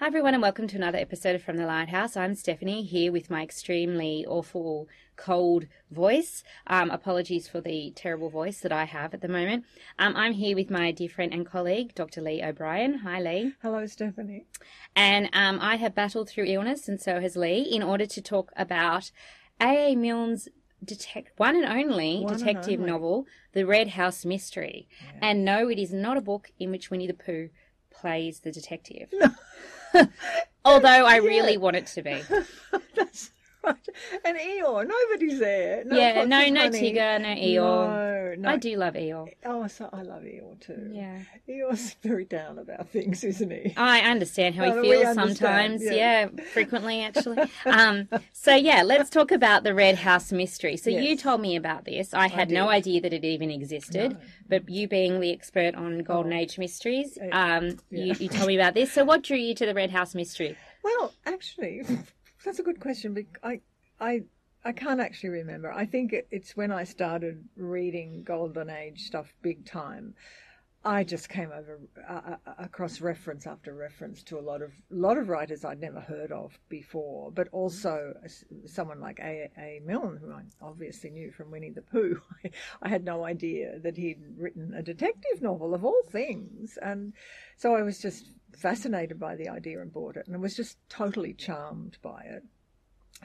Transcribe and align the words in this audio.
Hi, 0.00 0.06
everyone, 0.06 0.34
and 0.34 0.42
welcome 0.42 0.68
to 0.68 0.76
another 0.76 0.98
episode 0.98 1.34
of 1.34 1.42
From 1.42 1.56
the 1.56 1.66
Lighthouse. 1.66 2.16
I'm 2.16 2.36
Stephanie 2.36 2.84
here 2.84 3.10
with 3.10 3.30
my 3.30 3.42
extremely 3.42 4.24
awful, 4.26 4.86
cold 5.16 5.66
voice. 5.90 6.44
Um, 6.68 6.90
apologies 6.90 7.48
for 7.48 7.60
the 7.60 7.92
terrible 7.96 8.30
voice 8.30 8.60
that 8.60 8.70
I 8.70 8.84
have 8.84 9.12
at 9.12 9.22
the 9.22 9.28
moment. 9.28 9.64
Um, 9.98 10.14
I'm 10.14 10.34
here 10.34 10.54
with 10.54 10.70
my 10.70 10.92
dear 10.92 11.08
friend 11.08 11.34
and 11.34 11.44
colleague, 11.44 11.96
Dr. 11.96 12.20
Lee 12.20 12.40
O'Brien. 12.44 12.98
Hi, 12.98 13.20
Lee. 13.20 13.54
Hello, 13.60 13.84
Stephanie. 13.86 14.46
And 14.94 15.30
um, 15.32 15.58
I 15.60 15.74
have 15.76 15.96
battled 15.96 16.28
through 16.28 16.44
illness, 16.46 16.86
and 16.88 17.00
so 17.00 17.20
has 17.20 17.34
Lee, 17.36 17.62
in 17.62 17.82
order 17.82 18.06
to 18.06 18.22
talk 18.22 18.52
about 18.56 19.10
A.A. 19.60 19.96
Milne's 19.96 20.48
detect 20.84 21.32
one 21.38 21.56
and 21.56 21.64
only 21.64 22.20
One 22.20 22.34
and 22.34 22.38
detective 22.38 22.78
only. 22.78 22.92
novel, 22.92 23.26
The 23.52 23.66
Red 23.66 23.88
House 23.88 24.24
Mystery. 24.24 24.86
And 25.20 25.44
no, 25.44 25.68
it 25.68 25.78
is 25.80 25.92
not 25.92 26.16
a 26.16 26.20
book 26.20 26.52
in 26.60 26.70
which 26.70 26.88
Winnie 26.88 27.08
the 27.08 27.14
Pooh 27.14 27.48
plays 27.90 28.40
the 28.40 28.52
detective. 28.52 29.12
Although 30.64 31.06
I 31.06 31.16
really 31.16 31.56
want 31.56 31.76
it 31.76 31.86
to 31.88 32.02
be. 32.02 32.22
That's 32.94 33.30
And 34.24 34.36
Eeyore, 34.38 34.86
nobody's 34.86 35.38
there. 35.38 35.84
No 35.84 35.96
yeah, 35.96 36.24
no, 36.24 36.46
no 36.48 36.60
honey. 36.62 36.80
Tigger, 36.92 37.20
no 37.20 37.28
Eeyore. 37.28 38.36
No, 38.38 38.42
no. 38.42 38.48
I 38.50 38.56
do 38.56 38.76
love 38.76 38.94
Eeyore. 38.94 39.32
Oh, 39.44 39.66
so 39.66 39.88
I 39.92 40.02
love 40.02 40.22
Eeyore 40.22 40.58
too. 40.60 40.90
Yeah. 40.92 41.18
Eeyore's 41.48 41.94
very 42.02 42.24
down 42.24 42.58
about 42.58 42.88
things, 42.90 43.24
isn't 43.24 43.50
he? 43.50 43.74
I 43.76 44.00
understand 44.00 44.54
how 44.54 44.64
No, 44.66 44.82
he 44.82 44.90
feels 45.02 45.14
sometimes. 45.14 45.82
yeah. 45.84 45.92
Yeah. 45.92 46.28
frequently 46.52 47.02
actually. 47.02 47.38
Um, 47.66 48.08
so 48.32 48.54
yeah, 48.54 48.82
let's 48.82 49.10
talk 49.10 49.30
about 49.32 49.64
the 49.64 49.74
Red 49.74 49.96
House 49.96 50.32
mystery. 50.32 50.76
So 50.76 50.90
you 50.90 51.16
told 51.16 51.40
me 51.40 51.56
about 51.56 51.84
this. 51.84 52.14
I 52.14 52.28
had 52.28 52.50
no 52.50 52.68
idea 52.68 53.00
that 53.00 53.12
it 53.12 53.24
even 53.24 53.50
existed. 53.50 54.12
No. 54.12 54.18
But 54.48 54.68
you 54.68 54.88
being 54.88 55.20
the 55.20 55.32
expert 55.32 55.74
on 55.74 56.00
Golden 56.00 56.32
Oh. 56.32 56.36
Age 56.36 56.58
mysteries, 56.58 57.18
Uh, 57.20 57.34
um, 57.36 57.76
you, 57.90 58.14
you 58.18 58.28
told 58.28 58.46
me 58.48 58.54
about 58.56 58.74
this. 58.74 58.92
So 58.92 59.04
what 59.04 59.22
drew 59.22 59.36
you 59.36 59.54
to 59.54 59.66
the 59.66 59.74
Red 59.74 59.90
House 59.90 60.14
mystery? 60.14 60.56
Well, 60.82 61.12
actually, 61.26 61.82
that's 62.48 62.58
a 62.58 62.62
good 62.62 62.80
question. 62.80 63.12
bec- 63.12 63.38
I, 63.42 63.60
I, 64.00 64.22
I 64.64 64.72
can't 64.72 65.00
actually 65.00 65.28
remember. 65.28 65.70
I 65.70 65.84
think 65.84 66.14
it's 66.30 66.56
when 66.56 66.72
I 66.72 66.84
started 66.84 67.44
reading 67.56 68.22
Golden 68.24 68.70
Age 68.70 69.02
stuff 69.02 69.34
big 69.42 69.66
time. 69.66 70.14
I 70.82 71.04
just 71.04 71.28
came 71.28 71.50
over 71.52 71.78
uh, 72.08 72.36
across 72.58 73.02
reference 73.02 73.46
after 73.46 73.74
reference 73.74 74.22
to 74.22 74.38
a 74.38 74.40
lot 74.40 74.62
of 74.62 74.70
lot 74.88 75.18
of 75.18 75.28
writers 75.28 75.62
I'd 75.62 75.80
never 75.80 76.00
heard 76.00 76.32
of 76.32 76.58
before, 76.70 77.30
but 77.32 77.48
also 77.52 78.14
someone 78.64 79.00
like 79.00 79.18
A. 79.18 79.50
A. 79.58 79.82
Milne, 79.84 80.18
who 80.18 80.32
I 80.32 80.44
obviously 80.62 81.10
knew 81.10 81.30
from 81.30 81.50
Winnie 81.50 81.70
the 81.70 81.82
Pooh. 81.82 82.22
I 82.82 82.88
had 82.88 83.04
no 83.04 83.24
idea 83.24 83.78
that 83.80 83.98
he'd 83.98 84.22
written 84.38 84.72
a 84.72 84.82
detective 84.82 85.42
novel 85.42 85.74
of 85.74 85.84
all 85.84 86.02
things, 86.08 86.78
and 86.80 87.12
so 87.58 87.74
I 87.74 87.82
was 87.82 87.98
just 87.98 88.30
fascinated 88.56 89.18
by 89.18 89.36
the 89.36 89.48
idea 89.48 89.80
and 89.80 89.92
bought 89.92 90.16
it, 90.16 90.26
and 90.26 90.40
was 90.40 90.56
just 90.56 90.78
totally 90.88 91.34
charmed 91.34 91.98
by 92.02 92.22
it. 92.22 92.44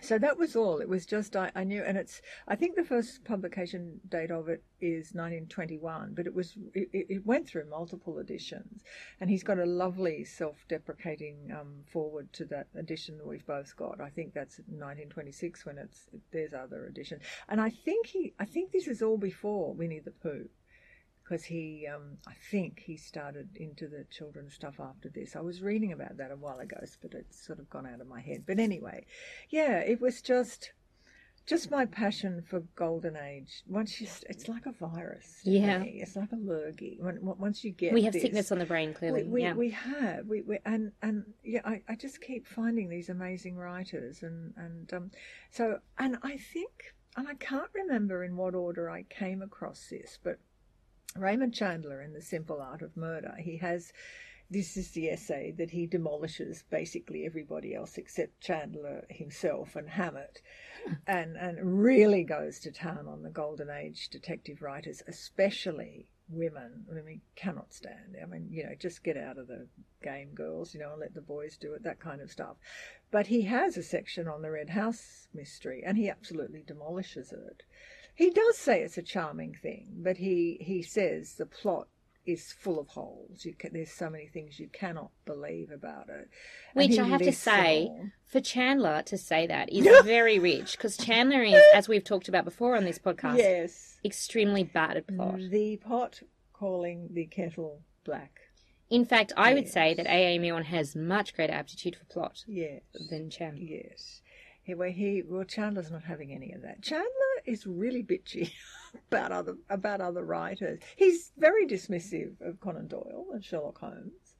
So 0.02 0.18
that 0.18 0.40
was 0.40 0.56
all. 0.56 0.80
It 0.80 0.90
was 0.90 1.06
just 1.06 1.36
I, 1.36 1.52
I 1.56 1.64
knew, 1.64 1.84
and 1.84 1.98
it's. 1.98 2.22
I 2.48 2.56
think 2.56 2.76
the 2.76 2.84
first 2.84 3.24
publication 3.24 4.02
date 4.10 4.32
of 4.32 4.50
it 4.50 4.64
is 4.82 5.14
1921, 5.14 6.14
but 6.16 6.26
it 6.26 6.34
was 6.34 6.58
it, 6.74 6.90
it 6.92 7.26
went 7.26 7.48
through 7.48 7.70
multiple 7.70 8.18
editions, 8.18 8.82
and 9.22 9.30
he's 9.30 9.44
got 9.44 9.60
a 9.60 9.66
lovely 9.66 10.26
self-deprecating 10.26 11.56
um, 11.58 11.84
forward 11.86 12.34
to 12.34 12.46
that 12.46 12.68
edition 12.76 13.18
that 13.18 13.28
we've 13.28 13.46
both 13.46 13.76
got. 13.78 14.02
I 14.02 14.10
think 14.10 14.34
that's 14.34 14.58
1926 14.68 15.66
when 15.66 15.78
it's 15.78 16.10
there's 16.32 16.54
other 16.54 16.86
edition, 16.88 17.20
and 17.48 17.62
I 17.62 17.70
think 17.70 18.08
he 18.08 18.34
I 18.40 18.46
think 18.46 18.72
this 18.72 18.88
is 18.88 19.04
all 19.04 19.18
before 19.18 19.74
Winnie 19.74 20.00
the 20.00 20.12
Pooh 20.12 20.50
because 21.24 21.44
he, 21.44 21.88
um, 21.94 22.18
I 22.28 22.34
think 22.52 22.80
he 22.86 22.98
started 22.98 23.50
into 23.56 23.88
the 23.88 24.06
children's 24.12 24.54
stuff 24.54 24.76
after 24.80 25.10
this. 25.10 25.36
I 25.36 25.42
was 25.42 25.62
reading 25.62 25.92
about 25.94 26.18
that 26.18 26.32
a 26.32 26.36
while 26.36 26.60
ago, 26.60 26.78
but 27.02 27.14
it's 27.14 27.46
sort 27.46 27.60
of 27.60 27.70
gone 27.70 27.88
out 27.88 28.02
of 28.02 28.08
my 28.08 28.22
head. 28.22 28.44
But 28.46 28.60
anyway, 28.60 29.06
yeah, 29.50 29.80
it 29.80 30.02
was 30.02 30.22
just, 30.22 30.74
just 31.46 31.72
my 31.72 31.86
passion 31.86 32.42
for 32.46 32.62
golden 32.76 33.16
age. 33.16 33.64
Once 33.68 34.02
you, 34.02 34.08
it's 34.30 34.50
like 34.50 34.66
a 34.66 34.74
virus. 34.74 35.40
Yeah. 35.44 35.80
me. 35.80 36.00
it's 36.02 36.16
like 36.18 36.32
a 36.34 36.36
lurgy. 36.36 36.98
When, 37.00 37.20
once 37.22 37.64
you 37.64 37.72
get, 37.72 37.94
We 37.94 38.04
have 38.04 38.14
this- 38.14 38.22
sickness 38.22 38.52
on 38.52 38.60
the 38.60 38.66
brain, 38.66 38.94
clearly. 38.94 39.24
we, 39.24 39.30
we, 39.30 39.42
yeah. 39.44 39.54
we 39.54 39.70
have 39.70 40.26
we, 40.28 40.42
we 40.42 40.60
and 40.66 40.92
and 41.02 41.24
yeah 41.44 41.62
I, 41.66 41.82
I 41.88 41.96
just 41.96 42.22
keep 42.22 42.48
finding 42.48 42.90
these 42.90 43.10
amazing 43.10 43.56
writers 43.56 44.24
and 44.24 44.54
and 44.58 44.94
um 44.94 45.12
so 45.52 45.80
and 45.98 46.18
I 46.24 46.38
think 46.38 46.94
and 47.16 47.28
I 47.28 47.34
can't 47.36 47.70
remember 47.74 48.24
in 48.24 48.36
what 48.36 48.56
order 48.56 48.90
I 48.90 49.04
came 49.04 49.42
across 49.42 49.88
this 49.90 50.18
but 50.24 50.40
Raymond 51.16 51.54
Chandler 51.54 52.02
in 52.02 52.14
The 52.14 52.22
Simple 52.22 52.62
Art 52.62 52.82
of 52.82 52.98
Murder. 52.98 53.36
He 53.40 53.58
has 53.58 53.92
this 54.50 54.78
is 54.78 54.92
the 54.92 55.10
essay 55.10 55.52
that 55.58 55.72
he 55.72 55.88
demolishes 55.88 56.64
basically 56.70 57.26
everybody 57.26 57.74
else 57.74 57.98
except 57.98 58.42
Chandler 58.42 59.04
himself 59.10 59.76
and 59.76 59.90
Hammett. 59.90 60.42
And 61.08 61.38
and 61.38 61.82
really 61.82 62.24
goes 62.24 62.60
to 62.60 62.72
town 62.72 63.08
on 63.08 63.24
the 63.24 63.30
golden 63.30 63.70
age 63.70 64.10
detective 64.10 64.62
writers 64.62 65.02
especially 65.08 66.10
women. 66.30 66.86
I 66.92 67.02
mean 67.02 67.22
cannot 67.36 67.74
stand. 67.74 68.18
I 68.22 68.26
mean 68.26 68.48
you 68.52 68.64
know 68.64 68.76
just 68.78 69.04
get 69.04 69.18
out 69.18 69.38
of 69.38 69.48
the 69.48 69.68
game 70.04 70.34
girls 70.34 70.74
you 70.74 70.82
know 70.82 70.92
and 70.92 71.00
let 71.00 71.14
the 71.14 71.22
boys 71.22 71.58
do 71.58 71.74
it 71.74 71.84
that 71.84 72.00
kind 72.00 72.22
of 72.22 72.30
stuff. 72.32 72.58
But 73.12 73.28
he 73.28 73.44
has 73.44 73.78
a 73.78 73.84
section 73.84 74.28
on 74.28 74.42
the 74.42 74.52
red 74.52 74.72
house 74.72 75.28
mystery 75.34 75.84
and 75.86 75.98
he 75.98 76.10
absolutely 76.10 76.64
demolishes 76.68 77.32
it 77.32 77.64
he 78.16 78.30
does 78.30 78.58
say 78.58 78.82
it's 78.82 78.98
a 78.98 79.02
charming 79.02 79.54
thing 79.62 79.88
but 79.98 80.18
he 80.18 80.58
he 80.62 80.82
says 80.82 81.36
the 81.36 81.46
plot 81.46 81.88
is 82.26 82.54
full 82.54 82.80
of 82.80 82.88
holes 82.90 83.44
you 83.44 83.54
can, 83.54 83.74
there's 83.74 83.92
so 83.92 84.10
many 84.10 84.28
things 84.28 84.58
you 84.58 84.68
cannot 84.72 85.12
believe 85.26 85.70
about 85.72 86.08
it 86.08 86.30
Which 86.74 86.98
I 86.98 87.04
have 87.04 87.22
to 87.22 87.34
say, 87.34 87.92
for 88.26 88.40
Chandler 88.40 89.02
to 89.04 89.18
say 89.18 89.46
that 89.48 89.70
is 89.74 89.86
very 90.06 90.40
rich 90.40 90.78
because 90.78 90.96
Chandler 90.96 91.42
is, 91.44 91.62
as 91.74 91.90
we've 91.90 92.04
talked 92.04 92.30
about 92.30 92.46
before 92.46 92.78
on 92.78 92.86
this 92.86 92.98
podcast, 93.00 93.38
yes 93.40 93.98
extremely 94.06 94.64
bad 94.64 94.96
at 94.98 95.08
plot. 95.08 95.38
the 95.50 95.78
pot 95.78 96.22
calling 96.54 97.10
the 97.12 97.26
kettle 97.26 97.82
black 98.06 98.40
In 98.90 99.04
fact, 99.06 99.34
I 99.36 99.54
would 99.54 99.68
say 99.68 99.90
Yes. 99.90 99.98
that 99.98 100.08
A.A. 100.08 100.40
Milne 100.40 100.64
has 100.64 100.96
much 100.96 101.34
greater 101.36 101.52
aptitude 101.54 101.96
for 101.98 102.06
plot 102.06 102.44
yes 102.48 102.84
than 103.10 103.30
Chandler. 103.30 103.64
Yes. 103.64 104.22
He, 104.64 104.74
well, 104.74 104.92
he 104.92 105.22
well, 105.28 105.44
Chandler's 105.44 105.92
not 105.92 106.06
having 106.06 106.32
any 106.32 106.54
of 106.54 106.62
that. 106.62 106.82
Chandler 106.82 107.44
is 107.46 107.68
really 107.68 108.02
bitchy 108.02 108.52
about 109.12 109.34
other 109.34 109.58
about 109.70 110.00
other 110.00 110.24
writers. 110.24 110.80
He's 110.96 111.34
very 111.38 111.68
dismissive 111.68 112.40
of 112.40 112.62
Conan 112.62 112.88
Doyle 112.88 113.28
and 113.34 113.44
Sherlock 113.44 113.80
Holmes, 113.80 114.36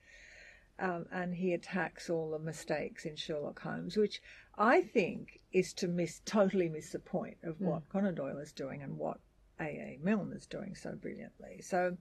um, 0.80 1.08
and 1.12 1.36
he 1.36 1.54
attacks 1.54 2.10
all 2.10 2.32
the 2.32 2.40
mistakes 2.40 3.06
in 3.06 3.18
Sherlock 3.18 3.60
Holmes, 3.60 3.98
which 3.98 4.22
I 4.58 4.82
think 4.82 5.42
is 5.52 5.74
to 5.74 5.90
miss 5.90 6.22
totally 6.24 6.70
miss 6.70 6.92
the 6.94 7.00
point 7.00 7.38
of 7.44 7.60
what 7.60 7.90
Conan 7.90 8.16
Doyle 8.16 8.38
is 8.38 8.54
doing 8.54 8.82
and 8.82 8.98
what 8.98 9.20
A. 9.60 9.66
A. 9.66 10.00
Milne 10.02 10.32
is 10.32 10.48
doing 10.48 10.74
so 10.76 10.94
brilliantly. 10.94 11.62
So. 11.62 11.98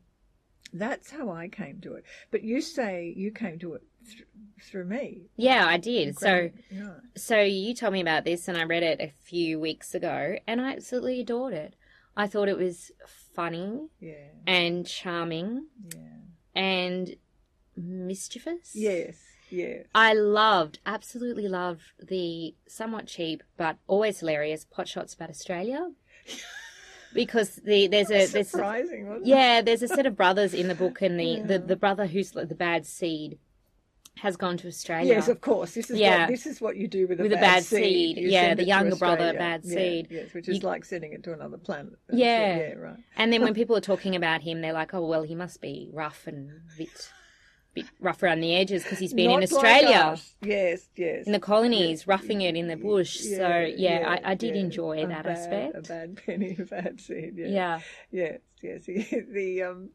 That's 0.74 1.10
how 1.10 1.28
I 1.28 1.48
came 1.48 1.80
to 1.82 1.94
it. 1.94 2.04
But 2.30 2.44
you 2.44 2.62
say 2.62 3.12
you 3.14 3.30
came 3.30 3.58
to 3.58 3.74
it 3.74 3.82
th- 4.06 4.24
through 4.62 4.84
me. 4.84 5.22
Yeah, 5.36 5.66
I 5.66 5.76
did. 5.76 6.18
So, 6.18 6.50
Yeah. 6.70 6.94
so 7.16 7.40
you 7.40 7.74
told 7.74 7.92
me 7.92 8.00
about 8.00 8.24
this, 8.24 8.48
and 8.48 8.56
I 8.56 8.64
read 8.64 8.82
it 8.82 9.00
a 9.00 9.12
few 9.22 9.58
weeks 9.60 9.94
ago, 9.94 10.36
and 10.46 10.60
I 10.60 10.72
absolutely 10.72 11.20
adored 11.20 11.52
it. 11.54 11.74
I 12.16 12.26
thought 12.26 12.48
it 12.48 12.56
was 12.58 12.92
funny 13.34 13.88
Yeah. 14.00 14.28
and 14.46 14.86
charming 14.86 15.66
Yeah. 15.94 16.00
and 16.54 17.16
mischievous. 17.76 18.72
Yes. 18.74 19.16
Yes. 19.50 19.86
I 19.94 20.14
loved, 20.14 20.78
absolutely 20.86 21.46
loved 21.48 21.82
the 22.00 22.54
somewhat 22.66 23.06
cheap 23.06 23.42
but 23.58 23.76
always 23.86 24.20
hilarious 24.20 24.64
pot 24.64 24.88
shots 24.88 25.14
about 25.14 25.30
Australia. 25.30 25.92
Because 27.14 27.56
the 27.56 27.88
there's 27.88 28.10
a 28.10 28.24
there's 28.26 28.48
surprising, 28.48 29.06
wasn't 29.06 29.26
it? 29.26 29.28
yeah 29.28 29.60
there's 29.60 29.82
a 29.82 29.88
set 29.88 30.06
of 30.06 30.16
brothers 30.16 30.54
in 30.54 30.69
the 30.69 30.74
book 30.74 31.02
and 31.02 31.20
the, 31.20 31.24
Yeah. 31.26 31.42
the, 31.46 31.58
the 31.58 31.76
brother 31.76 32.06
who's 32.06 32.30
the 32.30 32.46
bad 32.46 32.86
seed 32.86 33.38
has 34.18 34.36
gone 34.36 34.56
to 34.58 34.68
Australia. 34.68 35.14
Yes, 35.14 35.28
of 35.28 35.40
course. 35.40 35.72
This 35.74 35.90
is 35.90 35.98
Yeah. 35.98 36.20
what 36.20 36.28
this 36.28 36.46
is 36.46 36.60
what 36.60 36.76
you 36.76 36.87
do 36.87 37.06
with 37.06 37.19
a 37.20 37.22
With 37.22 37.32
a 37.32 37.37
bad, 37.37 37.40
bad 37.40 37.64
seed. 37.64 37.82
seed. 37.82 38.19
You 38.19 38.28
Yeah, 38.31 38.54
the 38.54 38.64
younger 38.64 38.94
brother, 38.96 39.32
bad 39.32 39.62
Yeah, 39.64 39.75
seed. 39.75 40.08
Yes, 40.10 40.34
which 40.34 40.48
is 40.48 40.56
You- 40.58 40.69
like 40.69 40.84
sending 40.84 41.12
it 41.12 41.22
to 41.25 41.32
another 41.32 41.56
planet. 41.58 41.94
Yeah. 42.12 42.56
Yeah. 42.58 42.72
Right. 42.75 42.96
And 43.16 43.32
then 43.32 43.42
when 43.42 43.54
people 43.60 43.75
are 43.76 43.81
talking 43.81 44.14
about 44.14 44.42
him, 44.42 44.60
they're 44.60 44.72
like, 44.75 44.92
"Oh 44.94 45.06
well, 45.06 45.22
he 45.22 45.34
must 45.34 45.60
be 45.60 45.88
rough 45.92 46.26
and 46.26 46.50
a 46.50 46.78
bit, 46.78 47.10
bit 47.75 47.87
rough 48.00 48.22
around 48.22 48.40
the 48.42 48.54
edges 48.54 48.82
because 48.82 48.98
he's 48.98 49.14
been 49.14 49.31
in 49.31 49.40
Not 49.40 49.50
like 49.50 49.52
Australia, 49.52 49.96
us. 49.96 50.34
Yes. 50.42 50.88
Yes. 50.94 51.26
in 51.26 51.32
the 51.32 51.40
colonies, 51.40 52.06
roughing 52.06 52.42
it 52.42 52.54
in 52.54 52.69
the 52.69 52.76
bush." 52.76 53.19
so 53.19 53.66
yeah, 53.76 54.04
I, 54.22 54.32
I 54.32 54.34
did 54.34 54.56
enjoy 54.56 55.02
A 55.04 55.06
that 55.08 55.25
bad- 55.25 55.38
aspect. 55.38 55.76
A 55.76 55.81
bad 55.81 56.16
penny, 56.26 56.54
a 56.60 56.64
bad 56.64 57.00
seed. 57.00 57.34
Yeah. 57.38 57.81
yeah, 58.10 58.37
Yes. 58.62 58.82
Yes. 58.87 59.08
the 59.32 59.62
um. 59.62 59.90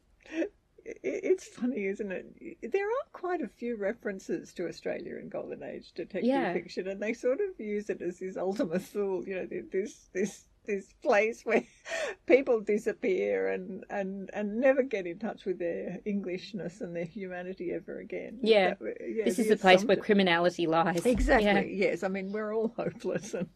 It- 1.03 1.23
It's 1.23 1.45
funny, 1.47 1.85
isn't 1.85 2.11
it? 2.11 2.71
There 2.71 2.87
are 2.87 3.05
quite 3.13 3.41
a 3.41 3.47
few 3.47 3.75
references 3.75 4.53
to 4.53 4.67
Australia 4.67 5.17
in 5.17 5.29
Golden 5.29 5.63
Age 5.63 5.91
detective 5.93 6.23
Yeah. 6.29 6.53
fiction, 6.53 6.87
and 6.87 7.01
they 7.01 7.13
sort 7.13 7.39
of 7.41 7.59
use 7.59 7.89
it 7.89 8.01
as 8.01 8.19
this 8.19 8.37
ultimate 8.37 8.81
Thule, 8.81 9.27
you 9.27 9.35
know, 9.35 9.45
this 9.45 10.07
this 10.13 10.45
this 10.67 10.93
place 11.01 11.41
where 11.43 11.63
people 12.27 12.61
disappear 12.61 13.47
and, 13.47 13.83
and, 13.89 14.29
and 14.33 14.59
never 14.59 14.83
get 14.83 15.07
in 15.07 15.17
touch 15.17 15.45
with 15.45 15.57
their 15.57 15.99
Englishness 16.05 16.81
and 16.81 16.95
their 16.95 17.05
humanity 17.05 17.71
ever 17.73 17.99
again. 17.99 18.37
Yeah. 18.41 18.75
That- 18.79 18.97
yeah, 19.07 19.25
This 19.25 19.39
is 19.39 19.47
the 19.47 19.57
place 19.57 19.83
where 19.83 19.97
criminality 19.97 20.67
lies. 20.67 21.05
Exactly. 21.05 21.45
Yeah. 21.45 21.61
Yes. 21.61 22.03
I 22.03 22.09
mean, 22.09 22.31
we're 22.31 22.53
all 22.53 22.73
hopeless, 22.77 23.33
and 23.33 23.47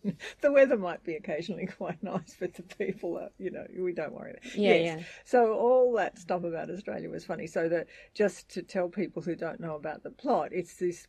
the 0.41 0.51
weather 0.51 0.77
might 0.77 1.03
be 1.03 1.15
occasionally 1.15 1.65
quite 1.77 2.01
nice, 2.01 2.35
but 2.39 2.53
the 2.53 2.63
people 2.63 3.17
are, 3.17 3.29
you 3.37 3.51
know, 3.51 3.65
we 3.77 3.93
don't 3.93 4.13
worry. 4.13 4.31
About. 4.31 4.55
Yeah, 4.55 4.73
yes. 4.73 4.99
yeah. 4.99 5.05
So 5.25 5.53
all 5.53 5.93
that 5.97 6.17
stuff 6.17 6.43
about 6.43 6.69
Australia 6.69 7.09
was 7.09 7.25
funny. 7.25 7.47
So 7.47 7.69
that 7.69 7.87
just 8.13 8.49
to 8.49 8.63
tell 8.63 8.87
people 8.89 9.21
who 9.21 9.35
don't 9.35 9.59
know 9.59 9.75
about 9.75 10.03
the 10.03 10.11
plot, 10.11 10.49
it's 10.51 10.75
this 10.75 11.07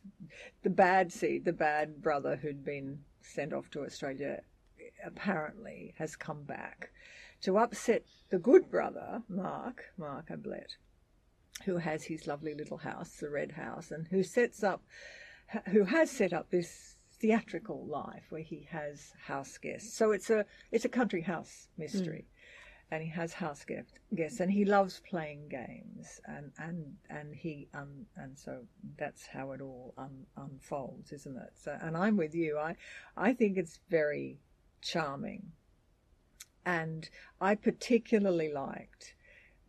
the 0.63 0.69
bad 0.69 1.11
seed, 1.11 1.45
the 1.45 1.53
bad 1.53 2.01
brother 2.01 2.35
who'd 2.35 2.63
been 2.63 2.99
sent 3.21 3.53
off 3.53 3.69
to 3.71 3.83
Australia, 3.83 4.41
apparently 5.05 5.93
has 5.97 6.15
come 6.15 6.43
back 6.43 6.91
to 7.41 7.57
upset 7.57 8.03
the 8.29 8.39
good 8.39 8.69
brother, 8.69 9.21
Mark, 9.27 9.85
Mark 9.97 10.29
Ablett, 10.29 10.77
who 11.65 11.77
has 11.77 12.03
his 12.05 12.27
lovely 12.27 12.53
little 12.53 12.77
house, 12.77 13.17
the 13.17 13.29
Red 13.29 13.51
House, 13.51 13.91
and 13.91 14.07
who 14.07 14.23
sets 14.23 14.63
up, 14.63 14.83
who 15.69 15.83
has 15.83 16.09
set 16.09 16.33
up 16.33 16.49
this 16.49 16.95
theatrical 17.19 17.85
life 17.85 18.25
where 18.29 18.41
he 18.41 18.67
has 18.69 19.13
house 19.25 19.57
guests. 19.57 19.93
So 19.93 20.11
it's 20.11 20.29
a 20.29 20.45
it's 20.71 20.85
a 20.85 20.89
country 20.89 21.21
house 21.21 21.69
mystery, 21.77 22.25
and 22.91 23.01
he 23.03 23.09
has 23.09 23.33
house 23.33 23.63
guest, 23.63 23.99
guests, 24.15 24.39
and 24.39 24.51
he 24.51 24.65
loves 24.65 25.01
playing 25.09 25.47
games, 25.49 26.19
and 26.25 26.51
and 26.57 26.95
and 27.09 27.33
he 27.35 27.67
um 27.73 28.05
and 28.17 28.37
so 28.37 28.63
that's 28.97 29.25
how 29.25 29.51
it 29.51 29.61
all 29.61 29.93
un, 29.97 30.25
unfolds, 30.37 31.11
isn't 31.11 31.37
it? 31.37 31.53
So 31.55 31.77
and 31.81 31.95
I'm 31.95 32.17
with 32.17 32.35
you. 32.35 32.57
I 32.57 32.75
I 33.15 33.33
think 33.33 33.57
it's 33.57 33.79
very 33.89 34.39
charming, 34.83 35.51
and 36.65 37.09
I 37.41 37.55
particularly 37.55 38.51
liked 38.51 39.15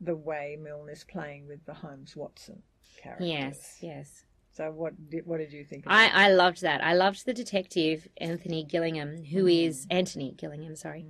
the 0.01 0.17
way 0.17 0.59
Milne 0.61 0.89
is 0.91 1.05
playing 1.05 1.49
with 1.49 1.65
the 1.65 1.75
Holmes 1.75 2.15
Watson 2.17 2.63
characters. 3.03 3.29
Yes, 3.29 3.79
yes. 3.81 4.25
So 4.53 4.71
what 4.71 5.11
did 5.11 5.27
what 5.27 5.39
did 5.39 5.53
you 5.53 5.65
think? 5.65 5.87
Of 5.87 5.93
I, 5.93 6.07
that? 6.07 6.15
I 6.15 6.29
loved 6.33 6.63
that. 6.63 6.83
I 6.83 6.95
loved 6.95 7.27
the 7.27 7.35
detective, 7.35 8.09
Anthony 8.19 8.65
Gillingham, 8.65 9.25
who 9.25 9.47
is 9.47 9.87
Anthony 9.91 10.33
Gillingham, 10.37 10.77
sorry, 10.77 11.07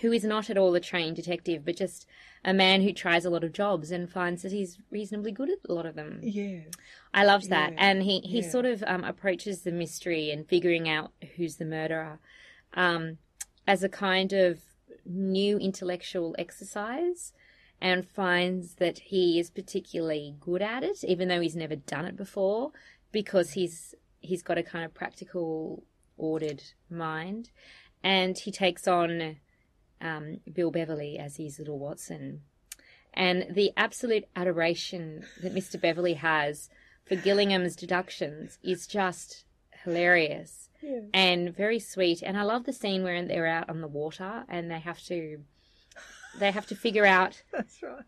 who 0.00 0.12
is 0.12 0.24
not 0.24 0.50
at 0.50 0.58
all 0.58 0.74
a 0.74 0.80
trained 0.80 1.16
detective, 1.16 1.64
but 1.64 1.76
just 1.76 2.06
a 2.44 2.52
man 2.54 2.82
who 2.82 2.92
tries 2.92 3.24
a 3.24 3.30
lot 3.30 3.44
of 3.44 3.52
jobs 3.52 3.90
and 3.90 4.10
finds 4.10 4.42
that 4.42 4.50
he's 4.50 4.78
reasonably 4.90 5.30
good 5.30 5.50
at 5.50 5.58
a 5.68 5.72
lot 5.72 5.86
of 5.86 5.94
them. 5.94 6.20
yeah, 6.22 6.60
I 7.12 7.24
loved 7.24 7.50
that. 7.50 7.72
Yeah, 7.72 7.78
And 7.78 8.02
he, 8.02 8.20
he 8.20 8.40
yeah. 8.40 8.50
sort 8.50 8.64
of 8.64 8.82
um, 8.86 9.04
approaches 9.04 9.60
the 9.60 9.72
mystery 9.72 10.30
and 10.30 10.48
figuring 10.48 10.88
out 10.88 11.12
who's 11.36 11.56
the 11.56 11.66
murderer 11.66 12.18
um, 12.74 13.18
as 13.66 13.82
a 13.82 13.88
kind 13.88 14.32
of 14.32 14.60
new 15.04 15.58
intellectual 15.58 16.34
exercise 16.38 17.32
and 17.80 18.06
finds 18.06 18.74
that 18.74 18.98
he 18.98 19.38
is 19.38 19.50
particularly 19.50 20.34
good 20.40 20.62
at 20.62 20.82
it, 20.82 21.02
even 21.04 21.28
though 21.28 21.40
he's 21.40 21.56
never 21.56 21.76
done 21.76 22.04
it 22.04 22.16
before, 22.16 22.72
because 23.12 23.52
he's 23.52 23.94
he's 24.20 24.42
got 24.42 24.58
a 24.58 24.62
kind 24.62 24.84
of 24.84 24.92
practical, 24.92 25.82
ordered 26.16 26.62
mind. 26.90 27.50
And 28.02 28.36
he 28.36 28.50
takes 28.50 28.86
on 28.86 29.36
um, 30.00 30.40
Bill 30.52 30.70
Beverley 30.70 31.18
as 31.18 31.36
his 31.36 31.58
little 31.58 31.78
Watson. 31.78 32.42
And 33.12 33.46
the 33.50 33.72
absolute 33.76 34.24
adoration 34.36 35.24
that 35.42 35.54
Mr. 35.54 35.80
Beverley 35.80 36.14
has 36.14 36.68
for 37.04 37.16
Gillingham's 37.16 37.76
deductions 37.76 38.58
is 38.62 38.86
just 38.86 39.44
hilarious 39.84 40.69
yeah. 40.82 41.00
and 41.12 41.54
very 41.54 41.78
sweet. 41.78 42.22
And 42.22 42.36
I 42.36 42.42
love 42.42 42.64
the 42.64 42.72
scene 42.72 43.02
where 43.02 43.24
they're 43.24 43.46
out 43.46 43.68
on 43.68 43.80
the 43.80 43.88
water 43.88 44.44
and 44.48 44.70
they 44.70 44.80
have 44.80 45.02
to 45.04 45.40
they 46.38 46.50
have 46.50 46.66
to 46.66 46.74
figure 46.74 47.06
out 47.06 47.42
That's 47.52 47.82
right. 47.82 48.04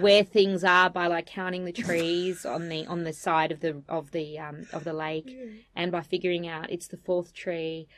where 0.00 0.24
things 0.24 0.64
are 0.64 0.90
by 0.90 1.06
like 1.06 1.26
counting 1.26 1.64
the 1.64 1.72
trees 1.72 2.46
on 2.46 2.68
the 2.68 2.86
on 2.86 3.04
the 3.04 3.12
side 3.12 3.52
of 3.52 3.60
the 3.60 3.82
of 3.88 4.10
the 4.12 4.38
um, 4.38 4.66
of 4.72 4.84
the 4.84 4.92
lake, 4.92 5.36
and 5.74 5.92
by 5.92 6.00
figuring 6.00 6.46
out 6.48 6.70
it's 6.70 6.88
the 6.88 6.96
fourth 6.96 7.34
tree 7.34 7.88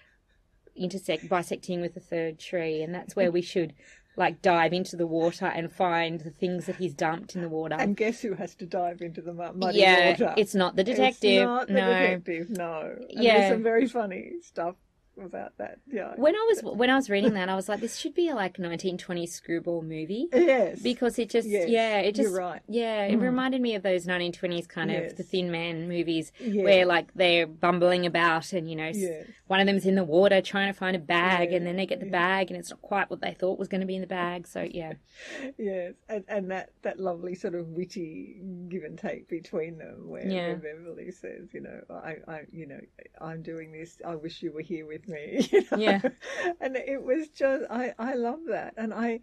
intersect 0.77 1.29
bisecting 1.29 1.81
with 1.81 1.95
the 1.95 2.01
third 2.01 2.39
tree, 2.39 2.83
and 2.83 2.95
that's 2.95 3.15
where 3.15 3.31
we 3.31 3.43
should 3.43 3.75
like 4.17 4.41
dive 4.43 4.73
into 4.73 4.97
the 4.97 5.07
water 5.07 5.47
and 5.47 5.71
find 5.73 6.21
the 6.21 6.31
things 6.31 6.67
that 6.67 6.77
he's 6.77 6.95
dumped 6.95 7.35
in 7.35 7.43
the 7.43 7.49
water. 7.49 7.77
And 7.79 7.97
guess 7.97 8.21
who 8.21 8.35
has 8.35 8.55
to 8.57 8.67
dive 8.67 9.01
into 9.03 9.21
the 9.21 9.33
mu- 9.33 9.53
muddy 9.55 9.79
yeah, 9.79 10.11
water? 10.11 10.35
it's 10.37 10.55
not 10.55 10.77
the 10.77 10.85
detective. 10.85 11.31
It's 11.43 11.45
not 11.45 11.67
the 11.69 11.73
no. 11.75 11.87
detective. 11.93 12.51
No. 12.51 12.97
And 13.11 13.23
Yeah. 13.23 13.39
There's 13.39 13.53
some 13.55 13.63
very 13.63 13.87
funny 13.89 14.33
stuff 14.43 14.77
about 15.23 15.57
that. 15.59 15.79
Yeah. 15.87 16.13
When 16.17 16.35
I 16.35 16.45
was 16.49 16.61
when 16.77 16.91
I 16.91 16.97
was 16.97 17.09
reading 17.09 17.35
that, 17.35 17.49
I 17.49 17.55
was 17.55 17.69
like, 17.69 17.79
this 17.81 17.97
should 17.99 18.15
be 18.15 18.29
a 18.31 18.35
like 18.35 18.57
1920s 18.57 19.29
screwball 19.29 19.81
movie. 19.83 20.27
yes. 20.33 20.81
because 20.83 21.21
it 21.21 21.31
just 21.31 21.47
Yes, 21.49 21.69
yeah 21.69 21.99
it 21.99 22.17
just 22.17 22.31
you're 22.31 22.39
right. 22.39 22.63
yeah 22.69 23.05
it 23.05 23.19
Mm. 23.19 23.23
reminded 23.23 23.61
me 23.61 23.77
of 23.77 23.85
those 23.85 24.07
1920s 24.07 24.67
kind 24.69 24.91
Yes. 24.91 25.13
of 25.13 25.17
the 25.19 25.23
thin 25.23 25.53
man 25.53 25.89
movies 25.89 26.33
Yeah. 26.41 26.65
where 26.65 26.85
like 26.87 27.15
they're 27.15 27.47
bumbling 27.47 28.07
about 28.07 28.53
and 28.53 28.69
you 28.69 28.75
know 28.75 28.91
Yes. 28.93 29.27
One 29.47 29.61
of 29.61 29.67
them's 29.67 29.85
in 29.85 29.95
the 29.95 30.05
water 30.05 30.41
trying 30.41 30.73
to 30.73 30.79
find 30.79 30.97
a 30.97 30.99
bag 30.99 31.51
Yeah, 31.51 31.59
and 31.59 31.67
then 31.67 31.77
they 31.77 31.87
get 31.87 32.01
the 32.01 32.07
bag 32.07 32.51
and 32.51 32.59
it's 32.59 32.71
not 32.71 32.81
quite 32.81 33.11
what 33.11 33.21
they 33.21 33.35
thought 33.35 33.59
was 33.59 33.69
going 33.69 33.83
to 33.83 33.87
be 33.87 33.95
in 33.95 34.01
the 34.01 34.07
bag 34.07 34.47
so 34.47 34.63
yeah 34.63 34.95
Yes, 35.59 35.95
and, 36.09 36.25
and 36.29 36.51
that, 36.51 36.71
that 36.83 36.99
lovely 36.99 37.35
sort 37.35 37.55
of 37.55 37.69
witty 37.69 38.41
give 38.69 38.83
and 38.85 38.99
take 38.99 39.29
between 39.29 39.79
them, 39.79 40.09
where, 40.09 40.27
Yeah. 40.27 40.49
where 40.49 40.57
Beverley 40.57 41.11
says, 41.11 41.49
you 41.53 41.61
know, 41.61 41.81
I, 41.91 42.17
I, 42.27 42.41
you 42.51 42.67
know, 42.67 42.81
I'm 43.21 43.43
doing 43.43 43.73
this. 43.73 43.99
I 44.05 44.15
wish 44.17 44.43
you 44.43 44.53
were 44.53 44.63
here 44.63 44.87
with 44.87 45.09
me. 45.09 45.49
You 45.53 45.61
know? 45.71 45.77
Yeah. 45.79 46.01
and 46.61 46.77
it 46.77 47.03
was 47.03 47.29
just, 47.29 47.65
I, 47.71 47.93
I 47.99 48.15
love 48.15 48.41
that, 48.49 48.75
and 48.77 48.93
I, 48.95 49.21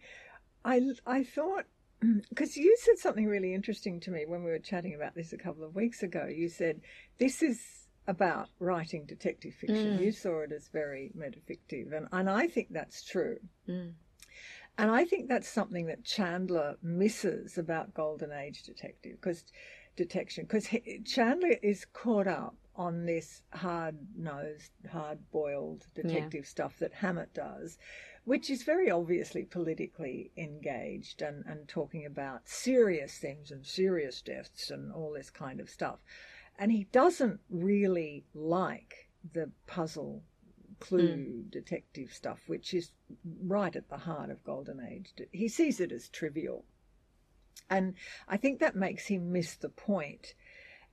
I, 0.63 0.81
I 1.05 1.23
thought. 1.23 1.65
Because 2.29 2.57
you 2.57 2.75
said 2.79 2.97
something 2.97 3.27
really 3.27 3.53
interesting 3.53 3.99
to 4.01 4.11
me 4.11 4.25
when 4.25 4.43
we 4.43 4.49
were 4.49 4.57
chatting 4.59 4.95
about 4.95 5.13
this 5.13 5.33
a 5.33 5.37
couple 5.37 5.63
of 5.63 5.75
weeks 5.75 6.01
ago. 6.01 6.25
You 6.25 6.49
said 6.49 6.81
this 7.19 7.43
is 7.43 7.61
about 8.11 8.49
writing 8.59 9.05
detective 9.05 9.53
fiction. 9.55 9.97
Mm. 9.97 10.01
You 10.01 10.11
saw 10.11 10.41
it 10.41 10.51
as 10.51 10.67
very 10.67 11.11
metafictive, 11.17 11.93
and, 11.95 12.07
and 12.11 12.29
I 12.29 12.47
think 12.47 12.67
that's 12.71 13.03
true. 13.03 13.37
Mm. 13.67 13.93
And 14.77 14.91
I 14.91 15.05
think 15.05 15.29
that's 15.29 15.47
something 15.47 15.85
that 15.87 16.03
Chandler 16.03 16.75
misses 16.83 17.57
about 17.57 17.93
Golden 17.93 18.31
Age 18.31 18.63
detective 18.63 19.13
because 19.19 19.43
detection 19.95 20.45
because 20.45 20.69
Chandler 21.05 21.55
is 21.61 21.85
caught 21.85 22.27
up 22.27 22.55
on 22.75 23.05
this 23.05 23.43
hard-nosed, 23.53 24.71
hard-boiled 24.91 25.85
detective 25.93 26.45
stuff 26.45 26.79
that 26.79 26.93
Hammett 26.93 27.33
does, 27.33 27.77
which 28.23 28.49
is 28.49 28.63
very 28.63 28.89
obviously 28.89 29.43
politically 29.43 30.31
engaged 30.37 31.21
and, 31.21 31.43
and 31.45 31.67
talking 31.67 32.05
about 32.05 32.47
serious 32.47 33.17
things 33.17 33.51
and 33.51 33.65
serious 33.65 34.21
deaths 34.21 34.71
and 34.71 34.91
all 34.93 35.11
this 35.11 35.29
kind 35.29 35.59
of 35.59 35.69
stuff. 35.69 35.99
And 36.61 36.71
he 36.71 36.83
doesn't 36.91 37.39
really 37.49 38.23
like 38.35 39.09
the 39.33 39.49
puzzle 39.65 40.21
clue 40.79 41.15
hmm. 41.15 41.49
detective 41.49 42.13
stuff, 42.13 42.43
which 42.45 42.75
is 42.75 42.91
right 43.43 43.75
at 43.75 43.89
the 43.89 43.97
heart 43.97 44.29
of 44.29 44.43
Golden 44.43 44.79
Age. 44.79 45.11
He 45.31 45.47
sees 45.47 45.79
it 45.79 45.91
as 45.91 46.07
trivial. 46.07 46.65
And 47.67 47.95
I 48.27 48.37
think 48.37 48.59
that 48.59 48.75
makes 48.75 49.07
him 49.07 49.31
miss 49.31 49.55
the 49.55 49.69
point. 49.69 50.35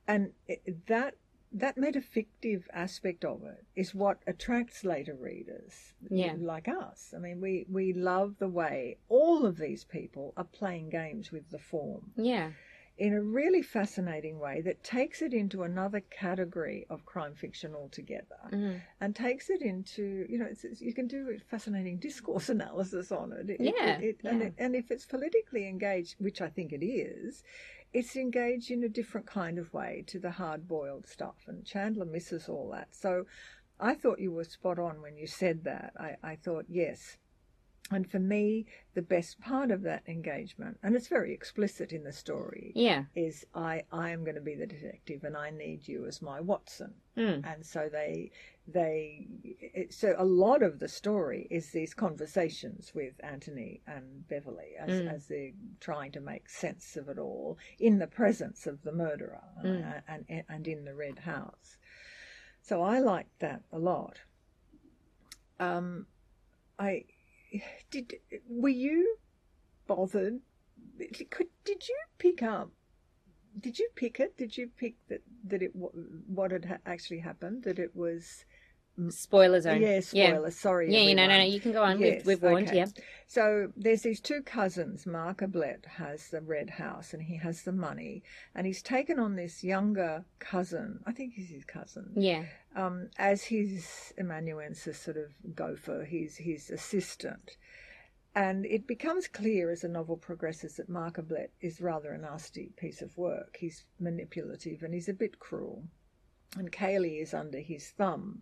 And 0.07 0.31
it, 0.47 0.87
that 0.87 1.15
that 1.51 1.77
metafictive 1.77 2.63
aspect 2.73 3.23
of 3.23 3.43
it 3.43 3.65
is 3.75 3.93
what 3.93 4.19
attracts 4.25 4.83
later 4.83 5.15
readers 5.15 5.93
Yeah. 6.09 6.35
like 6.37 6.67
us. 6.67 7.13
I 7.15 7.19
mean, 7.19 7.41
we, 7.41 7.65
we 7.69 7.93
love 7.93 8.35
the 8.37 8.47
way 8.47 8.97
all 9.07 9.45
of 9.45 9.57
these 9.57 9.83
people 9.83 10.33
are 10.35 10.43
playing 10.43 10.89
games 10.89 11.31
with 11.31 11.49
the 11.49 11.57
form 11.57 12.11
yeah 12.15 12.51
in 12.99 13.13
a 13.13 13.21
really 13.21 13.61
fascinating 13.61 14.37
way 14.39 14.59
that 14.59 14.83
takes 14.83 15.21
it 15.21 15.33
into 15.33 15.63
another 15.63 16.01
category 16.01 16.85
of 16.89 17.05
crime 17.05 17.33
fiction 17.33 17.73
altogether 17.73 18.35
Mhm. 18.51 18.81
and 18.99 19.15
takes 19.15 19.49
it 19.49 19.61
into 19.61 20.25
you 20.29 20.37
know 20.37 20.45
it's, 20.45 20.65
it's- 20.65 20.81
you 20.81 20.93
can 20.93 21.07
do 21.07 21.29
a 21.29 21.39
fascinating 21.39 21.97
discourse 21.97 22.49
analysis 22.57 23.11
on 23.11 23.31
it, 23.31 23.49
It- 23.49 23.61
Yeah, 23.61 23.97
it- 23.99 24.03
it- 24.03 24.21
and, 24.25 24.39
yeah. 24.41 24.47
it, 24.47 24.53
and 24.57 24.75
if 24.75 24.91
it's 24.91 25.05
politically 25.05 25.65
engaged 25.67 26.15
which 26.19 26.41
i 26.41 26.49
think 26.49 26.73
it 26.73 26.85
is 26.85 27.43
it's 27.93 28.15
engaged 28.15 28.69
in 28.69 28.83
a 28.83 28.89
different 28.89 29.25
kind 29.25 29.57
of 29.57 29.73
way 29.73 30.03
to 30.07 30.19
the 30.19 30.31
hard-boiled 30.31 31.07
stuff 31.07 31.45
and 31.47 31.65
chandler 31.65 32.05
misses 32.05 32.49
all 32.49 32.69
that 32.71 32.93
so 32.93 33.25
i 33.79 33.93
thought 33.95 34.19
you 34.19 34.31
were 34.33 34.43
spot 34.43 34.77
on 34.77 35.01
when 35.01 35.15
you 35.17 35.25
said 35.25 35.63
that 35.63 35.93
i, 35.97 36.17
I 36.21 36.35
thought 36.35 36.65
yes 36.67 37.17
and 37.91 38.09
for 38.09 38.19
me 38.19 38.65
the 38.93 39.01
best 39.01 39.39
part 39.39 39.71
of 39.71 39.81
that 39.83 40.03
engagement 40.07 40.77
and 40.83 40.95
it's 40.95 41.07
very 41.07 41.33
explicit 41.33 41.91
in 41.91 42.03
the 42.03 42.11
story 42.13 42.71
yeah 42.75 43.03
is 43.15 43.45
I, 43.55 43.83
I 43.91 44.11
am 44.11 44.23
going 44.23 44.35
to 44.35 44.41
be 44.41 44.55
the 44.55 44.67
detective 44.67 45.23
and 45.23 45.35
I 45.37 45.49
need 45.49 45.87
you 45.87 46.05
as 46.05 46.21
my 46.21 46.39
Watson. 46.39 46.93
Mm. 47.17 47.43
And 47.51 47.65
so 47.65 47.89
they, 47.91 48.31
they, 48.67 49.27
it, 49.43 49.93
so 49.93 50.13
a 50.17 50.23
lot 50.23 50.63
of 50.63 50.79
the 50.79 50.87
story 50.87 51.47
is 51.51 51.71
these 51.71 51.93
conversations 51.93 52.91
with 52.95 53.13
Anthony 53.21 53.81
and 53.87 54.27
Beverley 54.27 54.71
as, 54.79 54.89
Mm. 55.01 55.13
as 55.13 55.27
they're 55.27 55.51
trying 55.79 56.11
to 56.13 56.21
make 56.21 56.47
sense 56.49 56.95
of 56.95 57.09
it 57.09 57.17
all 57.17 57.57
in 57.79 57.99
the 57.99 58.07
presence 58.07 58.67
of 58.67 58.81
the 58.83 58.91
murderer 58.93 59.43
Mm. 59.63 59.97
uh, 59.97 60.01
and, 60.07 60.43
and 60.47 60.67
in 60.67 60.85
the 60.85 60.95
Red 60.95 61.19
House. 61.19 61.77
So 62.61 62.81
I 62.81 62.99
liked 62.99 63.39
that 63.39 63.63
a 63.71 63.79
lot. 63.79 64.19
Um, 65.59 66.05
I, 66.77 67.05
did 67.89 68.15
were 68.47 68.69
you 68.69 69.17
bothered? 69.87 70.41
Could 71.29 71.47
did 71.63 71.87
you 71.87 71.97
pick 72.17 72.43
up? 72.43 72.71
Did 73.59 73.79
you 73.79 73.89
pick 73.95 74.19
it? 74.19 74.37
Did 74.37 74.57
you 74.57 74.69
pick 74.77 74.95
that 75.07 75.21
that 75.43 75.61
it 75.61 75.75
what 75.75 76.51
had 76.51 76.79
actually 76.85 77.19
happened? 77.19 77.63
That 77.63 77.79
it 77.79 77.95
was 77.95 78.45
Spoiler 79.09 79.61
zone. 79.61 79.81
yeah, 79.81 79.99
spoiler. 80.01 80.51
Sorry, 80.51 80.91
Yeah, 80.91 81.01
you 81.01 81.15
know, 81.15 81.27
no, 81.27 81.37
no, 81.37 81.43
you 81.43 81.59
can 81.59 81.71
go 81.71 81.83
on. 81.83 81.99
Yes, 81.99 82.25
we've, 82.25 82.41
we've 82.41 82.41
warned, 82.41 82.67
okay. 82.67 82.77
yeah. 82.77 82.85
So 83.27 83.71
there's 83.77 84.01
these 84.01 84.19
two 84.19 84.41
cousins. 84.41 85.05
Mark 85.05 85.41
Ablett 85.41 85.85
has 85.97 86.29
the 86.29 86.41
red 86.41 86.69
house 86.71 87.13
and 87.13 87.23
he 87.23 87.37
has 87.37 87.63
the 87.63 87.71
money, 87.71 88.23
and 88.55 88.65
he's 88.65 88.81
taken 88.81 89.19
on 89.19 89.35
this 89.35 89.63
younger 89.63 90.25
cousin. 90.39 90.99
I 91.05 91.11
think 91.11 91.33
he's 91.33 91.49
his 91.49 91.65
cousin. 91.65 92.11
Yeah. 92.15 92.45
Um, 92.75 93.09
as 93.17 93.43
his 93.43 94.13
amanuensis 94.17 94.99
sort 94.99 95.17
of 95.17 95.55
gopher, 95.55 96.05
he's 96.05 96.37
his 96.37 96.69
assistant. 96.69 97.57
And 98.35 98.65
it 98.65 98.87
becomes 98.87 99.27
clear 99.27 99.71
as 99.71 99.81
the 99.81 99.87
novel 99.87 100.15
progresses 100.15 100.75
that 100.75 100.87
Mark 100.87 101.17
Ablett 101.17 101.51
is 101.61 101.81
rather 101.81 102.11
a 102.13 102.17
nasty 102.17 102.71
piece 102.77 103.01
of 103.01 103.17
work. 103.17 103.57
He's 103.59 103.85
manipulative 103.99 104.83
and 104.83 104.93
he's 104.93 105.09
a 105.09 105.13
bit 105.13 105.39
cruel. 105.39 105.83
And 106.55 106.71
Cayley 106.71 107.19
is 107.19 107.33
under 107.33 107.59
his 107.59 107.89
thumb 107.89 108.41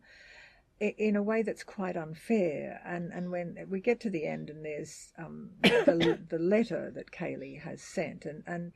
in 0.80 1.16
a 1.16 1.24
way 1.24 1.42
that's 1.42 1.64
quite 1.64 1.98
unfair. 1.98 2.82
And, 2.86 3.12
and 3.12 3.32
when 3.32 3.58
we 3.70 3.80
get 3.80 4.00
to 4.02 4.10
the 4.10 4.26
end 4.26 4.50
and 4.50 4.64
there's 4.64 5.12
um, 5.18 5.52
the, 5.64 6.20
the 6.30 6.40
letter 6.40 6.92
that 6.96 7.12
Cayley 7.12 7.56
has 7.56 7.82
sent, 7.82 8.26
and, 8.26 8.44
and 8.46 8.74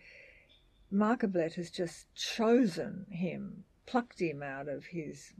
Mark 0.89 1.23
Ablett 1.23 1.53
has 1.55 1.69
just 1.69 2.13
chosen 2.15 3.05
him, 3.09 3.63
plucked 3.91 4.21
him 4.21 4.41
out 4.41 4.69
of 4.69 4.85
his 4.85 5.33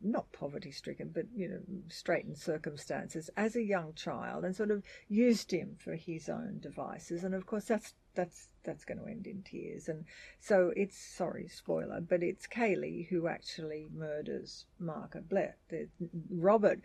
not 0.00 0.32
poverty 0.32 0.70
stricken, 0.70 1.10
but 1.12 1.26
you 1.36 1.46
know, 1.46 1.60
straitened 1.88 2.38
circumstances 2.38 3.28
as 3.36 3.54
a 3.54 3.62
young 3.62 3.92
child, 3.92 4.46
and 4.46 4.56
sort 4.56 4.70
of 4.70 4.82
used 5.10 5.50
him 5.50 5.76
for 5.78 5.94
his 5.94 6.26
own 6.26 6.58
devices. 6.58 7.22
And 7.22 7.34
of 7.34 7.44
course, 7.44 7.66
that's 7.66 7.92
that's 8.14 8.48
that's 8.64 8.86
going 8.86 8.98
to 8.98 9.06
end 9.06 9.26
in 9.26 9.42
tears. 9.42 9.90
And 9.90 10.06
so 10.40 10.72
it's 10.74 10.96
sorry, 10.96 11.48
spoiler, 11.48 12.00
but 12.00 12.22
it's 12.22 12.46
Cayley 12.46 13.08
who 13.10 13.28
actually 13.28 13.90
murders 13.94 14.64
Mark 14.78 15.14
Ablett. 15.14 15.56
The, 15.68 15.88
Robert. 16.30 16.80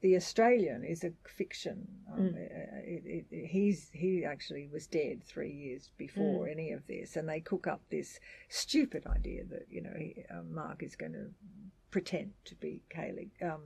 The 0.00 0.14
Australian 0.14 0.84
is 0.84 1.02
a 1.02 1.12
fiction. 1.26 1.88
Um, 2.12 2.34
uh, 2.36 2.78
it, 2.84 3.26
it, 3.30 3.46
he's 3.48 3.90
he 3.92 4.24
actually 4.24 4.68
was 4.72 4.86
dead 4.86 5.24
three 5.24 5.50
years 5.52 5.90
before 5.96 6.46
any 6.48 6.70
of 6.70 6.86
this, 6.86 7.16
and 7.16 7.28
they 7.28 7.40
cook 7.40 7.66
up 7.66 7.80
this 7.90 8.20
stupid 8.48 9.06
idea 9.06 9.44
that 9.46 9.66
you 9.68 9.82
know 9.82 9.92
he, 9.96 10.24
uh, 10.30 10.42
Mark 10.48 10.82
is 10.84 10.94
going 10.94 11.12
to 11.14 11.26
pretend 11.90 12.32
to 12.44 12.54
be 12.54 12.82
Cayley, 12.90 13.30
um, 13.42 13.62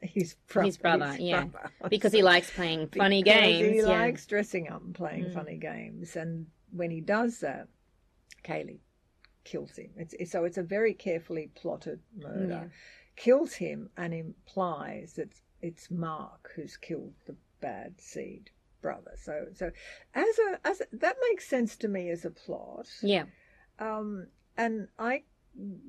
his, 0.00 0.36
bro- 0.48 0.64
His 0.64 0.76
brother, 0.78 1.16
yeah. 1.18 1.44
brother. 1.44 1.70
Because 1.90 2.12
he 2.12 2.22
likes 2.22 2.50
playing 2.50 2.88
funny 2.88 3.22
games. 3.22 3.72
He 3.72 3.76
yeah. 3.78 3.86
likes 3.86 4.26
dressing 4.26 4.68
up 4.68 4.82
and 4.82 4.94
playing 4.94 5.26
Mm. 5.26 5.34
funny 5.34 5.56
games, 5.58 6.16
and 6.16 6.46
when 6.70 6.90
he 6.90 7.00
does 7.00 7.40
that, 7.40 7.68
Cayley 8.42 8.80
kills 9.44 9.76
him. 9.76 9.90
It's, 9.96 10.14
it's 10.18 10.30
so 10.32 10.44
it's 10.44 10.58
a 10.58 10.62
very 10.62 10.94
carefully 10.94 11.50
plotted 11.54 12.00
murder. 12.16 12.46
Yeah. 12.48 12.64
Kills 13.16 13.54
him 13.54 13.90
and 13.96 14.14
implies 14.14 15.14
that 15.14 15.40
it's 15.60 15.90
Mark 15.90 16.50
who's 16.54 16.76
killed 16.76 17.12
the 17.26 17.36
bad 17.60 18.00
seed 18.00 18.50
brother. 18.80 19.12
So 19.16 19.46
so 19.54 19.70
as 20.14 20.38
a 20.38 20.66
as 20.66 20.80
a, 20.80 20.84
that 20.96 21.16
makes 21.28 21.48
sense 21.48 21.76
to 21.78 21.88
me 21.88 22.10
as 22.10 22.24
a 22.24 22.30
plot. 22.30 22.88
Yeah. 23.02 23.24
Um, 23.78 24.26
and 24.56 24.88
I 24.98 25.22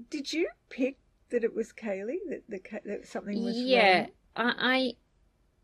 did 0.09 0.31
you 0.31 0.49
pick 0.69 0.97
that 1.29 1.43
it 1.43 1.55
was 1.55 1.71
Cayley 1.71 2.19
that 2.29 2.43
the 2.47 2.61
that 2.85 3.07
something 3.07 3.43
was 3.43 3.57
yeah, 3.57 4.07
wrong? 4.37 4.53
I, 4.57 4.93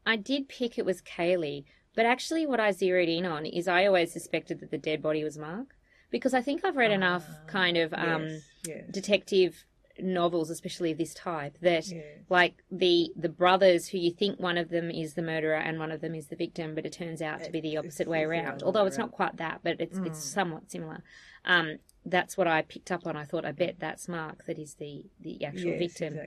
I 0.06 0.14
I 0.14 0.16
did 0.16 0.50
pick 0.50 0.78
it 0.78 0.86
was 0.86 1.02
Cayley, 1.02 1.66
but 1.96 2.06
actually, 2.06 2.46
what 2.46 2.60
I 2.60 2.72
zeroed 2.72 3.10
in 3.10 3.26
on 3.26 3.46
is 3.46 3.68
I 3.68 3.86
always 3.86 4.12
suspected 4.12 4.60
that 4.60 4.72
the 4.72 4.78
dead 4.78 5.02
body 5.02 5.24
was 5.24 5.38
Mark 5.38 5.76
because 6.10 6.34
I 6.34 6.42
think 6.42 6.66
I've 6.66 6.78
read 6.78 6.92
enough 6.92 7.26
Ah, 7.30 7.46
kind 7.48 7.78
of 7.78 7.94
um, 7.94 8.28
yes, 8.28 8.42
yes, 8.68 8.84
detective 8.92 9.66
novels, 10.02 10.50
especially 10.50 10.92
of 10.92 10.98
this 10.98 11.14
type, 11.14 11.58
that 11.62 11.88
yes. 11.88 12.04
like 12.30 12.64
the 12.72 13.12
the 13.16 13.30
brothers 13.30 13.88
who 13.88 13.98
you 13.98 14.12
think 14.12 14.40
one 14.40 14.58
of 14.58 14.70
them 14.70 14.90
is 14.90 15.14
the 15.14 15.22
murderer 15.22 15.56
and 15.56 15.80
one 15.80 15.92
of 15.92 16.02
them 16.02 16.16
is 16.16 16.28
the 16.28 16.36
victim, 16.36 16.76
but 16.76 16.86
it 16.86 16.94
turns 16.94 17.22
out 17.22 17.44
to 17.44 17.52
be 17.52 17.62
the 17.62 17.78
opposite 17.78 18.08
way 18.08 18.24
around. 18.24 18.64
Although 18.64 18.82
way 18.84 18.88
it's 18.88 18.98
around. 18.98 19.08
not 19.08 19.12
quite 19.12 19.38
that, 19.38 19.60
but 19.64 19.80
it's 19.80 19.98
it's 20.00 20.20
Mm. 20.20 20.34
somewhat 20.34 20.72
similar. 20.72 21.04
Um, 21.46 21.78
that's 22.06 22.38
what 22.38 22.48
I 22.48 22.62
picked 22.64 22.92
up 22.92 23.06
on. 23.06 23.16
I 23.16 23.26
thought, 23.26 23.46
I 23.46 23.52
bet 23.52 23.76
that's 23.80 24.08
Mark 24.08 24.46
that 24.46 24.58
is 24.58 24.76
the 24.76 25.06
the 25.20 25.44
actual 25.46 25.72
yes, 25.72 25.80
victim. 25.98 26.20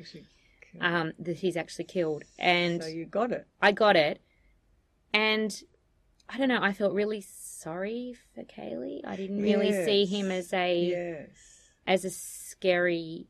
Um, 0.80 1.12
that 1.18 1.36
he's 1.38 1.56
actually 1.56 1.84
killed, 1.84 2.24
and 2.38 2.82
so 2.82 2.88
you 2.88 3.04
got 3.04 3.30
it. 3.30 3.46
I 3.60 3.72
got 3.72 3.94
it, 3.94 4.22
and 5.12 5.62
I 6.28 6.38
don't 6.38 6.48
know. 6.48 6.62
I 6.62 6.72
felt 6.72 6.94
really 6.94 7.20
sorry 7.20 8.16
for 8.34 8.42
Cayley. 8.44 9.02
I 9.04 9.16
didn't 9.16 9.42
really 9.42 9.72
see 9.72 10.06
him 10.06 10.30
as 10.30 10.52
a 10.52 10.82
Yes. 10.82 11.28
as 11.86 12.04
a 12.06 12.10
scary, 12.10 13.26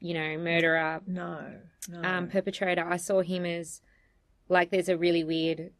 you 0.00 0.14
know, 0.14 0.36
murderer 0.38 1.00
No. 1.06 1.52
No. 1.88 2.02
um, 2.02 2.28
perpetrator. 2.28 2.84
I 2.88 2.96
saw 2.96 3.22
him 3.22 3.44
as 3.46 3.80
like 4.48 4.70
there's 4.70 4.88
a 4.88 4.96
really 4.98 5.22
weird 5.24 5.70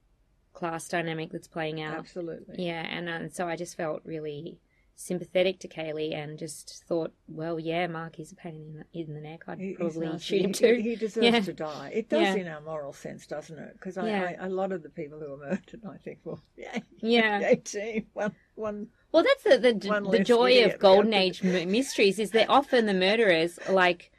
class 0.52 0.88
dynamic 0.88 1.30
that's 1.32 1.48
playing 1.48 1.80
out. 1.80 1.96
Absolutely. 1.98 2.56
Yeah, 2.66 2.86
and, 2.88 3.08
uh, 3.08 3.12
and 3.12 3.32
so 3.32 3.48
I 3.48 3.56
just 3.56 3.76
felt 3.76 4.02
really 4.04 4.60
sympathetic 4.94 5.58
to 5.60 5.68
Cayley 5.68 6.12
and 6.12 6.38
just 6.38 6.84
thought, 6.86 7.12
well, 7.26 7.58
yeah, 7.58 7.86
Mark 7.86 8.20
is 8.20 8.32
a 8.32 8.36
pain 8.36 8.56
in 8.60 8.74
the, 8.74 9.00
in 9.00 9.14
the 9.14 9.20
neck. 9.20 9.40
I'd 9.48 9.58
He- 9.58 9.72
probably 9.74 10.18
shoot 10.18 10.42
him 10.42 10.48
He- 10.48 10.52
too. 10.52 10.74
He, 10.74 10.96
deserves 10.96 11.24
Yeah. 11.24 11.40
to 11.40 11.52
die. 11.54 11.90
It 11.94 12.08
does 12.10 12.20
Yeah. 12.20 12.34
in 12.34 12.48
our 12.48 12.60
moral 12.60 12.92
sense, 12.92 13.26
doesn't 13.26 13.58
it? 13.58 13.72
Because 13.74 13.96
I, 13.96 14.06
Yeah. 14.08 14.36
I, 14.40 14.46
a 14.46 14.48
lot 14.50 14.72
of 14.72 14.82
the 14.82 14.90
people 14.90 15.18
who 15.18 15.32
are 15.32 15.36
murdered, 15.38 15.80
I 15.88 15.96
think, 15.96 16.18
well, 16.24 16.40
yeah, 16.56 16.78
Yeah. 16.98 17.40
18, 17.46 18.06
one, 18.12 18.34
one, 18.56 18.88
Well, 19.12 19.24
that's 19.24 19.42
the 19.44 19.58
the, 19.58 20.08
the 20.10 20.24
joy 20.24 20.64
of 20.64 20.78
golden 20.78 21.14
age 21.14 21.44
m- 21.44 21.70
mysteries 21.70 22.18
is 22.18 22.30
that 22.32 22.48
often 22.48 22.86
the 22.86 22.94
murderers, 22.94 23.58
like 23.68 24.12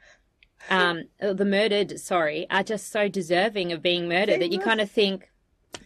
um, 0.70 1.04
uh, 1.20 1.32
the 1.32 1.44
murdered, 1.44 1.98
sorry, 1.98 2.46
are 2.50 2.62
just 2.62 2.90
so 2.92 3.08
deserving 3.08 3.72
of 3.72 3.82
being 3.82 4.08
murdered 4.08 4.34
They 4.34 4.38
that 4.40 4.52
you 4.52 4.58
must- 4.58 4.68
kind 4.68 4.80
of 4.80 4.90
think, 4.90 5.28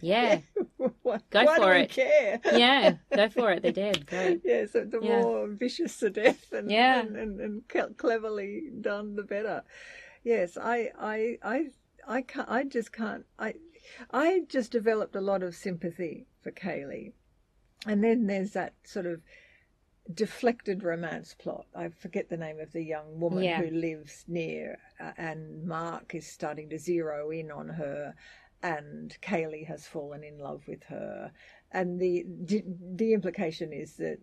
yeah, 0.01 0.41
why, 0.77 1.19
Go 1.29 1.43
why 1.45 1.55
for 1.57 1.73
it. 1.73 1.89
care? 1.89 2.39
yeah, 2.53 2.95
go 3.15 3.29
for 3.29 3.51
it. 3.51 3.63
They're 3.63 3.71
dead. 3.71 4.05
Great. 4.07 4.41
Yeah, 4.43 4.65
so 4.71 4.83
the 4.83 4.99
Yeah. 5.01 5.21
more 5.21 5.47
vicious 5.47 5.97
the 5.99 6.09
death 6.09 6.51
and, 6.51 6.69
Yeah. 6.69 6.99
and, 6.99 7.15
and, 7.15 7.39
and 7.39 7.67
cle- 7.67 7.93
cleverly 7.97 8.63
done, 8.81 9.15
the 9.15 9.23
better. 9.23 9.63
Yes, 10.23 10.57
I, 10.57 10.91
I, 10.99 11.37
I, 11.41 11.67
I 12.07 12.21
can't. 12.21 12.49
I 12.49 12.63
just 12.65 12.91
can't. 12.91 13.25
I, 13.39 13.53
I 14.11 14.41
just 14.49 14.71
developed 14.71 15.15
a 15.15 15.21
lot 15.21 15.41
of 15.41 15.55
sympathy 15.55 16.27
for 16.43 16.51
Cayley, 16.51 17.13
and 17.85 18.03
then 18.03 18.27
there's 18.27 18.51
that 18.53 18.73
sort 18.83 19.05
of 19.05 19.21
deflected 20.13 20.83
romance 20.83 21.35
plot. 21.37 21.65
I 21.75 21.89
forget 21.89 22.29
the 22.29 22.37
name 22.37 22.59
of 22.59 22.71
the 22.71 22.81
young 22.83 23.19
woman 23.19 23.43
Yeah. 23.43 23.61
who 23.61 23.69
lives 23.69 24.23
near, 24.27 24.77
uh, 24.99 25.11
and 25.17 25.65
Mark 25.65 26.15
is 26.15 26.25
starting 26.25 26.69
to 26.69 26.79
zero 26.79 27.29
in 27.29 27.51
on 27.51 27.67
her, 27.69 28.15
and 28.63 29.15
Cayley 29.21 29.63
has 29.65 29.85
fallen 29.85 30.23
in 30.23 30.39
love 30.39 30.67
with 30.67 30.83
her, 30.85 31.31
and 31.71 31.99
the 31.99 32.25
the, 32.45 32.63
the 32.95 33.13
implication 33.13 33.73
is 33.73 33.97
that 33.97 34.19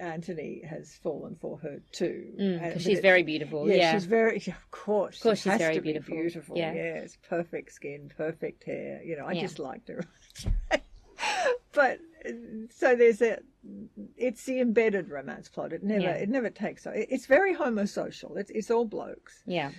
Anthony 0.00 0.62
has 0.68 0.94
fallen 0.94 1.36
for 1.36 1.58
her 1.58 1.80
too. 1.92 2.32
Mm, 2.38 2.62
And- 2.62 2.72
'cause 2.72 2.82
she's 2.82 2.98
it- 2.98 3.02
very 3.02 3.22
beautiful. 3.22 3.68
yeah, 3.68 3.74
Yeah. 3.76 3.92
she's 3.92 4.06
very. 4.06 4.36
Of 4.36 4.70
course, 4.72 5.16
Of 5.18 5.22
course 5.22 5.42
she 5.42 5.50
she's 5.50 5.58
very 5.58 5.74
to 5.76 5.80
be 5.80 5.92
beautiful. 5.92 6.14
beautiful. 6.16 6.56
Yeah. 6.58 6.72
Yes, 6.72 7.16
perfect 7.28 7.72
skin, 7.72 8.10
perfect 8.16 8.64
hair. 8.64 9.00
You 9.04 9.16
know, 9.16 9.26
I 9.26 9.32
Yeah. 9.32 9.42
just 9.42 9.58
liked 9.60 9.88
her. 9.88 10.02
but 11.80 11.96
so 12.80 12.86
there's 13.00 13.22
a. 13.22 13.38
It's 14.16 14.44
the 14.44 14.58
embedded 14.60 15.06
romance 15.16 15.48
plot. 15.54 15.72
It 15.72 15.82
never. 15.82 16.02
Yeah. 16.08 16.14
It 16.24 16.28
never 16.36 16.50
takes. 16.50 16.86
it- 16.86 17.08
It's 17.14 17.26
very 17.26 17.54
homosocial. 17.64 18.30
It's 18.40 18.50
it's 18.58 18.70
all 18.74 18.86
blokes, 18.98 19.34
yeah. 19.58 19.70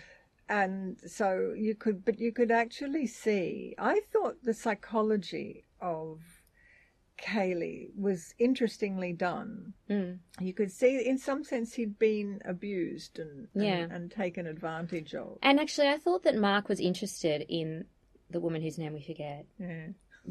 and 0.50 1.00
so 1.20 1.53
you 1.65 1.74
could, 1.84 1.98
but 2.08 2.20
you 2.25 2.31
could 2.31 2.51
actually 2.63 3.08
see. 3.08 3.75
I 3.77 3.96
thought 4.12 4.36
the 4.43 4.53
psychology 4.63 5.65
of 5.79 6.20
Cayley 7.17 7.91
was 7.96 8.34
interestingly 8.39 9.13
done 9.13 9.74
Mm. 9.89 10.17
you 10.39 10.53
could 10.53 10.72
see 10.72 11.05
in 11.12 11.17
some 11.20 11.43
sense 11.43 11.74
he'd 11.74 12.00
been 12.00 12.41
abused 12.46 13.20
and 13.20 13.48
and, 13.53 13.63
Yeah. 13.63 13.88
and 13.96 14.10
taken 14.10 14.48
advantage 14.48 15.13
of. 15.13 15.38
And 15.43 15.60
actually, 15.60 15.89
I 15.89 15.98
thought 15.98 16.24
that 16.24 16.36
Mark 16.36 16.67
was 16.67 16.79
interested 16.79 17.46
in 17.48 17.86
the 18.29 18.39
woman 18.39 18.62
whose 18.63 18.77
name 18.79 18.93
we 18.93 19.03
forget 19.03 19.46
Yeah. 19.60 19.88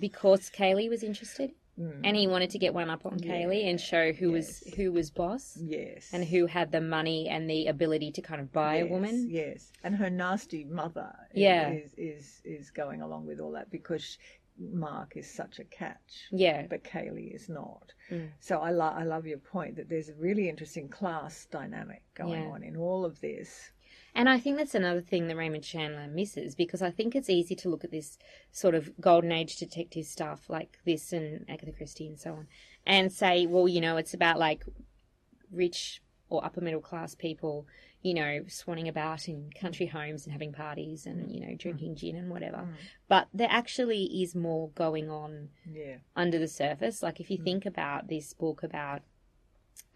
because 0.07 0.49
Cayley 0.51 0.89
was 0.89 1.03
interested, 1.11 1.53
Mm. 1.81 2.01
and 2.05 2.17
he 2.17 2.27
wanted 2.27 2.51
to 2.51 2.59
get 2.59 2.75
one 2.75 2.91
up 2.91 3.07
on 3.07 3.19
Cayley 3.19 3.69
and 3.71 3.81
show 3.81 4.13
who 4.13 4.33
was 4.33 4.61
who 4.77 4.93
was 4.93 5.11
boss 5.11 5.57
Yes. 5.61 6.11
and 6.13 6.23
who 6.25 6.45
had 6.47 6.71
the 6.73 6.81
money 6.81 7.29
and 7.29 7.49
the 7.49 7.69
ability 7.69 8.13
to 8.13 8.21
kind 8.23 8.41
of 8.41 8.53
buy 8.53 8.77
a 8.77 8.87
woman. 8.87 9.29
Yes. 9.31 9.73
And 9.83 9.97
her 9.97 10.11
nasty 10.11 10.65
mother 10.65 11.11
Yeah. 11.33 11.71
is, 11.71 11.95
is 11.97 12.43
is 12.45 12.71
going 12.71 13.01
along 13.03 13.27
with 13.27 13.41
all 13.41 13.53
that 13.53 13.71
because 13.71 14.19
Mark 14.59 15.17
is 15.17 15.31
such 15.33 15.59
a 15.59 15.65
catch. 15.65 16.27
Yeah. 16.31 16.67
But 16.69 16.85
Cayley 16.85 17.29
is 17.29 17.49
not. 17.49 17.93
Mm. 18.11 18.29
So 18.41 18.59
I, 18.59 18.73
lo- 18.73 18.95
I 18.95 19.05
love 19.05 19.27
your 19.27 19.39
point 19.39 19.77
that 19.77 19.89
there's 19.89 20.11
a 20.11 20.15
really 20.15 20.51
interesting 20.51 20.89
class 20.91 21.47
dynamic 21.51 22.03
going 22.15 22.43
Yeah. 22.43 22.51
on 22.51 22.63
in 22.63 22.77
all 22.77 23.07
of 23.07 23.19
this. 23.21 23.71
And 24.15 24.29
I 24.29 24.39
think 24.41 24.57
that's 24.57 24.75
another 24.75 25.01
thing 25.01 25.29
that 25.29 25.37
Raymond 25.37 25.65
Chandler 25.65 26.07
misses 26.09 26.55
because 26.55 26.83
I 26.83 26.91
think 26.91 27.15
it's 27.15 27.31
easy 27.31 27.55
to 27.57 27.69
look 27.69 27.85
at 27.85 27.91
this 27.91 28.19
sort 28.51 28.75
of 28.75 28.91
golden 29.01 29.31
age 29.33 29.57
detective 29.57 30.05
stuff 30.07 30.51
like 30.51 30.79
this 30.85 31.13
and 31.13 31.45
Agatha 31.49 31.73
Christie 31.73 32.09
and 32.09 32.19
so 32.19 32.33
on 32.33 32.47
and 32.87 33.13
say, 33.13 33.47
well, 33.47 33.69
you 33.69 33.81
know, 33.81 33.97
it's 33.97 34.15
about 34.15 34.39
like 34.39 34.65
rich 35.53 36.03
or 36.29 36.45
upper 36.45 36.61
middle 36.61 36.81
class 36.81 37.15
people, 37.15 37.67
you 38.03 38.15
know, 38.15 38.41
swanning 38.49 38.89
about 38.89 39.29
in 39.29 39.51
country 39.59 39.87
homes 39.87 40.25
and 40.25 40.33
having 40.33 40.53
parties 40.53 41.07
and, 41.07 41.31
you 41.31 41.41
know, 41.41 41.55
drinking 41.57 41.97
gin 41.97 42.17
and 42.17 42.31
whatever. 42.31 42.59
Mm. 42.59 42.75
But 43.09 43.29
there 43.35 43.49
actually 43.51 44.05
is 44.23 44.35
more 44.35 44.71
going 44.71 45.11
on 45.11 45.51
Yeah. 45.71 45.97
under 46.17 46.39
the 46.39 46.49
surface. 46.49 47.03
Like 47.03 47.21
if 47.21 47.31
you 47.31 47.39
Mm. 47.39 47.45
think 47.45 47.67
about 47.67 48.09
this 48.09 48.33
book 48.33 48.63
about 48.63 49.03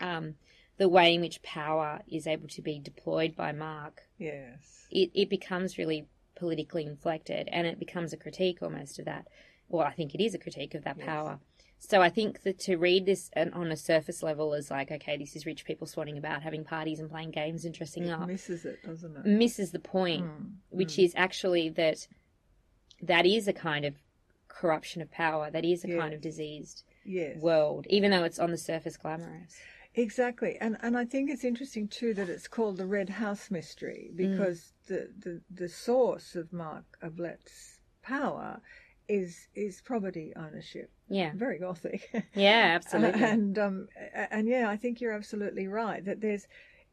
um, 0.00 0.34
the 0.76 0.88
way 0.88 1.14
in 1.14 1.20
which 1.20 1.40
power 1.42 2.02
is 2.08 2.26
able 2.26 2.48
to 2.48 2.60
be 2.60 2.80
deployed 2.80 3.36
by 3.36 3.52
Mark, 3.52 4.03
Yes. 4.18 4.86
it, 4.90 5.10
it 5.14 5.28
becomes 5.28 5.76
really 5.78 6.06
politically 6.36 6.84
inflected 6.84 7.48
and 7.52 7.66
it 7.66 7.78
becomes 7.78 8.12
a 8.12 8.16
critique 8.16 8.62
almost 8.62 8.98
of 8.98 9.04
that. 9.04 9.26
Well, 9.68 9.86
I 9.86 9.92
think 9.92 10.14
it 10.14 10.22
is 10.22 10.34
a 10.34 10.38
critique 10.38 10.74
of 10.74 10.84
that 10.84 10.96
Yes. 10.98 11.06
power. 11.06 11.38
So 11.78 12.00
I 12.00 12.08
think 12.08 12.42
that 12.44 12.58
to 12.60 12.76
read 12.76 13.04
this 13.04 13.30
on 13.36 13.70
a 13.70 13.76
surface 13.76 14.22
level 14.22 14.54
is 14.54 14.70
like, 14.70 14.90
okay, 14.90 15.18
this 15.18 15.36
is 15.36 15.44
rich 15.44 15.64
people 15.66 15.86
swanning 15.86 16.16
about, 16.16 16.42
having 16.42 16.64
parties 16.64 16.98
and 16.98 17.10
playing 17.10 17.30
games 17.32 17.64
and 17.66 17.74
dressing 17.74 18.04
It 18.04 18.10
up, 18.10 18.26
misses 18.26 18.64
it, 18.64 18.82
doesn't 18.82 19.16
it? 19.16 19.26
misses 19.26 19.70
the 19.72 19.78
point, 19.78 20.24
Mm, 20.24 20.52
which 20.70 20.94
mm. 20.94 21.04
is 21.04 21.12
actually 21.14 21.68
that 21.70 22.06
that 23.02 23.26
is 23.26 23.46
a 23.48 23.52
kind 23.52 23.84
of 23.84 23.96
corruption 24.48 25.02
of 25.02 25.10
power, 25.10 25.50
that 25.50 25.64
is 25.64 25.84
a 25.84 25.88
kind 25.88 26.14
of 26.14 26.20
diseased 26.22 26.84
yes. 27.04 27.36
world, 27.42 27.86
even 27.90 28.10
though 28.12 28.24
it's 28.24 28.38
on 28.38 28.50
the 28.50 28.56
surface 28.58 28.96
glamorous. 28.96 29.54
Exactly, 29.96 30.56
and 30.60 30.76
and 30.82 30.96
I 30.96 31.04
think 31.04 31.30
it's 31.30 31.44
interesting 31.44 31.86
too 31.88 32.14
that 32.14 32.28
it's 32.28 32.48
called 32.48 32.76
the 32.78 32.86
Red 32.86 33.08
House 33.10 33.50
Mystery 33.50 34.10
Mm. 34.12 34.16
because 34.16 34.72
the, 34.86 35.10
the 35.18 35.40
the 35.50 35.68
source 35.68 36.34
of 36.34 36.52
Mark 36.52 36.84
Ablett's 37.02 37.78
power 38.02 38.60
is 39.08 39.48
is 39.54 39.80
property 39.82 40.32
ownership. 40.36 40.90
Yeah, 41.08 41.30
Very 41.34 41.58
gothic. 41.58 42.10
yeah, 42.34 42.72
absolutely. 42.74 43.22
and 43.34 43.58
um 43.58 43.88
and 44.30 44.48
yeah, 44.48 44.68
I 44.68 44.76
think 44.76 45.00
you're 45.00 45.12
absolutely 45.12 45.68
right 45.68 46.04
that 46.04 46.20
there's 46.20 46.46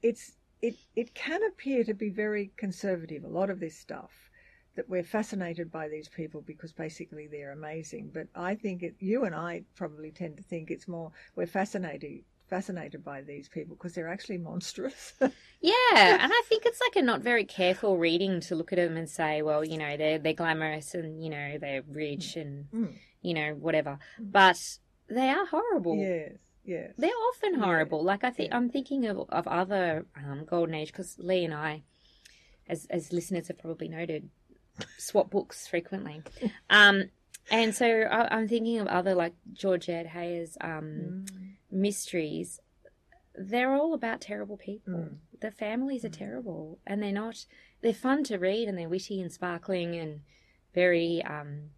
it's 0.03 0.34
it 0.62 0.75
it 0.96 1.15
can 1.15 1.41
appear 1.43 1.84
to 1.86 1.93
be 1.96 2.10
very 2.10 2.51
conservative. 2.58 3.24
A 3.24 3.27
lot 3.27 3.50
of 3.50 3.60
this 3.60 3.75
stuff 3.77 4.29
that 4.75 4.88
we're 4.89 5.03
fascinated 5.03 5.72
by 5.72 5.88
these 5.89 6.08
people 6.08 6.41
because 6.41 6.72
basically 6.72 7.27
they're 7.27 7.51
amazing. 7.51 8.12
But 8.13 8.27
I 8.36 8.55
think 8.55 8.84
it, 8.84 8.96
you 9.00 9.24
and 9.25 9.36
I 9.36 9.63
probably 9.75 10.12
tend 10.12 10.38
to 10.38 10.43
think 10.43 10.70
it's 10.70 10.88
more 10.88 11.12
we're 11.36 11.48
fascinated 11.48 12.24
fascinated 12.51 13.03
by 13.03 13.22
these 13.22 13.50
people 13.50 13.75
because 13.75 13.93
they're 13.96 14.10
actually 14.15 14.38
monstrous. 14.38 15.13
Yeah, 15.63 16.17
and 16.20 16.31
I 16.34 16.41
think 16.50 16.65
it's 16.65 16.81
like 16.81 16.96
a 16.96 17.05
not 17.05 17.22
very 17.22 17.46
careful 17.46 17.98
reading 18.00 18.39
to 18.41 18.55
look 18.55 18.74
at 18.74 18.77
them 18.77 18.98
and 18.98 19.08
say, 19.08 19.43
well, 19.43 19.63
you 19.63 19.77
know, 19.77 19.96
they're 19.96 20.17
they're 20.17 20.34
glamorous 20.34 20.96
and 20.96 21.24
you 21.24 21.29
know 21.29 21.58
they're 21.60 21.84
rich 21.88 22.36
and 22.36 22.65
Mm. 22.74 22.93
you 23.22 23.34
know 23.36 23.53
whatever, 23.53 24.00
but 24.20 24.58
they 25.08 25.29
are 25.29 25.46
horrible. 25.46 25.96
yes, 25.98 26.31
yes. 26.65 26.93
They're 26.98 27.22
often 27.29 27.53
horrible. 27.60 28.03
Like 28.03 28.24
I 28.24 28.31
think 28.31 28.50
yeah. 28.50 28.58
I'm 28.58 28.70
thinking 28.72 29.05
of 29.05 29.17
of 29.29 29.48
other 29.48 30.08
um, 30.17 30.46
golden 30.50 30.74
age 30.74 30.88
because 30.91 31.15
Lee 31.20 31.46
and 31.46 31.53
I, 31.53 31.84
as 32.67 32.88
as 32.89 33.13
listeners 33.13 33.48
have 33.50 33.60
probably 33.60 33.88
noted, 33.88 34.29
swap 34.98 35.29
books 35.29 35.67
frequently, 35.67 36.24
um, 36.72 37.12
and 37.51 37.75
so 37.75 37.86
I, 37.86 38.36
I'm 38.36 38.48
thinking 38.48 38.79
of 38.79 38.88
other 38.88 39.13
like 39.13 39.34
Georgette 39.53 40.08
Heyer 40.08 40.48
um, 40.60 41.25
Mm. 41.29 41.50
Mysteries. 41.71 42.59
They're 43.35 43.73
all 43.73 43.93
about 43.93 44.21
terrible 44.21 44.57
people. 44.57 44.93
Mm. 44.93 45.17
The 45.39 45.51
families 45.51 46.03
are 46.05 46.09
terrible, 46.09 46.79
and 46.85 47.01
they're 47.01 47.11
not. 47.11 47.45
They're 47.81 47.93
fun 47.93 48.23
to 48.25 48.37
read, 48.37 48.67
and 48.67 48.77
they're 48.77 48.89
witty 48.89 49.21
and 49.21 49.31
sparkling 49.31 49.95
and 49.95 50.21
very 50.73 51.23
um, 51.23 51.71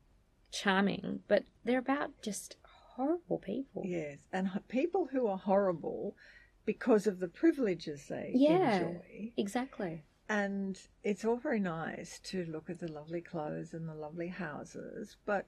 charming, 0.51 1.21
but 1.27 1.43
they're 1.63 1.79
about 1.79 2.11
just 2.21 2.57
horrible 2.95 3.39
people. 3.39 3.83
Yes, 3.85 4.17
and 4.31 4.49
people 4.67 5.07
who 5.11 5.27
are 5.27 5.37
horrible 5.37 6.15
because 6.65 7.07
of 7.07 7.19
the 7.19 7.27
privileges 7.27 8.07
they 8.07 8.31
Yeah. 8.35 8.75
enjoy. 8.77 9.33
Exactly. 9.37 10.03
And 10.29 10.79
it's 11.03 11.25
all 11.25 11.35
very 11.35 11.59
nice 11.59 12.19
to 12.25 12.45
look 12.45 12.69
at 12.69 12.79
the 12.79 12.91
lovely 12.91 13.21
clothes 13.21 13.73
and 13.73 13.87
the 13.89 13.93
lovely 13.95 14.29
houses, 14.29 15.17
but 15.25 15.45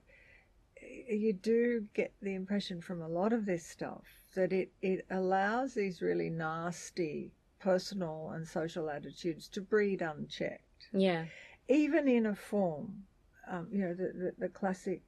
you 0.82 1.32
do 1.32 1.86
get 1.94 2.12
the 2.20 2.34
impression 2.34 2.80
from 2.80 3.00
a 3.02 3.08
lot 3.08 3.32
of 3.32 3.46
this 3.46 3.66
stuff 3.66 4.04
that 4.34 4.52
it, 4.52 4.70
it 4.82 5.06
allows 5.10 5.74
these 5.74 6.02
really 6.02 6.30
nasty 6.30 7.32
personal 7.58 8.30
and 8.34 8.46
social 8.46 8.90
attitudes 8.90 9.48
to 9.48 9.60
breed 9.60 10.02
unchecked, 10.02 10.88
Yeah. 10.92 11.24
even 11.68 12.06
in 12.08 12.26
a 12.26 12.34
form, 12.34 13.04
um, 13.50 13.68
you 13.72 13.78
know, 13.78 13.94
the, 13.94 14.12
the, 14.12 14.34
the 14.38 14.48
classic 14.48 15.02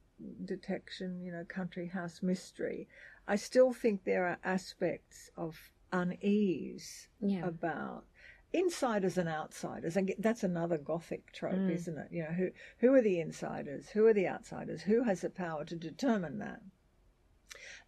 detection, 0.45 1.21
you 1.21 1.31
know, 1.31 1.45
country 1.45 1.87
house 1.87 2.21
mystery. 2.21 2.87
I 3.27 3.35
still 3.35 3.71
think 3.73 4.03
there 4.03 4.25
are 4.25 4.37
aspects 4.43 5.29
of 5.37 5.71
unease 5.91 7.07
Yeah. 7.21 7.47
about 7.47 8.05
insiders 8.53 9.17
and 9.17 9.29
outsiders. 9.29 9.95
And 9.95 10.13
that's 10.19 10.43
another 10.43 10.77
gothic 10.77 11.31
trope, 11.31 11.53
Mm. 11.55 11.71
isn't 11.71 11.97
it? 11.97 12.11
You 12.11 12.23
know, 12.23 12.31
who 12.31 12.51
who 12.79 12.93
are 12.93 13.01
the 13.01 13.19
insiders? 13.19 13.89
Who 13.89 14.05
are 14.07 14.13
the 14.13 14.27
outsiders? 14.27 14.81
Who 14.83 15.03
has 15.03 15.21
the 15.21 15.29
power 15.29 15.65
to 15.65 15.75
determine 15.75 16.39
that? 16.39 16.61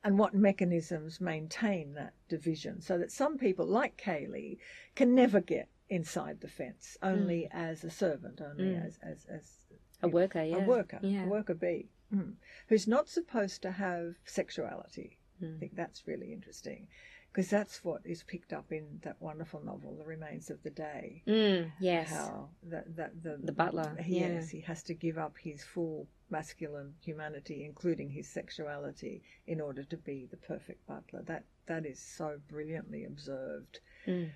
And 0.04 0.18
what 0.18 0.34
mechanisms 0.34 1.22
maintain 1.22 1.94
that 1.94 2.14
division 2.28 2.82
so 2.82 2.98
that 2.98 3.12
some 3.12 3.38
people, 3.38 3.66
like 3.66 3.98
Cayley, 3.98 4.60
can 4.96 5.14
never 5.14 5.40
get 5.40 5.70
inside 5.90 6.42
the 6.42 6.48
fence, 6.48 6.98
only 7.04 7.48
as 7.52 7.84
a 7.84 7.90
servant, 7.90 8.42
only 8.42 8.74
Mm. 8.76 8.86
as, 8.86 8.98
as, 9.04 9.26
as 9.26 9.58
A 10.02 10.08
worker, 10.08 10.42
yeah. 10.42 10.58
a 10.58 10.66
worker, 10.66 11.00
Yeah. 11.04 11.26
a 11.26 11.28
worker 11.28 11.54
bee, 11.54 11.90
mm, 12.12 12.36
who's 12.68 12.88
not 12.88 13.08
supposed 13.08 13.62
to 13.62 13.72
have 13.74 14.16
sexuality. 14.26 15.20
I 15.42 15.46
Mm. 15.46 15.60
think 15.60 15.76
that's 15.76 16.08
really 16.08 16.34
interesting 16.34 16.88
because 17.32 17.50
that's 17.50 17.84
what 17.84 18.02
is 18.04 18.24
picked 18.24 18.52
up 18.54 18.72
in 18.72 19.00
that 19.04 19.16
wonderful 19.22 19.62
novel, 19.64 19.96
The 19.98 20.06
Remains 20.06 20.50
of 20.50 20.62
the 20.64 20.70
Day. 20.70 21.24
Mm, 21.28 21.72
yes. 21.80 22.10
How 22.10 22.50
that, 22.64 22.96
that 22.98 23.24
the, 23.24 23.38
The 23.42 23.52
butler, 23.52 23.96
yeah. 24.06 24.28
Yes, 24.28 24.50
he 24.50 24.60
has 24.62 24.84
to 24.84 24.94
give 24.94 25.18
up 25.18 25.38
his 25.38 25.64
full 25.64 26.08
masculine 26.30 26.94
humanity, 27.02 27.64
including 27.66 28.10
his 28.10 28.28
sexuality, 28.28 29.22
in 29.48 29.62
order 29.62 29.84
to 29.84 29.98
be 29.98 30.28
the 30.30 30.38
perfect 30.38 30.86
butler. 30.88 31.22
That 31.24 31.44
that 31.68 31.86
is 31.86 32.00
so 32.00 32.40
brilliantly 32.50 33.06
observed 33.06 33.80
Mm. 34.08 34.32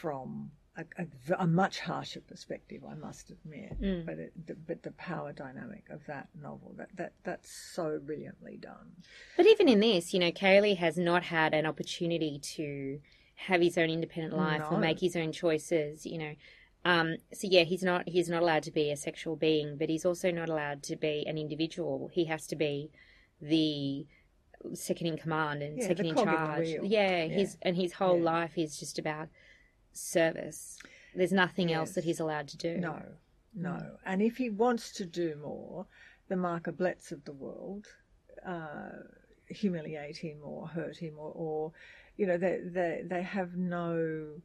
from 0.00 0.50
a, 0.76 0.84
a, 1.02 1.06
a 1.44 1.46
much 1.46 1.80
harsher 1.80 2.20
perspective, 2.20 2.82
I 2.88 2.94
must 2.94 3.30
admit. 3.30 3.80
Mm. 3.80 4.06
But 4.06 4.18
it, 4.18 4.46
the, 4.46 4.54
but 4.54 4.82
the 4.82 4.90
power 4.92 5.32
dynamic 5.32 5.84
of 5.90 6.04
that 6.06 6.28
novel 6.40 6.74
that, 6.76 6.90
that 6.96 7.12
that's 7.24 7.50
so 7.50 7.98
brilliantly 8.04 8.56
done. 8.56 8.92
But 9.36 9.46
even 9.46 9.68
in 9.68 9.80
this, 9.80 10.12
you 10.12 10.20
know, 10.20 10.30
Cayley 10.32 10.74
has 10.74 10.96
not 10.98 11.24
had 11.24 11.54
an 11.54 11.66
opportunity 11.66 12.38
to 12.56 13.00
have 13.36 13.60
his 13.60 13.76
own 13.78 13.90
independent 13.90 14.36
life 14.36 14.62
or 14.70 14.78
make 14.78 15.00
his 15.00 15.16
own 15.16 15.32
choices, 15.32 16.06
you 16.06 16.18
know. 16.18 16.32
Um, 16.84 17.16
so 17.32 17.48
yeah, 17.50 17.64
he's 17.64 17.82
not 17.82 18.08
he's 18.08 18.28
not 18.28 18.42
allowed 18.42 18.62
to 18.64 18.70
be 18.70 18.90
a 18.90 18.96
sexual 18.96 19.34
being, 19.36 19.76
but 19.76 19.88
he's 19.88 20.04
also 20.06 20.30
not 20.30 20.48
allowed 20.48 20.82
to 20.84 20.96
be 20.96 21.24
an 21.26 21.36
individual. 21.36 22.08
He 22.12 22.26
has 22.26 22.46
to 22.48 22.56
be 22.56 22.90
the 23.40 24.06
second 24.74 25.06
in 25.08 25.16
command 25.16 25.62
and 25.62 25.78
Yeah, 25.78 25.88
second 25.88 26.06
in 26.06 26.18
in 26.18 26.24
charge. 26.24 26.60
wheel. 26.60 26.84
Yeah, 26.84 27.24
Yeah. 27.24 27.34
his 27.34 27.56
and 27.62 27.76
his 27.76 27.94
whole 27.94 28.18
Yeah. 28.18 28.24
life 28.24 28.56
is 28.56 28.78
just 28.78 28.98
about 28.98 29.28
service. 29.96 30.78
There's 31.14 31.32
nothing 31.32 31.72
else 31.72 31.92
that 31.92 32.04
he's 32.04 32.20
allowed 32.20 32.48
to 32.48 32.56
do. 32.56 32.76
No, 32.76 33.02
no. 33.54 33.70
Mm. 33.70 33.96
And 34.04 34.22
if 34.22 34.36
he 34.36 34.50
wants 34.50 34.92
to 34.92 35.04
do 35.06 35.34
more, 35.42 35.86
the 36.28 36.36
Mark 36.36 36.64
Abletts 36.64 37.10
of 37.12 37.24
the 37.24 37.32
world 37.32 37.86
uh, 38.46 38.90
humiliate 39.48 40.16
him 40.18 40.38
or 40.42 40.66
hurt 40.68 40.96
him, 40.98 41.14
or, 41.18 41.32
or 41.34 41.72
you 42.16 42.26
know, 42.26 42.36
they, 42.36 42.60
they 42.64 43.02
they 43.04 43.22
have 43.22 43.56
no 43.56 44.40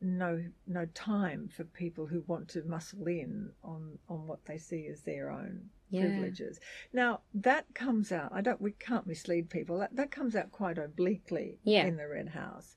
no 0.00 0.42
no 0.66 0.84
time 0.94 1.48
for 1.48 1.62
people 1.64 2.06
who 2.06 2.24
want 2.26 2.48
to 2.48 2.62
muscle 2.64 3.06
in 3.06 3.50
on 3.62 3.98
on 4.08 4.26
what 4.26 4.44
they 4.46 4.58
see 4.58 4.86
as 4.88 5.02
their 5.02 5.30
own 5.30 5.70
Yeah. 5.90 6.02
privileges. 6.02 6.58
Now 6.92 7.20
that 7.34 7.66
comes 7.74 8.10
out. 8.12 8.32
I 8.32 8.40
don't. 8.40 8.60
We 8.60 8.72
can't 8.72 9.06
mislead 9.06 9.48
people. 9.50 9.78
That 9.78 9.94
that 9.96 10.10
comes 10.10 10.34
out 10.36 10.50
quite 10.52 10.78
obliquely 10.78 11.58
Yeah. 11.64 11.86
in 11.86 11.96
the 11.96 12.08
Red 12.08 12.28
House. 12.30 12.76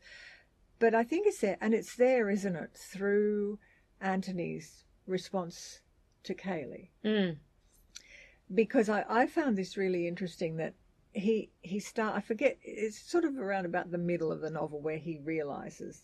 But 0.80 0.94
I 0.94 1.04
think 1.04 1.28
it's 1.28 1.40
there, 1.40 1.58
and 1.62 1.74
it's 1.74 1.96
there, 1.96 2.30
isn't 2.30 2.56
it, 2.56 2.72
through 2.74 3.60
Anthony's 4.02 4.84
response 5.08 5.82
to 6.24 6.34
Cayley? 6.34 6.92
Mm. 7.04 7.38
Because 8.54 8.90
I, 8.90 9.06
I 9.10 9.26
found 9.26 9.58
this 9.58 9.78
really 9.78 10.08
interesting 10.08 10.58
that 10.58 10.74
he 11.16 11.50
he 11.62 11.80
start 11.80 12.14
I 12.14 12.20
forget 12.20 12.58
it's 12.62 13.00
sort 13.00 13.24
of 13.24 13.38
around 13.40 13.66
about 13.66 13.90
the 13.90 13.98
middle 13.98 14.34
of 14.34 14.42
the 14.42 14.50
novel 14.50 14.82
where 14.82 14.98
he 14.98 15.18
realizes 15.24 16.02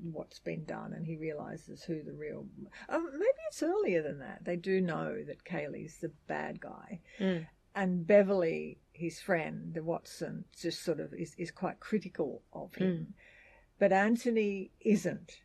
what's 0.00 0.38
been 0.38 0.64
done 0.64 0.92
and 0.92 1.04
he 1.04 1.16
realizes 1.16 1.82
who 1.82 2.00
the 2.02 2.12
real 2.12 2.46
um, 2.88 3.10
maybe 3.12 3.26
it's 3.48 3.62
earlier 3.62 4.02
than 4.02 4.20
that 4.20 4.44
they 4.44 4.54
do 4.54 4.80
know 4.80 5.20
that 5.26 5.44
Cayley's 5.44 5.98
the 6.00 6.12
bad 6.28 6.60
guy 6.60 7.00
Mm. 7.18 7.46
and 7.74 8.06
Beverley 8.06 8.78
his 8.92 9.20
friend 9.20 9.74
the 9.74 9.82
Watson 9.82 10.44
just 10.56 10.84
sort 10.84 11.00
of 11.00 11.12
is, 11.12 11.34
is 11.36 11.50
quite 11.50 11.80
critical 11.80 12.42
of 12.52 12.72
him 12.76 13.14
but 13.82 13.90
Anthony 13.90 14.70
isn't 14.80 15.40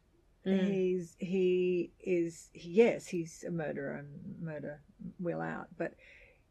hmm. 0.46 0.60
He's 0.60 1.16
he 1.18 1.92
is 2.00 2.52
yes, 2.54 3.08
he's 3.08 3.44
a 3.44 3.50
murderer 3.50 3.96
and 3.96 4.40
murder 4.40 4.82
will 5.20 5.42
out, 5.42 5.70
but 5.76 5.96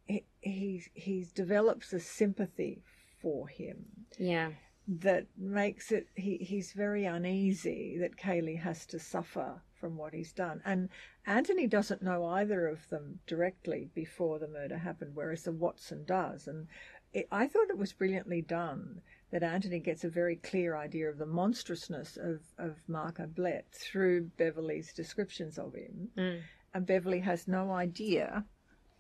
he 0.05 0.25
he 0.41 0.83
he 0.95 1.27
develops 1.33 1.93
a 1.93 2.01
sympathy 2.01 2.83
for 3.23 3.47
him 3.47 3.87
Yeah. 4.19 4.51
that 4.89 5.27
makes 5.39 5.93
it 5.93 6.09
he, 6.17 6.39
he's 6.39 6.73
very 6.73 7.05
uneasy 7.05 7.97
that 8.01 8.17
Cayley 8.17 8.57
has 8.57 8.85
to 8.87 8.99
suffer 8.99 9.63
from 9.81 9.97
what 9.97 10.13
he's 10.13 10.33
done. 10.33 10.63
And 10.65 10.89
Anthony 11.25 11.69
doesn't 11.69 12.03
know 12.03 12.25
either 12.25 12.67
of 12.67 12.89
them 12.89 13.21
directly 13.29 13.91
before 13.95 14.41
the 14.41 14.49
murder 14.49 14.79
happened, 14.79 15.13
whereas 15.15 15.45
the 15.45 15.53
Watson 15.53 16.05
does. 16.05 16.49
And 16.49 16.67
it, 17.13 17.29
I 17.31 17.47
thought 17.47 17.71
it 17.71 17.79
was 17.79 17.93
brilliantly 17.93 18.43
done 18.43 19.03
that 19.39 19.43
Anthony 19.43 19.81
gets 19.81 20.03
a 20.03 20.09
very 20.09 20.37
clear 20.37 20.77
idea 20.77 21.11
of 21.11 21.19
the 21.19 21.27
monstrousness 21.27 22.17
of, 22.17 22.41
of 22.57 22.77
Mark 22.89 23.19
Ablett 23.19 23.67
through 23.71 24.31
Beverley's 24.39 24.95
descriptions 24.95 25.59
of 25.59 25.75
him. 25.75 26.09
Mm. 26.17 26.41
And 26.73 26.87
Beverley 26.87 27.21
has 27.21 27.47
no 27.47 27.71
idea 27.71 28.47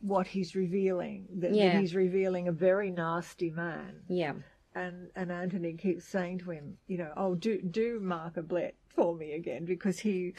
what 0.00 0.26
he's 0.26 0.54
revealing, 0.54 1.24
that, 1.38 1.52
that 1.52 1.80
he's 1.80 1.94
revealing 1.94 2.48
a 2.48 2.52
very 2.52 2.90
nasty 2.90 3.48
man 3.50 4.02
Yeah. 4.08 4.34
and 4.74 5.08
and 5.16 5.32
Anthony 5.32 5.72
keeps 5.72 6.04
saying 6.04 6.40
to 6.40 6.50
him, 6.50 6.76
you 6.86 6.98
know, 6.98 7.12
oh, 7.16 7.34
do 7.34 7.62
do 7.62 7.98
Mark 8.00 8.36
Ablett 8.36 8.74
for 8.94 9.14
me 9.16 9.32
again 9.32 9.64
because 9.64 9.98
he 10.00 10.34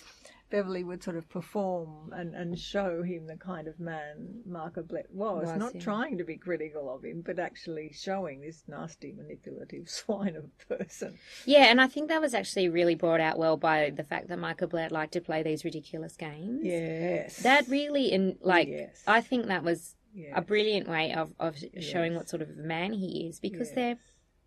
Beverley 0.49 0.83
would 0.83 1.03
sort 1.03 1.17
of 1.17 1.27
perform 1.29 2.11
and, 2.13 2.33
and 2.33 2.57
show 2.57 3.03
him 3.03 3.27
the 3.27 3.35
kind 3.35 3.67
of 3.67 3.79
man 3.79 4.41
Mark 4.45 4.77
Ablett 4.77 5.07
was, 5.11 5.47
Was, 5.47 5.57
not 5.57 5.75
yeah. 5.75 5.81
trying 5.81 6.17
to 6.19 6.23
be 6.23 6.37
critical 6.37 6.89
of 6.93 7.03
him, 7.03 7.21
but 7.25 7.37
actually 7.37 7.91
showing 7.93 8.41
this 8.41 8.63
nasty, 8.67 9.11
manipulative 9.11 9.89
swine 9.89 10.35
of 10.37 10.45
a 10.45 10.75
person. 10.77 11.17
Yeah, 11.45 11.65
and 11.65 11.81
I 11.81 11.87
think 11.87 12.07
that 12.09 12.21
was 12.21 12.33
actually 12.33 12.69
really 12.69 12.95
brought 12.95 13.19
out 13.19 13.37
well 13.37 13.57
by 13.57 13.89
the 13.89 14.03
fact 14.03 14.29
that 14.29 14.39
Michael 14.39 14.67
Blair 14.67 14.89
liked 14.89 15.13
to 15.13 15.21
play 15.21 15.43
these 15.43 15.65
ridiculous 15.65 16.15
games. 16.15 16.61
Yes, 16.63 17.37
That 17.43 17.67
really, 17.67 18.11
in 18.11 18.37
like, 18.41 18.67
Yes. 18.69 19.03
I 19.05 19.19
think 19.21 19.47
that 19.47 19.63
was 19.63 19.95
yes. 20.13 20.31
a 20.35 20.41
brilliant 20.41 20.87
way 20.87 21.13
of, 21.13 21.33
of 21.39 21.57
showing 21.79 22.13
Yes. 22.13 22.17
what 22.19 22.29
sort 22.29 22.41
of 22.41 22.49
a 22.51 22.53
man 22.53 22.93
he 22.93 23.27
is 23.27 23.39
because 23.39 23.71
they're 23.73 23.97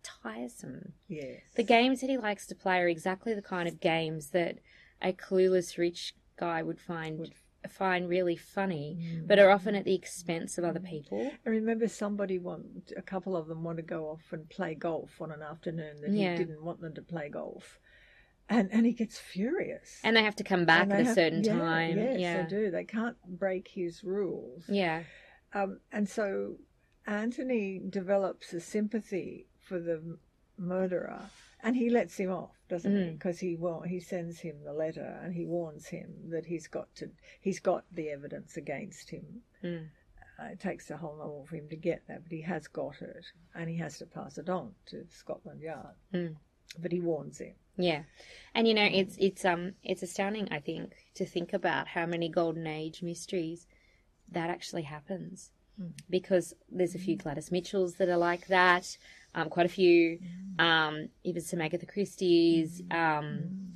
tiresome. 0.03 0.93
yes. 1.07 1.41
The 1.55 1.63
games 1.63 2.01
that 2.01 2.09
he 2.09 2.17
likes 2.17 2.47
to 2.47 2.55
play 2.55 2.79
are 2.79 2.87
exactly 2.87 3.33
the 3.33 3.41
kind 3.41 3.67
of 3.67 3.79
games 3.79 4.31
that 4.31 4.57
a 5.01 5.13
clueless 5.13 5.77
rich 5.77 6.13
guy 6.37 6.61
would 6.63 6.79
find 6.79 7.19
Would- 7.19 7.33
find 7.69 8.09
really 8.09 8.35
funny, 8.35 8.97
Mm. 8.99 9.27
but 9.27 9.37
are 9.37 9.51
often 9.51 9.75
at 9.75 9.85
the 9.85 9.93
expense 9.93 10.57
of 10.57 10.63
other 10.63 10.79
people. 10.79 11.31
I 11.45 11.49
remember 11.49 11.87
somebody 11.87 12.39
want 12.39 12.91
a 12.97 13.03
couple 13.03 13.37
of 13.37 13.47
them 13.47 13.63
want 13.63 13.77
to 13.77 13.83
go 13.83 14.07
off 14.09 14.33
and 14.33 14.49
play 14.49 14.73
golf 14.73 15.21
on 15.21 15.31
an 15.31 15.43
afternoon 15.43 16.01
that 16.01 16.09
Yeah. 16.11 16.31
he 16.31 16.37
didn't 16.39 16.63
want 16.63 16.81
them 16.81 16.95
to 16.95 17.03
play 17.03 17.29
golf, 17.29 17.79
and 18.49 18.71
and 18.71 18.87
he 18.87 18.93
gets 18.93 19.19
furious. 19.19 19.99
And 20.03 20.15
they 20.17 20.23
have 20.23 20.35
to 20.37 20.43
come 20.43 20.65
back 20.65 20.89
at 20.89 21.01
a 21.01 21.03
have- 21.05 21.13
certain 21.15 21.43
yeah, 21.43 21.55
time. 21.57 21.97
Yes, 21.97 22.19
yeah. 22.19 22.41
they 22.43 22.49
do. 22.49 22.71
They 22.71 22.83
can't 22.83 23.17
break 23.27 23.67
his 23.67 24.03
rules. 24.03 24.63
Yeah. 24.67 25.03
Um, 25.53 25.81
and 25.91 26.09
so 26.09 26.57
Anthony 27.05 27.79
develops 27.87 28.53
a 28.53 28.59
sympathy 28.59 29.47
for 29.59 29.79
the 29.79 30.17
murderer, 30.57 31.29
and 31.63 31.75
he 31.75 31.89
lets 31.89 32.17
him 32.17 32.31
off, 32.31 32.55
doesn't 32.69 32.95
he? 32.95 33.03
Mm. 33.03 33.13
Because 33.13 33.39
he 33.39 33.55
wa- 33.55 33.81
he 33.81 33.99
sends 33.99 34.39
him 34.39 34.63
the 34.63 34.73
letter, 34.73 35.19
and 35.23 35.33
he 35.33 35.45
warns 35.45 35.87
him 35.87 36.13
that 36.29 36.45
he's 36.45 36.67
got 36.67 36.93
to 36.95 37.09
he's 37.39 37.59
got 37.59 37.85
the 37.91 38.09
evidence 38.09 38.57
against 38.57 39.09
him. 39.09 39.41
Mm. 39.63 39.87
Uh, 40.39 40.45
it 40.45 40.59
takes 40.59 40.89
a 40.89 40.97
whole 40.97 41.17
lot 41.17 41.47
for 41.47 41.55
him 41.55 41.69
to 41.69 41.75
get 41.75 42.01
that, 42.07 42.23
but 42.23 42.31
he 42.31 42.41
has 42.41 42.67
got 42.67 43.01
it, 43.01 43.25
and 43.53 43.69
he 43.69 43.77
has 43.77 43.97
to 43.99 44.05
pass 44.05 44.37
it 44.37 44.49
on 44.49 44.71
to 44.87 45.05
Scotland 45.09 45.61
Yard. 45.61 45.95
Mm. 46.13 46.35
But 46.79 46.91
he 46.91 46.99
warns 46.99 47.39
him. 47.39 47.53
Yeah, 47.77 48.03
and 48.53 48.67
you 48.67 48.73
know 48.73 48.87
it's 48.91 49.15
it's 49.19 49.45
um 49.45 49.73
it's 49.83 50.03
astounding 50.03 50.47
I 50.51 50.59
think 50.59 50.93
to 51.15 51.25
think 51.25 51.53
about 51.53 51.87
how 51.87 52.05
many 52.05 52.29
golden 52.29 52.67
age 52.67 53.01
mysteries 53.01 53.67
that 54.31 54.49
actually 54.49 54.83
happens 54.83 55.51
Mm. 55.79 55.91
because 56.09 56.53
there's 56.69 56.95
a 56.95 56.99
few 56.99 57.15
Gladys 57.15 57.51
Mitchells 57.51 57.95
that 57.95 58.09
are 58.09 58.17
like 58.17 58.47
that, 58.47 58.97
um, 59.33 59.49
quite 59.49 59.65
a 59.65 59.69
few, 59.69 60.19
um, 60.59 61.07
even 61.23 61.41
some 61.41 61.61
Agatha 61.61 61.85
Christie's, 61.85 62.81
um, 62.91 63.73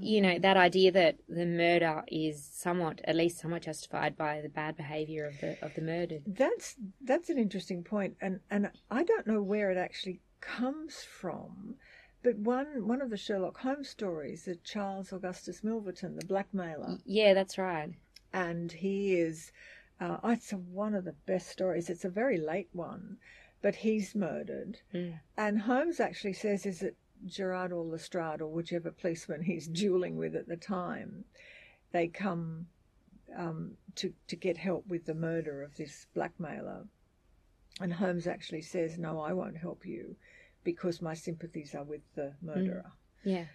you 0.00 0.20
know 0.20 0.38
that 0.38 0.56
idea 0.56 0.90
that 0.90 1.16
the 1.28 1.44
murder 1.46 2.02
is 2.08 2.42
somewhat 2.42 3.00
at 3.04 3.14
least 3.14 3.38
somewhat 3.38 3.62
justified 3.62 4.16
by 4.16 4.40
the 4.40 4.48
bad 4.48 4.76
behaviour 4.76 5.26
of 5.26 5.38
the 5.40 5.56
of 5.64 5.74
the 5.74 5.82
murdered. 5.82 6.22
That's 6.26 6.74
that's 7.02 7.28
an 7.30 7.38
interesting 7.38 7.84
point, 7.84 8.16
and 8.20 8.40
and 8.50 8.70
I 8.90 9.04
don't 9.04 9.26
know 9.26 9.42
where 9.42 9.70
it 9.70 9.76
actually 9.76 10.20
comes 10.40 10.96
from, 11.04 11.76
but 12.22 12.36
one 12.38 12.86
one 12.88 13.02
of 13.02 13.10
the 13.10 13.16
Sherlock 13.18 13.58
Holmes 13.58 13.88
stories, 13.90 14.46
the 14.46 14.56
Charles 14.56 15.12
Augustus 15.12 15.60
Milverton, 15.62 16.16
the 16.18 16.26
blackmailer, 16.26 16.98
Yeah, 17.04 17.34
that's 17.34 17.58
right. 17.58 17.90
and 18.32 18.72
he 18.72 19.14
is, 19.16 19.52
uh, 20.00 20.18
it's 20.24 20.52
a, 20.52 20.56
one 20.56 20.94
of 20.94 21.04
the 21.04 21.14
best 21.26 21.48
stories. 21.48 21.88
It's 21.90 22.04
a 22.04 22.10
very 22.10 22.38
late 22.38 22.68
one, 22.72 23.18
but 23.62 23.74
he's 23.76 24.14
murdered, 24.14 24.78
Mm. 24.92 25.20
and 25.36 25.60
Holmes 25.62 26.00
actually 26.00 26.34
says, 26.34 26.66
is 26.66 26.82
it 26.82 26.96
Gerard 27.26 27.72
or 27.72 27.84
Lestrade 27.84 28.40
or 28.42 28.48
whichever 28.48 28.90
policeman 28.90 29.42
he's 29.42 29.66
dueling 29.66 30.16
with 30.16 30.34
at 30.36 30.48
the 30.48 30.56
time, 30.56 31.24
they 31.92 32.08
come 32.08 32.66
um, 33.36 33.76
to 33.96 34.12
to 34.28 34.36
get 34.36 34.56
help 34.58 34.86
with 34.86 35.06
the 35.06 35.14
murder 35.14 35.62
of 35.62 35.76
this 35.76 36.06
blackmailer. 36.14 36.86
And 37.80 37.92
Holmes 37.92 38.26
actually 38.26 38.62
says, 38.62 38.98
"No, 38.98 39.20
I 39.20 39.32
won't 39.32 39.56
help 39.56 39.86
you, 39.86 40.16
because 40.64 41.00
my 41.02 41.14
sympathies 41.14 41.74
are 41.74 41.84
with 41.84 42.02
the 42.14 42.34
murderer." 42.42 42.92
Yeah. 43.24 43.46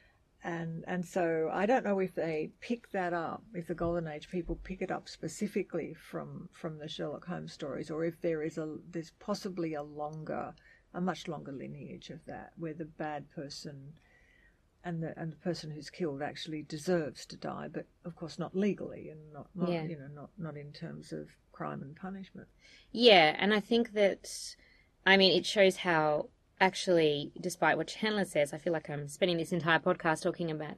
And 0.43 0.86
and 0.88 1.06
so 1.06 1.49
I 1.52 1.65
don't 1.65 1.84
know 1.84 1.99
if 1.99 2.15
they 2.15 2.52
pick 2.62 2.91
that 2.91 3.13
up, 3.13 3.43
if 3.54 3.67
the 3.67 3.75
Golden 3.75 4.08
Age 4.08 4.30
people 4.30 4.56
pick 4.63 4.82
it 4.82 4.91
up 4.91 5.10
specifically 5.10 5.93
from 5.93 6.49
from 6.54 6.78
the 6.78 6.88
Sherlock 6.88 7.25
Holmes 7.25 7.52
stories, 7.52 7.91
or 7.91 8.06
if 8.06 8.21
there 8.21 8.41
is 8.41 8.58
a 8.58 8.78
there's 8.89 9.12
possibly 9.19 9.73
a 9.73 9.84
longer, 9.84 10.54
a 10.93 11.02
much 11.02 11.28
longer 11.28 11.52
lineage 11.52 12.10
of 12.10 12.23
that, 12.25 12.54
where 12.58 12.73
the 12.73 12.86
bad 12.86 13.30
person 13.32 13.93
and 14.86 15.04
the 15.04 15.13
and 15.19 15.34
the 15.34 15.38
person 15.38 15.71
who's 15.71 15.89
killed 15.89 16.21
actually 16.21 16.62
deserves 16.63 17.25
to 17.25 17.36
die, 17.36 17.67
but 17.71 17.86
of 18.06 18.15
course 18.15 18.39
not 18.39 18.56
legally 18.56 19.10
and 19.10 19.34
not, 19.34 19.47
not 19.54 19.69
Yeah. 19.69 19.84
you 19.84 19.97
know 19.97 20.08
not 20.08 20.30
not 20.38 20.56
in 20.56 20.71
terms 20.71 21.12
of 21.12 21.30
crime 21.52 21.82
and 21.82 21.97
punishment. 21.97 22.47
Yeah, 22.93 23.36
and 23.38 23.54
I 23.54 23.60
think 23.60 23.91
that, 23.91 24.56
I 25.06 25.17
mean, 25.17 25.38
it 25.38 25.45
shows 25.45 25.75
how 25.75 26.30
actually, 26.61 27.31
despite 27.39 27.77
what 27.77 27.87
Chandler 27.87 28.25
says, 28.25 28.53
I 28.53 28.57
feel 28.57 28.73
like 28.73 28.89
I'm 28.89 29.07
spending 29.07 29.37
this 29.37 29.51
entire 29.51 29.79
podcast 29.79 30.21
talking 30.23 30.51
about 30.51 30.75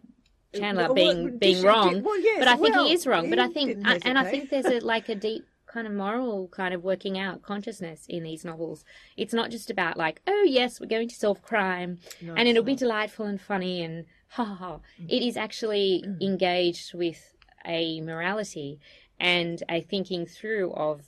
Chandler 0.55 0.85
Well, 0.85 0.93
being 0.93 1.23
well, 1.23 1.37
being 1.37 1.63
wrong. 1.63 2.03
well, 2.03 2.19
yes, 2.19 2.39
but 2.39 2.47
I 2.47 2.57
think 2.57 2.75
he 2.75 2.93
is 2.93 3.07
wrong. 3.07 3.29
But 3.29 3.39
I 3.39 3.47
think, 3.47 3.87
I- 3.87 3.99
and 4.03 4.17
I 4.17 4.29
think 4.29 4.49
there's 4.49 4.65
a 4.65 4.79
like 4.81 5.09
a 5.09 5.15
deep 5.15 5.45
kind 5.65 5.87
of 5.87 5.93
moral 5.93 6.49
kind 6.49 6.73
of 6.73 6.83
working 6.83 7.17
out 7.17 7.41
consciousness 7.41 8.05
in 8.09 8.23
these 8.23 8.43
novels. 8.43 8.83
It's 9.15 9.33
not 9.33 9.49
just 9.51 9.69
about 9.71 9.95
like, 9.97 10.21
oh 10.27 10.43
yes, 10.47 10.79
we're 10.81 10.87
going 10.87 11.07
to 11.07 11.15
solve 11.15 11.41
crime, 11.41 11.99
No, 12.21 12.33
and 12.33 12.47
it'll 12.47 12.63
be 12.63 12.75
delightful 12.75 13.25
and 13.25 13.39
funny 13.39 13.81
and 13.81 14.05
ha 14.29 14.43
ha 14.43 14.55
ha. 14.55 14.79
Mm. 15.01 15.05
It 15.09 15.25
is 15.25 15.37
actually 15.37 16.03
engaged 16.21 16.93
with 16.93 17.33
a 17.65 18.01
morality 18.01 18.79
and 19.19 19.63
a 19.69 19.79
thinking 19.81 20.25
through 20.25 20.73
of 20.73 21.03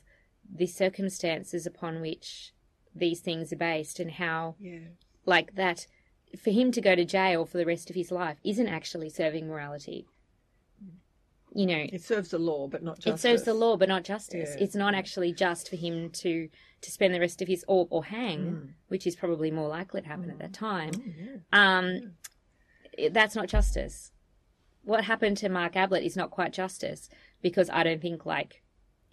the 0.55 0.67
circumstances 0.67 1.65
upon 1.65 1.99
which 1.99 2.53
these 2.95 3.19
things 3.21 3.51
are 3.51 3.57
based 3.57 3.99
and 3.99 4.11
how 4.11 4.55
yeah. 4.59 4.79
like 5.25 5.55
that 5.55 5.87
for 6.41 6.51
him 6.51 6.71
to 6.71 6.81
go 6.81 6.95
to 6.95 7.05
jail 7.05 7.45
for 7.45 7.57
the 7.57 7.65
rest 7.65 7.89
of 7.89 7.95
his 7.95 8.11
life 8.11 8.37
isn't 8.43 8.67
actually 8.67 9.09
serving 9.09 9.47
morality 9.47 10.05
you 11.55 11.65
know 11.67 11.85
It 11.91 12.01
serves 12.01 12.29
the 12.29 12.39
law, 12.39 12.67
but 12.67 12.81
not 12.83 12.97
it 12.97 13.01
justice. 13.01 13.21
serves 13.21 13.43
the 13.43 13.53
law 13.53 13.77
but 13.77 13.87
not 13.89 14.03
justice 14.03 14.55
Yeah. 14.57 14.63
it's 14.63 14.75
not 14.75 14.95
actually 14.95 15.33
just 15.33 15.69
for 15.69 15.75
him 15.75 16.09
to 16.11 16.49
to 16.81 16.91
spend 16.91 17.13
the 17.13 17.19
rest 17.19 17.41
of 17.41 17.47
his 17.47 17.63
or, 17.67 17.87
or 17.91 18.03
hang 18.05 18.39
Mm. 18.39 18.69
which 18.87 19.05
is 19.05 19.15
probably 19.15 19.51
more 19.51 19.67
likely 19.69 20.01
to 20.01 20.07
happen 20.07 20.29
at 20.31 20.39
that 20.39 20.53
time 20.53 20.91
Mm, 20.91 21.13
yeah. 21.17 21.37
um 21.77 22.13
it- 22.97 23.13
that's 23.13 23.35
not 23.35 23.47
justice 23.47 24.11
what 24.83 25.05
happened 25.05 25.37
to 25.37 25.49
mark 25.49 25.75
ablett 25.75 26.03
is 26.03 26.15
not 26.17 26.31
quite 26.31 26.53
justice 26.53 27.07
because 27.41 27.69
i 27.69 27.83
don't 27.83 28.01
think 28.01 28.25
like 28.25 28.62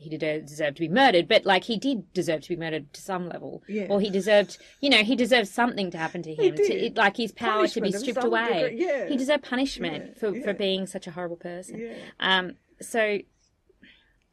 he 0.00 0.16
did 0.16 0.46
deserve 0.46 0.74
to 0.74 0.80
be 0.80 0.88
murdered 0.88 1.28
but 1.28 1.44
like 1.44 1.64
he 1.64 1.76
did 1.76 2.12
deserve 2.12 2.40
to 2.40 2.48
be 2.48 2.56
murdered 2.56 2.92
to 2.92 3.00
some 3.00 3.28
level 3.28 3.62
Yeah. 3.68 3.86
or 3.90 4.00
he 4.00 4.10
deserved 4.10 4.58
you 4.80 4.90
know 4.90 4.98
he 4.98 5.14
deserved 5.14 5.48
something 5.48 5.90
to 5.90 5.98
happen 5.98 6.22
to 6.22 6.34
him 6.34 6.56
to, 6.56 6.62
it, 6.62 6.96
like 6.96 7.16
his 7.16 7.32
power 7.32 7.66
to 7.68 7.80
be 7.80 7.92
stripped 7.92 8.24
away 8.24 8.70
degree, 8.70 8.86
yeah. 8.86 9.08
he 9.08 9.16
deserved 9.16 9.44
punishment 9.44 10.04
Yeah, 10.14 10.18
for, 10.18 10.40
for 10.40 10.54
being 10.54 10.86
such 10.86 11.06
a 11.06 11.10
horrible 11.10 11.36
person 11.36 11.94
um, 12.18 12.56
so 12.80 13.18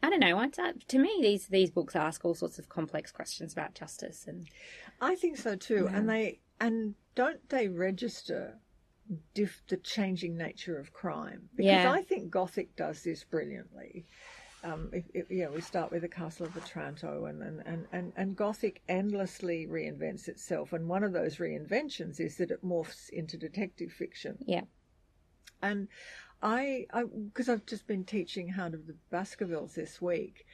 I 0.03 0.11
don't 0.11 0.19
know. 0.19 0.39
Uh, 0.39 0.73
to 0.89 0.99
me, 0.99 1.19
these 1.21 1.47
these 1.47 1.71
books 1.71 1.95
ask 1.95 2.23
all 2.23 2.35
sorts 2.35 2.59
of 2.59 2.69
complex 2.69 3.11
questions 3.11 3.51
about 3.51 3.73
justice, 3.73 4.25
and 4.27 4.47
I 5.01 5.15
think 5.15 5.37
so 5.37 5.55
too. 5.55 5.89
And 5.91 6.07
they 6.07 6.39
and 6.59 6.93
don't 7.15 7.49
they 7.49 7.67
register 7.67 8.59
diff, 9.33 9.61
the 9.67 9.77
changing 9.77 10.37
nature 10.37 10.77
of 10.79 10.93
crime? 10.93 11.49
Because. 11.55 11.85
I 11.85 12.01
think 12.01 12.29
Gothic 12.29 12.75
does 12.75 13.03
this 13.03 13.23
brilliantly. 13.23 14.05
Um, 14.63 14.89
if, 14.91 15.05
if, 15.13 15.29
yeah, 15.29 15.49
we 15.49 15.61
start 15.61 15.91
with 15.91 16.01
the 16.01 16.07
Castle 16.07 16.47
of 16.47 16.57
Otranto, 16.57 17.25
and, 17.25 17.43
and, 17.43 17.61
and, 17.65 17.85
and, 17.91 18.13
and 18.17 18.35
Gothic 18.35 18.81
endlessly 18.89 19.67
reinvents 19.69 20.27
itself. 20.27 20.73
And 20.73 20.87
one 20.87 21.03
of 21.03 21.13
those 21.13 21.37
reinventions 21.37 22.19
is 22.19 22.37
that 22.37 22.51
it 22.51 22.65
morphs 22.65 23.09
into 23.09 23.37
detective 23.37 23.91
fiction. 23.91 24.37
yeah, 24.45 24.61
And 25.61 25.87
I, 26.41 26.85
because 27.25 27.49
I've 27.49 27.65
just 27.65 27.87
been 27.87 28.03
teaching 28.03 28.49
Hound 28.49 28.73
of 28.73 28.87
the 28.87 28.95
Baskervilles 29.11 29.75
this 29.75 30.01
week, 30.01 30.45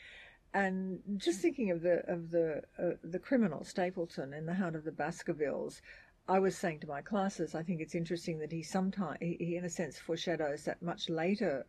and 0.53 0.99
just 1.17 1.39
thinking 1.39 1.71
of 1.71 1.81
the 1.81 2.03
of 2.07 2.29
the 2.29 2.61
uh, 2.77 2.91
the 3.03 3.19
criminal 3.19 3.63
Stapleton 3.63 4.33
in 4.33 4.45
the 4.45 4.53
Hound 4.53 4.75
of 4.75 4.83
the 4.83 4.91
Baskervilles, 4.91 5.81
I 6.27 6.39
was 6.39 6.55
saying 6.55 6.81
to 6.81 6.87
my 6.87 7.01
classes, 7.01 7.55
I 7.55 7.63
think 7.63 7.81
it's 7.81 7.95
interesting 7.95 8.39
that 8.39 8.51
he 8.51 8.63
sometimes 8.63 9.17
he, 9.19 9.35
he 9.39 9.55
in 9.57 9.65
a 9.65 9.69
sense 9.69 9.97
foreshadows 9.97 10.63
that 10.65 10.81
much 10.81 11.09
later 11.09 11.65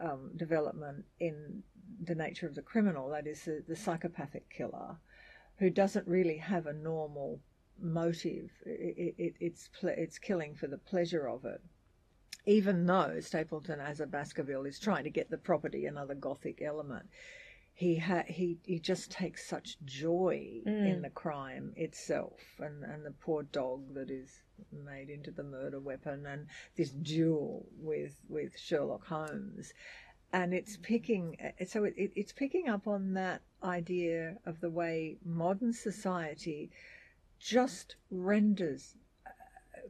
um, 0.00 0.32
development 0.36 1.04
in 1.20 1.62
the 2.02 2.14
nature 2.14 2.46
of 2.46 2.54
the 2.54 2.62
criminal, 2.62 3.08
that 3.10 3.26
is 3.26 3.44
the, 3.44 3.62
the 3.66 3.76
psychopathic 3.76 4.48
killer, 4.50 4.96
who 5.58 5.70
doesn't 5.70 6.06
really 6.06 6.38
have 6.38 6.66
a 6.66 6.72
normal 6.72 7.40
motive. 7.80 8.50
It, 8.64 9.14
it, 9.18 9.34
it's 9.40 9.68
it's 9.82 10.18
killing 10.18 10.54
for 10.54 10.66
the 10.66 10.78
pleasure 10.78 11.28
of 11.28 11.44
it. 11.44 11.60
Even 12.46 12.86
though 12.86 13.20
Stapleton, 13.20 13.80
as 13.80 14.00
a 14.00 14.06
Baskerville, 14.06 14.66
is 14.66 14.78
trying 14.78 15.04
to 15.04 15.10
get 15.10 15.30
the 15.30 15.38
property, 15.38 15.86
another 15.86 16.14
gothic 16.14 16.60
element, 16.60 17.06
he 17.72 17.96
ha- 17.96 18.24
he 18.26 18.58
he 18.64 18.78
just 18.78 19.10
takes 19.10 19.48
such 19.48 19.78
joy 19.84 20.60
mm. 20.66 20.92
in 20.92 21.02
the 21.02 21.10
crime 21.10 21.72
itself, 21.76 22.40
and 22.60 22.84
and 22.84 23.04
the 23.04 23.10
poor 23.10 23.42
dog 23.42 23.94
that 23.94 24.10
is 24.10 24.42
made 24.72 25.10
into 25.10 25.30
the 25.32 25.42
murder 25.42 25.80
weapon, 25.80 26.26
and 26.26 26.46
this 26.76 26.90
duel 26.90 27.66
with 27.78 28.14
with 28.28 28.56
Sherlock 28.58 29.06
Holmes, 29.06 29.72
and 30.34 30.52
it's 30.52 30.76
picking 30.78 31.36
so 31.64 31.84
it, 31.84 31.94
it's 31.96 32.32
picking 32.32 32.68
up 32.68 32.88
on 32.88 33.14
that 33.14 33.40
idea 33.62 34.34
of 34.44 34.60
the 34.60 34.68
way 34.68 35.16
modern 35.24 35.72
society 35.72 36.70
just 37.38 37.94
renders 38.10 38.96
uh, 39.24 39.30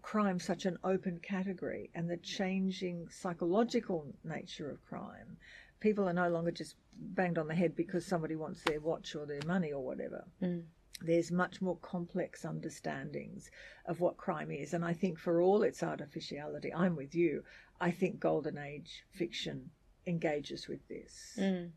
crime 0.03 0.39
such 0.39 0.67
an 0.67 0.77
open 0.85 1.19
category 1.23 1.89
and 1.95 2.11
the 2.11 2.19
changing 2.19 3.09
psychological 3.09 4.15
nature 4.23 4.71
of 4.71 4.85
crime. 4.85 5.39
People 5.81 6.07
are 6.07 6.13
no 6.13 6.29
longer 6.29 6.51
just 6.51 6.75
banged 6.93 7.39
on 7.39 7.49
the 7.49 7.55
head 7.55 7.75
because 7.75 8.05
somebody 8.05 8.37
wants 8.37 8.63
their 8.65 8.81
watch 8.81 9.17
or 9.17 9.25
their 9.25 9.47
money 9.47 9.73
or 9.73 9.83
whatever. 9.83 10.27
Mm. 10.43 10.65
There's 11.01 11.33
much 11.33 11.63
more 11.63 11.79
complex 11.79 12.45
understandings 12.45 13.51
of 13.87 14.01
what 14.01 14.19
crime 14.19 14.51
is. 14.51 14.75
And 14.75 14.85
I 14.85 14.93
think 14.93 15.19
for 15.19 15.41
all 15.41 15.63
its 15.63 15.83
artificiality, 15.83 16.73
I'm 16.73 16.97
with 16.97 17.15
you. 17.15 17.45
I 17.81 17.91
think 17.91 18.21
Golden 18.21 18.59
Age 18.59 19.05
fiction 19.11 19.71
engages 20.07 20.69
with 20.69 20.87
this. 20.88 21.37
Mm. 21.38 21.71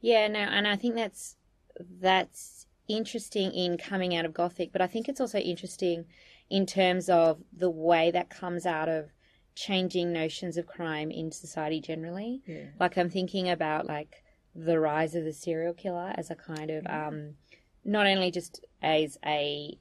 Yeah, 0.00 0.28
no, 0.28 0.40
and 0.40 0.66
I 0.68 0.76
think 0.76 0.94
that's 0.94 1.36
that's 2.00 2.66
interesting 2.88 3.52
in 3.52 3.76
coming 3.76 4.14
out 4.14 4.24
of 4.24 4.34
Gothic, 4.34 4.72
but 4.72 4.80
I 4.80 4.86
think 4.86 5.08
it's 5.08 5.20
also 5.20 5.38
interesting 5.38 6.06
in 6.48 6.66
terms 6.66 7.08
of 7.08 7.38
the 7.52 7.70
way 7.70 8.10
that 8.12 8.30
comes 8.30 8.66
out 8.66 8.88
of 8.88 9.10
changing 9.54 10.12
notions 10.12 10.56
of 10.56 10.66
crime 10.66 11.10
in 11.10 11.32
society 11.32 11.80
generally. 11.80 12.42
Yeah. 12.46 12.66
Like 12.78 12.96
I'm 12.96 13.10
thinking 13.10 13.48
about 13.48 13.86
like 13.86 14.22
the 14.54 14.78
rise 14.78 15.14
of 15.14 15.24
the 15.24 15.32
serial 15.32 15.74
killer 15.74 16.12
as 16.16 16.30
a 16.30 16.34
kind 16.34 16.70
of 16.70 16.86
um, 16.86 17.34
not 17.84 18.06
only 18.06 18.30
just 18.30 18.64
as 18.82 19.18
a, 19.24 19.78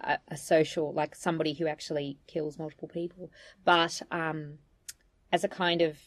a, 0.00 0.18
a 0.28 0.36
social 0.36 0.92
like 0.92 1.14
somebody 1.14 1.54
who 1.54 1.66
actually 1.66 2.18
kills 2.26 2.58
multiple 2.58 2.88
people, 2.88 3.30
but 3.64 4.02
um, 4.10 4.58
as 5.32 5.44
a 5.44 5.48
kind 5.48 5.82
of 5.82 5.98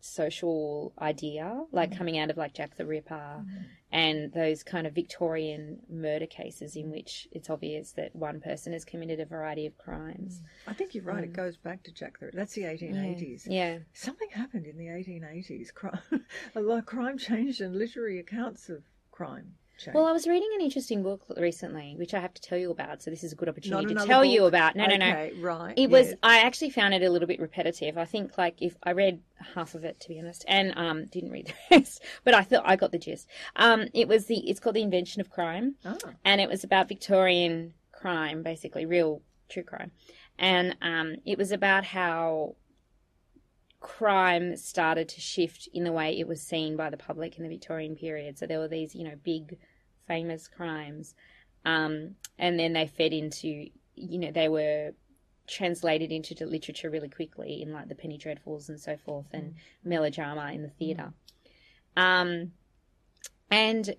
social 0.00 0.92
idea, 1.00 1.64
like 1.72 1.90
mm-hmm. 1.90 1.98
coming 1.98 2.18
out 2.18 2.30
of 2.30 2.36
like 2.36 2.54
Jack 2.54 2.76
the 2.76 2.86
Ripper 2.86 3.14
mm-hmm. 3.14 3.62
and 3.92 4.32
those 4.32 4.62
kind 4.62 4.86
of 4.86 4.94
Victorian 4.94 5.78
murder 5.88 6.26
cases 6.26 6.76
in 6.76 6.90
which 6.90 7.28
it's 7.32 7.50
obvious 7.50 7.92
that 7.92 8.14
one 8.14 8.40
person 8.40 8.72
has 8.72 8.84
committed 8.84 9.20
a 9.20 9.26
variety 9.26 9.66
of 9.66 9.76
crimes. 9.78 10.42
I 10.66 10.72
think 10.72 10.94
you're 10.94 11.04
right. 11.04 11.18
Um, 11.18 11.24
it 11.24 11.32
goes 11.32 11.56
back 11.56 11.82
to 11.84 11.92
Jack 11.92 12.18
the 12.18 12.26
Ripper. 12.26 12.38
That's 12.38 12.54
the 12.54 12.62
1880s. 12.62 13.46
Yeah. 13.46 13.52
yeah. 13.52 13.78
Something 13.92 14.28
happened 14.30 14.66
in 14.66 14.78
the 14.78 14.86
1880s. 14.86 15.72
Crime, 15.74 16.00
a 16.54 16.60
lot 16.60 16.78
of 16.78 16.86
crime 16.86 17.18
changed 17.18 17.60
and 17.60 17.76
literary 17.76 18.18
accounts 18.18 18.68
of 18.68 18.82
crime 19.10 19.54
well, 19.92 20.06
I 20.06 20.12
was 20.12 20.26
reading 20.26 20.48
an 20.54 20.60
interesting 20.60 21.02
book 21.02 21.24
recently, 21.36 21.94
which 21.96 22.14
I 22.14 22.20
have 22.20 22.34
to 22.34 22.42
tell 22.42 22.58
you 22.58 22.70
about. 22.70 23.02
So 23.02 23.10
this 23.10 23.24
is 23.24 23.32
a 23.32 23.36
good 23.36 23.48
opportunity 23.48 23.94
to 23.94 24.06
tell 24.06 24.22
book. 24.22 24.30
you 24.30 24.44
about. 24.46 24.76
No, 24.76 24.84
okay, 24.84 24.98
no, 24.98 25.10
no. 25.10 25.30
Right. 25.40 25.74
It 25.76 25.90
yes. 25.90 25.90
was. 25.90 26.14
I 26.22 26.40
actually 26.40 26.70
found 26.70 26.94
it 26.94 27.02
a 27.02 27.10
little 27.10 27.28
bit 27.28 27.40
repetitive. 27.40 27.96
I 27.96 28.04
think 28.04 28.36
like 28.36 28.60
if 28.60 28.76
I 28.82 28.92
read 28.92 29.20
half 29.54 29.74
of 29.74 29.84
it 29.84 30.00
to 30.00 30.08
be 30.08 30.18
honest, 30.18 30.44
and 30.48 30.72
um 30.76 31.06
didn't 31.06 31.30
read 31.30 31.46
the 31.46 31.54
rest, 31.78 32.02
but 32.24 32.34
I 32.34 32.42
thought 32.42 32.64
I 32.66 32.76
got 32.76 32.92
the 32.92 32.98
gist. 32.98 33.26
Um, 33.56 33.88
it 33.94 34.08
was 34.08 34.26
the. 34.26 34.38
It's 34.48 34.60
called 34.60 34.76
the 34.76 34.82
Invention 34.82 35.20
of 35.20 35.30
Crime, 35.30 35.76
oh. 35.84 35.98
and 36.24 36.40
it 36.40 36.48
was 36.48 36.64
about 36.64 36.88
Victorian 36.88 37.74
crime, 37.92 38.42
basically 38.42 38.86
real 38.86 39.22
true 39.48 39.62
crime, 39.62 39.92
and 40.38 40.76
um, 40.82 41.16
it 41.24 41.38
was 41.38 41.52
about 41.52 41.84
how 41.84 42.54
crime 43.80 44.56
started 44.56 45.08
to 45.08 45.20
shift 45.20 45.68
in 45.72 45.84
the 45.84 45.92
way 45.92 46.18
it 46.18 46.28
was 46.28 46.42
seen 46.42 46.76
by 46.76 46.90
the 46.90 46.96
public 46.96 47.36
in 47.36 47.42
the 47.42 47.48
Victorian 47.48 47.96
period. 47.96 48.38
So 48.38 48.46
there 48.46 48.58
were 48.58 48.68
these, 48.68 48.94
you 48.94 49.04
know, 49.04 49.16
big 49.24 49.56
famous 50.10 50.48
crimes. 50.48 51.14
Um, 51.64 52.16
and 52.36 52.58
then 52.58 52.72
they 52.72 52.88
fed 52.88 53.12
into, 53.12 53.68
you 53.94 54.18
know, 54.18 54.32
they 54.32 54.48
were 54.48 54.90
translated 55.46 56.10
into 56.10 56.34
the 56.34 56.46
literature 56.46 56.90
really 56.90 57.08
quickly 57.08 57.62
in 57.62 57.72
like 57.72 57.88
the 57.88 57.94
Penny 57.94 58.18
Dreadfuls 58.18 58.68
and 58.68 58.80
so 58.80 58.96
forth 58.96 59.26
and 59.32 59.52
mm. 59.52 59.54
melodrama 59.84 60.50
in 60.52 60.62
the 60.62 60.68
theatre. 60.68 61.12
Mm. 61.96 62.02
Um, 62.02 62.52
and 63.50 63.94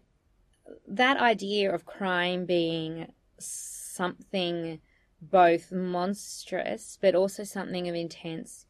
that 0.86 1.18
idea 1.18 1.74
of 1.74 1.86
crime 1.86 2.46
being 2.46 3.14
something 3.38 4.80
both 5.22 5.72
monstrous 5.72 6.98
but 7.02 7.16
also 7.16 7.44
something 7.44 7.88
of 7.88 7.96
intense 7.96 8.66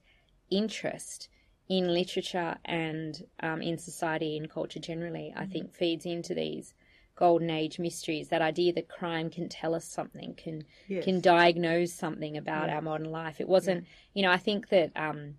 interest 0.51 1.27
in 1.69 1.87
literature 1.87 2.57
and 2.65 3.23
um, 3.39 3.61
in 3.61 3.77
society 3.77 4.37
and 4.37 4.51
culture 4.51 4.79
generally, 4.79 5.33
I 5.35 5.45
mm. 5.45 5.51
think 5.51 5.73
feeds 5.73 6.05
into 6.05 6.35
these 6.35 6.75
golden 7.21 7.51
age 7.51 7.77
mysteries 7.77 8.29
that 8.29 8.41
idea 8.41 8.73
that 8.73 8.89
crime 8.89 9.29
can 9.29 9.47
tell 9.47 9.75
us 9.75 9.85
something 9.85 10.33
can 10.33 10.63
yes. 10.87 11.03
can 11.03 11.21
diagnose 11.21 11.93
something 11.93 12.35
about 12.35 12.67
yeah. 12.67 12.73
our 12.73 12.81
modern 12.81 13.11
life 13.11 13.39
it 13.39 13.47
wasn't 13.47 13.83
yeah. 13.83 13.89
you 14.15 14.23
know 14.23 14.31
i 14.31 14.37
think 14.37 14.69
that 14.69 14.91
um 14.95 15.35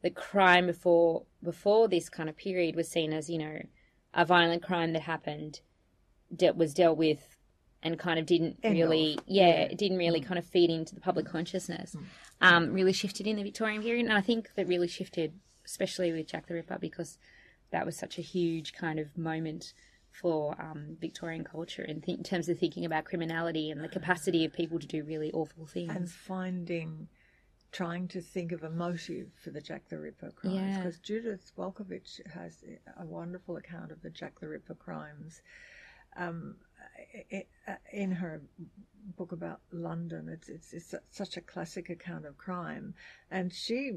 the 0.00 0.08
crime 0.08 0.64
before 0.66 1.24
before 1.44 1.88
this 1.88 2.08
kind 2.08 2.30
of 2.30 2.36
period 2.38 2.74
was 2.74 2.88
seen 2.88 3.12
as 3.12 3.28
you 3.28 3.36
know 3.36 3.58
a 4.14 4.24
violent 4.24 4.62
crime 4.62 4.94
that 4.94 5.02
happened 5.02 5.60
that 6.30 6.56
was 6.56 6.72
dealt 6.72 6.96
with 6.96 7.36
and 7.82 7.98
kind 7.98 8.18
of 8.18 8.24
didn't 8.24 8.56
really 8.64 9.18
yeah, 9.26 9.48
yeah, 9.48 9.60
it 9.64 9.76
didn't 9.76 9.98
really 9.98 10.22
mm. 10.22 10.26
kind 10.26 10.38
of 10.38 10.46
feed 10.46 10.70
into 10.70 10.94
the 10.94 11.02
public 11.02 11.26
consciousness 11.26 11.94
mm. 11.94 12.02
um 12.40 12.72
really 12.72 12.94
shifted 12.94 13.26
in 13.26 13.36
the 13.36 13.42
victorian 13.42 13.82
period 13.82 14.06
and 14.06 14.14
i 14.14 14.22
think 14.22 14.48
that 14.56 14.66
really 14.66 14.88
shifted 14.88 15.34
especially 15.66 16.10
with 16.12 16.26
jack 16.26 16.46
the 16.46 16.54
ripper 16.54 16.78
because 16.80 17.18
that 17.72 17.84
was 17.84 17.94
such 17.94 18.16
a 18.16 18.22
huge 18.22 18.72
kind 18.72 18.98
of 18.98 19.18
moment 19.18 19.74
for 20.20 20.56
um, 20.60 20.96
Victorian 21.00 21.44
culture 21.44 21.82
in, 21.82 22.00
th- 22.00 22.18
in 22.18 22.24
terms 22.24 22.48
of 22.48 22.58
thinking 22.58 22.84
about 22.84 23.04
criminality 23.04 23.70
and 23.70 23.82
the 23.82 23.88
capacity 23.88 24.44
of 24.44 24.52
people 24.52 24.78
to 24.78 24.86
do 24.86 25.04
really 25.04 25.30
awful 25.32 25.66
things. 25.66 25.94
And 25.94 26.10
finding, 26.10 27.08
trying 27.72 28.08
to 28.08 28.20
think 28.20 28.52
of 28.52 28.62
a 28.62 28.70
motive 28.70 29.28
for 29.42 29.50
the 29.50 29.60
Jack 29.60 29.88
the 29.88 29.98
Ripper 29.98 30.30
crimes. 30.30 30.76
Because 30.76 30.96
yeah. 30.96 31.02
Judith 31.02 31.52
Walkowitz 31.56 32.20
has 32.32 32.64
a 32.98 33.04
wonderful 33.04 33.56
account 33.56 33.92
of 33.92 34.00
the 34.02 34.10
Jack 34.10 34.40
the 34.40 34.48
Ripper 34.48 34.74
crimes. 34.74 35.42
Um, 36.16 36.56
in 37.92 38.12
her 38.12 38.42
book 39.16 39.32
about 39.32 39.60
London. 39.72 40.28
It's, 40.28 40.48
it's, 40.48 40.72
it's 40.72 40.94
such 41.10 41.36
a 41.36 41.40
classic 41.40 41.90
account 41.90 42.26
of 42.26 42.36
crime, 42.36 42.94
and 43.30 43.52
she 43.52 43.92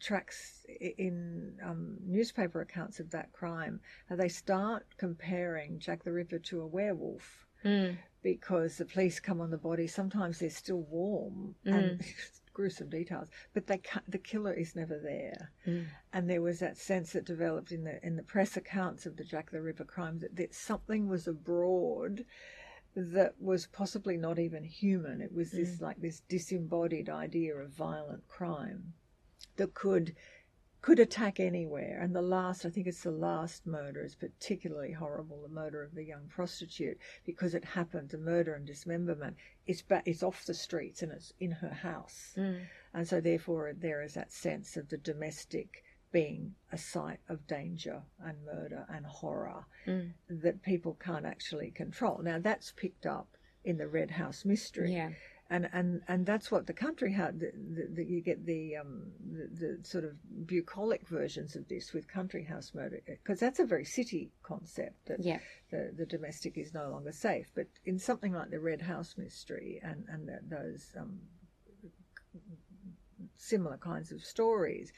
tracks 0.00 0.64
in 0.98 1.54
um, 1.64 1.96
newspaper 2.06 2.60
accounts 2.60 3.00
of 3.00 3.10
that 3.10 3.32
crime 3.32 3.80
how 4.08 4.16
they 4.16 4.28
start 4.28 4.86
comparing 4.98 5.78
Jack 5.78 6.04
the 6.04 6.12
Ripper 6.12 6.38
to 6.38 6.60
a 6.60 6.66
werewolf. 6.66 7.46
Mm. 7.64 7.96
Because 8.22 8.76
the 8.76 8.84
police 8.84 9.20
come 9.20 9.40
on 9.40 9.50
the 9.50 9.58
body, 9.58 9.86
sometimes 9.86 10.38
they're 10.38 10.50
still 10.50 10.82
warm 10.82 11.54
mm. 11.66 11.74
and 11.74 12.00
gruesome 12.54 12.88
details, 12.88 13.28
but 13.52 13.66
they 13.66 13.80
the 14.08 14.18
killer 14.18 14.52
is 14.52 14.74
never 14.74 14.98
there. 14.98 15.52
Mm. 15.66 15.86
And 16.12 16.30
there 16.30 16.42
was 16.42 16.60
that 16.60 16.78
sense 16.78 17.12
that 17.12 17.26
developed 17.26 17.72
in 17.72 17.84
the 17.84 18.04
in 18.06 18.16
the 18.16 18.22
press 18.22 18.56
accounts 18.56 19.04
of 19.04 19.16
the 19.16 19.24
Jack 19.24 19.50
the 19.50 19.60
Ripper 19.60 19.84
crimes 19.84 20.22
that, 20.22 20.36
that 20.36 20.54
something 20.54 21.08
was 21.08 21.26
abroad 21.26 22.24
that 22.96 23.34
was 23.40 23.66
possibly 23.66 24.16
not 24.16 24.38
even 24.38 24.64
human. 24.64 25.20
It 25.20 25.34
was 25.34 25.50
this 25.50 25.76
mm. 25.76 25.82
like 25.82 26.00
this 26.00 26.20
disembodied 26.28 27.08
idea 27.08 27.54
of 27.56 27.70
violent 27.70 28.26
crime 28.28 28.94
that 29.56 29.74
could 29.74 30.14
could 30.84 30.98
attack 30.98 31.40
anywhere. 31.40 31.98
And 32.02 32.14
the 32.14 32.20
last, 32.20 32.66
I 32.66 32.68
think 32.68 32.86
it's 32.86 33.04
the 33.04 33.10
last 33.10 33.66
murder, 33.66 34.04
is 34.04 34.14
particularly 34.14 34.92
horrible. 34.92 35.40
The 35.40 35.48
murder 35.48 35.82
of 35.82 35.94
the 35.94 36.04
young 36.04 36.26
prostitute 36.28 36.98
because 37.24 37.54
it 37.54 37.64
happened. 37.64 38.10
The 38.10 38.18
murder 38.18 38.52
and 38.52 38.66
dismemberment. 38.66 39.38
It's 39.66 39.80
ba- 39.80 40.02
it's 40.04 40.22
off 40.22 40.44
the 40.44 40.52
streets 40.52 41.00
and 41.00 41.10
it's 41.10 41.32
in 41.40 41.52
her 41.52 41.72
house, 41.72 42.34
mm. 42.36 42.60
and 42.92 43.08
so 43.08 43.18
therefore 43.18 43.72
there 43.74 44.02
is 44.02 44.12
that 44.12 44.30
sense 44.30 44.76
of 44.76 44.90
the 44.90 44.98
domestic 44.98 45.82
being 46.12 46.54
a 46.70 46.76
site 46.76 47.20
of 47.30 47.46
danger 47.46 48.02
and 48.22 48.44
murder 48.44 48.84
and 48.90 49.06
horror 49.06 49.64
mm. 49.86 50.12
that 50.28 50.62
people 50.62 50.98
can't 51.02 51.24
actually 51.24 51.70
control. 51.70 52.20
Now, 52.22 52.38
that's 52.38 52.72
picked 52.72 53.06
up 53.06 53.38
in 53.64 53.78
the 53.78 53.88
Red 53.88 54.10
House 54.10 54.44
mystery. 54.44 54.92
Yeah. 54.92 55.12
And 55.50 55.68
and 55.72 56.02
and 56.08 56.24
that's 56.26 56.50
what 56.50 56.66
the 56.66 56.72
country 56.72 57.12
had. 57.12 57.38
The, 57.40 57.52
the, 57.54 57.88
the, 57.96 58.04
you 58.04 58.20
get 58.22 58.46
the, 58.46 58.76
um, 58.76 59.12
the 59.30 59.76
the 59.78 59.84
sort 59.84 60.04
of 60.04 60.12
bucolic 60.46 61.06
versions 61.08 61.54
of 61.54 61.68
this 61.68 61.92
with 61.92 62.08
country 62.08 62.44
house 62.44 62.72
murder 62.74 63.00
because 63.06 63.40
that's 63.40 63.60
a 63.60 63.64
very 63.66 63.84
city 63.84 64.30
concept. 64.42 65.06
That 65.06 65.20
Yeah. 65.24 65.40
the 65.70 65.92
the 65.96 66.06
domestic 66.06 66.56
is 66.56 66.72
no 66.72 66.88
longer 66.88 67.12
safe. 67.12 67.50
But 67.54 67.66
in 67.84 67.98
something 67.98 68.32
like 68.32 68.50
the 68.50 68.60
Red 68.60 68.82
House 68.82 69.16
mystery 69.18 69.80
and 69.82 70.06
and 70.08 70.30
those 70.50 70.94
um, 70.98 71.20
similar 73.36 73.76
kinds 73.76 74.12
of 74.12 74.24
stories. 74.24 74.92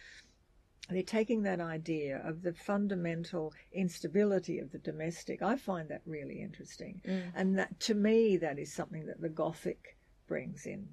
They're 0.88 1.02
taking 1.02 1.42
that 1.42 1.60
idea 1.60 2.22
of 2.24 2.42
the 2.42 2.52
fundamental 2.52 3.52
instability 3.72 4.60
of 4.60 4.70
the 4.70 4.78
domestic. 4.78 5.42
I 5.42 5.56
find 5.56 5.88
that 5.88 6.02
really 6.06 6.40
interesting, 6.40 7.02
Mm. 7.04 7.32
and 7.34 7.58
that 7.58 7.80
to 7.80 7.94
me 7.94 8.36
that 8.36 8.56
is 8.60 8.72
something 8.72 9.06
that 9.06 9.20
the 9.20 9.28
Gothic 9.28 9.96
brings 10.26 10.66
in 10.66 10.88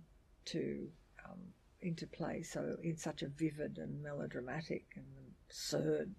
to 0.46 0.88
um, 1.26 1.40
into 1.82 2.08
play. 2.08 2.42
So 2.44 2.78
in 2.84 2.98
such 2.98 3.22
a 3.22 3.28
vivid 3.28 3.78
and 3.78 4.02
melodramatic 4.02 4.86
and 4.96 5.06
absurd, 5.48 6.14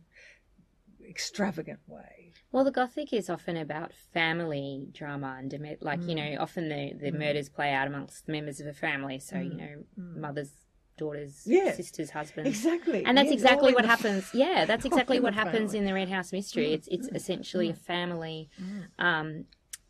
extravagant 1.09 1.81
way. 1.87 2.33
Well, 2.53 2.65
the 2.65 2.71
Gothic 2.71 3.13
is 3.13 3.29
often 3.29 3.57
about 3.57 3.93
family 3.93 4.87
drama 4.93 5.37
and 5.39 5.77
like 5.81 6.07
you 6.07 6.15
know, 6.15 6.37
often 6.39 6.69
the 6.69 6.93
the 6.95 7.11
Mm. 7.11 7.19
murders 7.19 7.49
play 7.49 7.73
out 7.73 7.87
amongst 7.87 8.29
members 8.29 8.61
of 8.61 8.67
a 8.67 8.73
family. 8.73 9.19
So 9.19 9.39
you 9.39 9.55
Mm. 9.55 9.57
know, 9.57 9.85
Mm. 9.99 10.17
mothers, 10.17 10.53
daughters, 10.97 11.35
sisters, 11.75 12.11
husbands. 12.11 12.49
Exactly, 12.49 13.05
And 13.05 13.19
that's 13.19 13.27
Yes, 13.31 13.35
exactly 13.35 13.75
what 13.75 13.85
happens. 13.85 14.33
Yeah, 14.35 14.65
that's 14.71 14.85
exactly 14.85 15.19
what 15.21 15.35
happens 15.35 15.73
family. 15.73 15.79
in 15.79 15.85
the 15.87 15.95
Red 15.95 16.09
House 16.09 16.33
Mystery. 16.33 16.67
Mm, 16.69 16.75
It's 16.75 16.89
it's 16.89 17.09
mm, 17.09 17.17
essentially 17.17 17.69
a 17.71 17.75
mm. 17.75 17.79
family, 17.79 18.49
Mm. 18.61 18.89
um, 18.99 19.45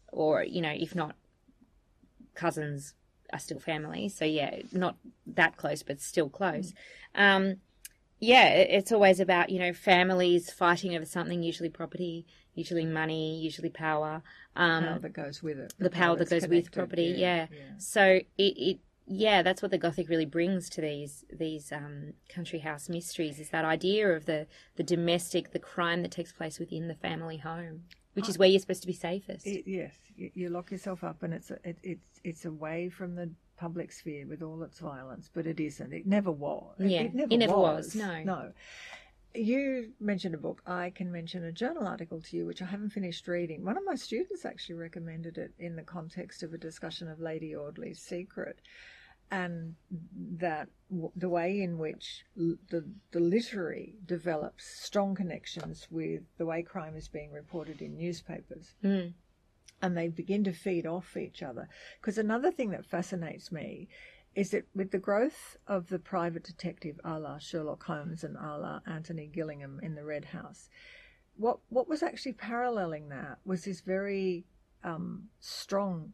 or 0.09 0.43
you 0.45 0.63
know, 0.63 0.73
if 0.73 0.95
not 0.95 1.17
cousins, 2.35 2.95
are 3.35 3.39
still 3.39 3.59
family. 3.59 4.09
So 4.09 4.25
yeah, 4.25 4.61
not 4.73 4.97
that 5.27 5.57
close, 5.57 5.83
but 5.83 6.01
still 6.01 6.29
close. 6.29 6.73
Mm. 7.17 7.37
Um, 7.37 7.57
yeah, 8.21 8.49
it's 8.49 8.93
always 8.93 9.21
about 9.21 9.51
you 9.51 9.59
know 9.59 9.73
families 9.73 10.51
fighting 10.51 10.95
over 10.95 11.05
something, 11.05 11.43
usually 11.43 11.69
property, 11.69 12.27
usually 12.55 12.87
money, 12.87 13.39
usually 13.39 13.71
power. 13.71 14.23
Um, 14.57 14.85
power 14.85 14.99
that 15.01 15.13
goes 15.13 15.43
with 15.43 15.59
it. 15.59 15.75
the 15.79 15.91
power 15.91 16.17
that 16.17 16.31
that's 16.31 16.45
goes 16.45 16.49
with 16.49 16.71
connected, 16.71 16.73
property, 16.73 17.15
yeah. 17.19 17.49
yeah. 17.51 17.59
So 17.79 18.21
it, 18.39 18.43
it 18.57 18.79
yeah, 19.07 19.43
that's 19.43 19.61
what 19.61 19.71
the 19.71 19.79
Gothic 19.79 20.09
really 20.09 20.25
brings 20.25 20.71
to 20.71 20.81
these 20.81 21.25
these 21.31 21.71
um, 21.73 22.15
country 22.29 22.61
house 22.61 22.89
mysteries 22.89 23.39
is 23.39 23.51
that 23.51 23.65
idea 23.65 24.11
of 24.11 24.25
the 24.25 24.47
the 24.77 24.83
domestic, 24.83 25.53
the 25.53 25.59
crime 25.59 26.03
that 26.03 26.11
takes 26.11 26.33
place 26.33 26.59
within 26.59 26.89
the 26.89 26.95
family 26.95 27.39
home, 27.39 27.85
which 28.15 28.29
is 28.29 28.39
where 28.39 28.49
you're 28.49 28.61
supposed 28.61 28.83
to 28.83 28.87
be 28.87 28.95
safest. 28.95 29.47
It, 29.47 29.65
yes, 29.67 29.95
you, 30.17 30.31
you 30.35 30.49
lock 30.49 30.71
yourself 30.71 31.05
up, 31.05 31.23
and 31.23 31.35
it's 31.35 31.51
a, 31.51 31.59
it, 31.65 31.77
it's 31.83 32.14
it's 32.25 32.45
away 32.45 32.89
from 32.89 33.15
the 33.15 33.31
public 33.57 33.93
sphere 33.93 34.27
with 34.27 34.43
all 34.43 34.63
its 34.63 34.81
violence, 34.81 35.31
but 35.33 35.47
it 35.47 35.61
isn't. 35.61 35.93
It 35.93 36.07
never 36.07 36.33
was. 36.33 36.75
It, 36.81 36.91
Yeah, 36.91 37.01
it 37.03 37.15
never, 37.15 37.33
it 37.35 37.37
never 37.37 37.57
was. 37.57 37.87
was, 37.87 37.95
no. 37.95 38.23
no. 38.25 38.53
You 39.37 39.93
mentioned 40.01 40.35
a 40.35 40.39
book. 40.39 40.63
I 40.67 40.91
can 40.91 41.11
mention 41.11 41.45
a 41.45 41.53
journal 41.53 41.87
article 41.87 42.21
to 42.21 42.37
you, 42.37 42.47
which 42.47 42.63
I 42.63 42.67
haven't 42.67 42.91
finished 42.91 43.27
reading. 43.27 43.65
One 43.65 43.77
of 43.77 43.85
my 43.85 43.97
students 43.97 44.45
actually 44.45 44.77
recommended 44.77 45.39
it 45.39 45.53
in 45.59 45.77
the 45.77 45.83
context 45.83 46.43
of 46.43 46.53
a 46.55 46.59
discussion 46.59 47.09
of 47.09 47.19
Lady 47.21 47.55
Audley's 47.55 48.01
Secret, 48.01 48.61
and 49.33 49.75
that 50.39 50.69
w- 50.89 51.11
the 51.17 51.29
way 51.29 51.63
in 51.63 51.79
which 51.79 52.25
l- 52.39 52.57
the 52.71 52.85
the 53.11 53.19
literary 53.21 53.95
develops 54.07 54.65
strong 54.67 55.15
connections 55.17 55.89
with 55.91 56.23
the 56.39 56.47
way 56.47 56.63
crime 56.63 56.95
is 56.95 57.09
being 57.09 57.33
reported 57.33 57.81
in 57.83 57.97
newspapers 57.97 58.75
Mm. 58.85 59.15
And 59.83 59.97
they 59.97 60.09
begin 60.09 60.45
to 60.45 60.53
feed 60.53 60.87
off 60.87 61.17
each 61.17 61.43
other. 61.43 61.69
Because 62.01 62.19
another 62.19 62.51
thing 62.51 62.71
that 62.71 62.87
fascinates 62.87 63.53
me 63.53 63.89
is 64.35 64.51
that 64.51 64.67
with 64.75 64.91
the 64.91 64.99
growth 64.99 65.57
of 65.67 65.89
the 65.89 65.99
private 65.99 66.45
detective 66.45 66.99
a 67.05 67.19
la 67.19 67.39
Sherlock 67.39 67.85
Holmes 67.85 68.25
and 68.25 68.37
a 68.37 68.59
la 68.59 68.81
Anthony 68.87 69.27
Gillingham 69.27 69.81
in 69.83 69.95
the 69.95 70.05
Red 70.05 70.27
House, 70.27 70.69
what 71.37 71.59
what 71.69 71.89
was 71.89 72.03
actually 72.03 72.33
paralleling 72.33 73.09
that 73.09 73.39
was 73.45 73.65
this 73.65 73.81
very 73.81 74.45
um, 74.83 75.25
strong 75.41 76.13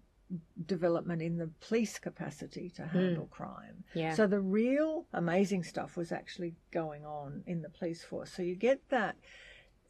development 0.67 1.21
in 1.23 1.39
the 1.39 1.51
police 1.61 1.99
capacity 1.99 2.71
to 2.77 2.87
handle 2.87 3.27
crime. 3.27 3.85
Yeah. 3.95 4.15
So 4.15 4.27
the 4.27 4.41
real 4.41 5.07
amazing 5.13 5.65
stuff 5.65 5.97
was 5.97 6.13
actually 6.13 6.55
going 6.73 7.05
on 7.05 7.43
in 7.47 7.63
the 7.63 7.69
police 7.69 8.05
force. 8.05 8.31
So 8.31 8.43
you 8.43 8.55
get 8.55 8.81
that 8.91 9.17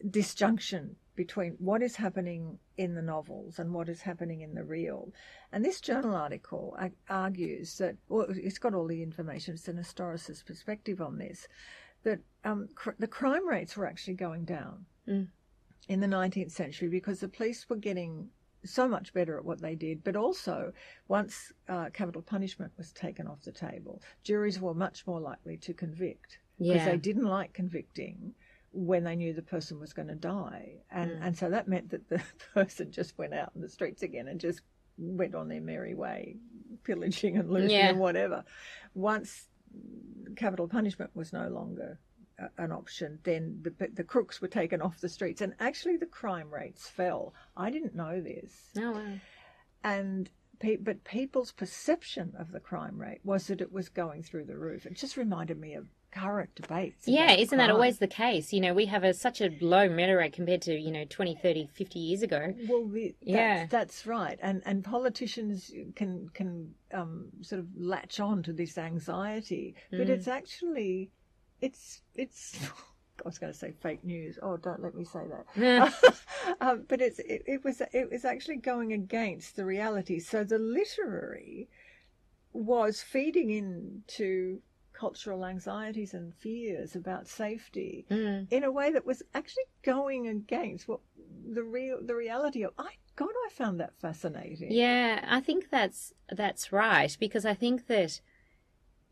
disjunction 0.08 0.96
between 1.24 1.52
what 1.58 1.82
is 1.82 1.96
happening 1.96 2.58
in 2.78 2.94
the 2.94 3.02
novels 3.02 3.58
and 3.58 3.74
what 3.74 3.90
is 3.90 4.00
happening 4.00 4.40
in 4.40 4.54
the 4.54 4.64
real. 4.64 5.12
And 5.52 5.62
this 5.62 5.78
journal 5.82 6.14
article 6.14 6.74
argues 7.10 7.76
that, 7.76 7.96
well, 8.08 8.24
it's 8.30 8.58
got 8.58 8.72
all 8.72 8.86
the 8.86 9.02
information, 9.02 9.52
it's 9.52 9.68
an 9.68 9.76
historicist 9.76 10.46
perspective 10.46 11.02
on 11.02 11.18
this, 11.18 11.46
that 12.04 12.20
um, 12.44 12.68
cr- 12.74 12.98
the 12.98 13.06
crime 13.06 13.46
rates 13.46 13.76
were 13.76 13.86
actually 13.86 14.14
going 14.14 14.44
down 14.46 14.86
Mm. 15.06 15.28
in 15.88 16.00
the 16.00 16.06
19th 16.06 16.52
century 16.52 16.88
because 16.88 17.20
the 17.20 17.28
police 17.28 17.68
were 17.68 17.76
getting 17.76 18.30
so 18.64 18.88
much 18.88 19.12
better 19.12 19.36
at 19.38 19.44
what 19.44 19.60
they 19.60 19.74
did, 19.74 20.02
but 20.02 20.16
also 20.16 20.72
once 21.08 21.52
uh, 21.68 21.90
capital 21.92 22.22
punishment 22.22 22.72
was 22.78 22.92
taken 22.92 23.26
off 23.26 23.42
the 23.42 23.52
table, 23.52 24.00
juries 24.22 24.58
were 24.58 24.72
much 24.74 25.06
more 25.06 25.20
likely 25.20 25.58
to 25.58 25.74
convict 25.74 26.38
because 26.58 26.76
Yeah. 26.76 26.90
they 26.92 26.96
didn't 26.96 27.24
like 27.38 27.52
convicting 27.52 28.34
when 28.72 29.02
they 29.04 29.16
knew 29.16 29.32
the 29.32 29.42
person 29.42 29.80
was 29.80 29.92
going 29.92 30.08
to 30.08 30.14
die, 30.14 30.76
and 30.90 31.10
Mm. 31.10 31.18
and 31.26 31.38
so 31.38 31.50
that 31.50 31.66
meant 31.68 31.90
that 31.90 32.08
the 32.08 32.22
person 32.54 32.90
just 32.92 33.18
went 33.18 33.34
out 33.34 33.52
in 33.54 33.60
the 33.62 33.68
streets 33.68 34.02
again 34.02 34.28
and 34.28 34.40
just 34.40 34.60
went 34.98 35.34
on 35.34 35.48
their 35.48 35.60
merry 35.60 35.94
way, 35.94 36.36
pillaging 36.84 37.36
and 37.36 37.50
looting 37.50 37.70
Yeah. 37.70 37.88
and 37.90 37.98
whatever. 37.98 38.44
Once 38.94 39.48
capital 40.36 40.68
punishment 40.68 41.10
was 41.14 41.32
no 41.32 41.48
longer 41.48 41.98
a- 42.38 42.50
an 42.58 42.70
option, 42.72 43.18
then 43.24 43.60
the 43.62 43.88
the 43.92 44.04
crooks 44.04 44.40
were 44.40 44.48
taken 44.48 44.80
off 44.80 45.00
the 45.00 45.08
streets, 45.08 45.40
and 45.40 45.54
actually 45.58 45.96
the 45.96 46.06
crime 46.06 46.52
rates 46.52 46.88
fell. 46.88 47.34
I 47.56 47.70
didn't 47.70 47.94
know 47.94 48.20
this, 48.20 48.70
Oh 48.78 48.92
wow. 48.92 49.18
and 49.82 50.30
pe- 50.60 50.76
but 50.76 51.02
people's 51.04 51.52
perception 51.52 52.34
of 52.38 52.52
the 52.52 52.60
crime 52.60 52.98
rate 53.00 53.20
was 53.24 53.46
that 53.48 53.60
it 53.60 53.72
was 53.72 53.88
going 53.88 54.22
through 54.22 54.44
the 54.44 54.56
roof. 54.58 54.86
It 54.86 54.94
just 54.94 55.16
reminded 55.16 55.58
me 55.58 55.74
of 55.74 55.88
current 56.10 56.54
debates. 56.54 57.06
Yeah, 57.06 57.32
isn't 57.32 57.56
that 57.56 57.70
always 57.70 57.98
the 57.98 58.06
case? 58.06 58.52
You 58.52 58.60
know, 58.60 58.74
we 58.74 58.86
have 58.86 59.04
a 59.04 59.14
such 59.14 59.40
a 59.40 59.50
low 59.60 59.88
murder 59.88 60.16
rate 60.16 60.32
compared 60.32 60.62
to, 60.62 60.74
you 60.74 60.90
know, 60.90 61.04
20, 61.08 61.36
30, 61.36 61.68
50 61.72 61.98
years 61.98 62.22
ago. 62.22 62.54
Well, 62.68 62.86
the, 62.86 63.14
that's, 63.20 63.26
Yeah. 63.26 63.66
that's 63.70 64.06
right, 64.06 64.38
and 64.42 64.62
and 64.64 64.84
politicians 64.84 65.70
can 65.94 66.28
can 66.30 66.74
um, 66.92 67.28
sort 67.42 67.60
of 67.60 67.68
latch 67.76 68.20
on 68.20 68.42
to 68.44 68.52
this 68.52 68.76
anxiety, 68.78 69.74
but 69.90 70.06
Mm. 70.06 70.10
it's 70.10 70.28
actually, 70.28 71.10
it's 71.60 72.02
it's. 72.14 72.58
I 73.22 73.28
was 73.28 73.38
going 73.38 73.52
to 73.52 73.58
say 73.58 73.72
fake 73.82 74.02
news. 74.02 74.38
Oh, 74.40 74.56
don't 74.56 74.82
let 74.82 74.94
me 74.94 75.04
say 75.04 75.20
that. 75.28 75.92
um, 76.62 76.86
but 76.88 77.02
it's 77.02 77.18
it, 77.18 77.42
it 77.46 77.62
was 77.62 77.82
it 77.92 78.10
was 78.10 78.24
actually 78.24 78.56
going 78.56 78.94
against 78.94 79.56
the 79.56 79.66
reality. 79.66 80.20
So 80.20 80.42
the 80.42 80.58
literary 80.58 81.68
was 82.54 83.02
feeding 83.02 83.50
into 83.50 84.62
cultural 85.00 85.46
anxieties 85.46 86.12
and 86.12 86.34
fears 86.34 86.94
about 86.94 87.26
safety 87.26 88.04
Mm. 88.10 88.46
in 88.52 88.62
a 88.64 88.70
way 88.78 88.92
that 88.92 89.06
was 89.06 89.22
actually 89.34 89.64
going 89.82 90.28
against 90.28 90.86
what 90.88 91.00
the 91.56 91.62
real 91.62 91.98
the 92.04 92.14
reality 92.14 92.62
of. 92.64 92.72
I 92.78 92.92
God, 93.16 93.30
I 93.46 93.48
found 93.50 93.80
that 93.80 93.94
fascinating. 93.98 94.70
Yeah, 94.72 95.24
I 95.26 95.40
think 95.40 95.70
that's 95.70 96.12
that's 96.30 96.70
right 96.70 97.16
because 97.18 97.44
I 97.46 97.54
think 97.54 97.86
that 97.86 98.20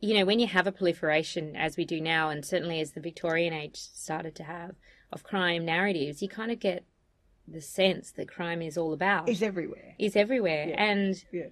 you 0.00 0.12
know 0.16 0.26
when 0.26 0.40
you 0.40 0.46
have 0.46 0.66
a 0.66 0.72
proliferation 0.72 1.56
as 1.56 1.76
we 1.78 1.84
do 1.86 2.00
now, 2.02 2.28
and 2.28 2.44
certainly 2.44 2.80
as 2.80 2.92
the 2.92 3.00
Victorian 3.00 3.54
age 3.54 3.76
started 3.76 4.34
to 4.36 4.44
have 4.44 4.72
of 5.10 5.22
crime 5.22 5.64
narratives, 5.64 6.20
you 6.22 6.28
kind 6.28 6.52
of 6.52 6.58
get 6.60 6.84
the 7.56 7.62
sense 7.62 8.10
that 8.12 8.28
crime 8.36 8.60
is 8.60 8.76
all 8.76 8.92
about 8.92 9.26
is 9.28 9.42
everywhere. 9.42 9.94
is 9.98 10.14
everywhere, 10.16 10.68
Yeah. 10.68 10.84
and 10.90 11.24
Yeah. 11.32 11.48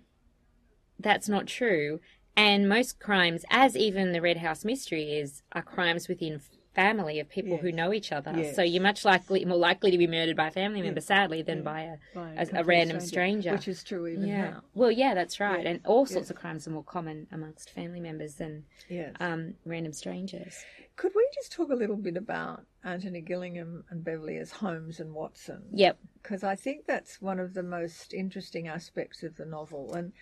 that's 1.01 1.29
not 1.29 1.47
true. 1.47 2.01
And 2.37 2.69
most 2.69 2.99
crimes, 3.01 3.45
as 3.51 3.77
even 3.77 4.13
the 4.13 4.21
Red 4.21 4.37
House 4.39 4.65
mystery 4.65 5.15
is, 5.19 5.43
are 5.53 5.63
crimes 5.63 6.07
within 6.09 6.41
family 6.75 7.19
of 7.19 7.29
people 7.31 7.57
who 7.57 7.73
know 7.73 7.91
each 7.95 8.13
other. 8.13 8.35
Yes. 8.37 8.55
So 8.55 8.63
you're 8.63 8.83
much 8.83 9.03
likely 9.07 9.43
more 9.47 9.57
likely 9.57 9.91
to 9.91 9.97
be 9.97 10.07
murdered 10.07 10.37
by 10.37 10.49
a 10.49 10.51
family 10.51 10.83
member, 10.83 11.01
sadly, 11.01 11.41
than 11.41 11.63
by 11.63 11.81
a 11.81 11.97
by 12.15 12.33
a- 12.37 12.61
a 12.61 12.65
random 12.65 13.01
stranger. 13.01 13.53
which 13.53 13.67
is 13.67 13.83
true 13.83 14.07
even 14.07 14.29
yeah. 14.29 14.51
now. 14.51 14.63
Well, 14.75 14.91
yeah, 14.91 15.15
that's 15.15 15.41
right. 15.41 15.65
And 15.65 15.81
all 15.87 16.05
sorts 16.05 16.29
of 16.29 16.37
crimes 16.37 16.69
are 16.69 16.73
more 16.73 16.85
common 16.85 17.27
amongst 17.33 17.71
family 17.71 18.01
members 18.01 18.35
than 18.35 18.65
Yes. 18.91 19.15
um, 19.21 19.55
random 19.65 19.95
strangers. 19.95 20.63
Could 20.97 21.13
we 21.17 21.27
just 21.35 21.51
talk 21.53 21.71
a 21.71 21.75
little 21.75 21.97
bit 21.97 22.19
about 22.19 22.67
Anthony 22.85 23.23
Gillingham 23.23 23.85
and 23.89 24.05
Beverley 24.05 24.37
as 24.37 24.51
Holmes 24.53 25.01
and 25.01 25.15
Watson? 25.15 25.63
Yep. 25.73 25.99
because 26.23 26.45
I 26.45 26.57
think 26.57 26.85
that's 26.87 27.23
one 27.23 27.41
of 27.41 27.55
the 27.55 27.63
most 27.63 28.13
interesting 28.13 28.69
aspects 28.69 29.23
of 29.23 29.37
the 29.37 29.47
novel. 29.47 29.95
And 29.95 30.13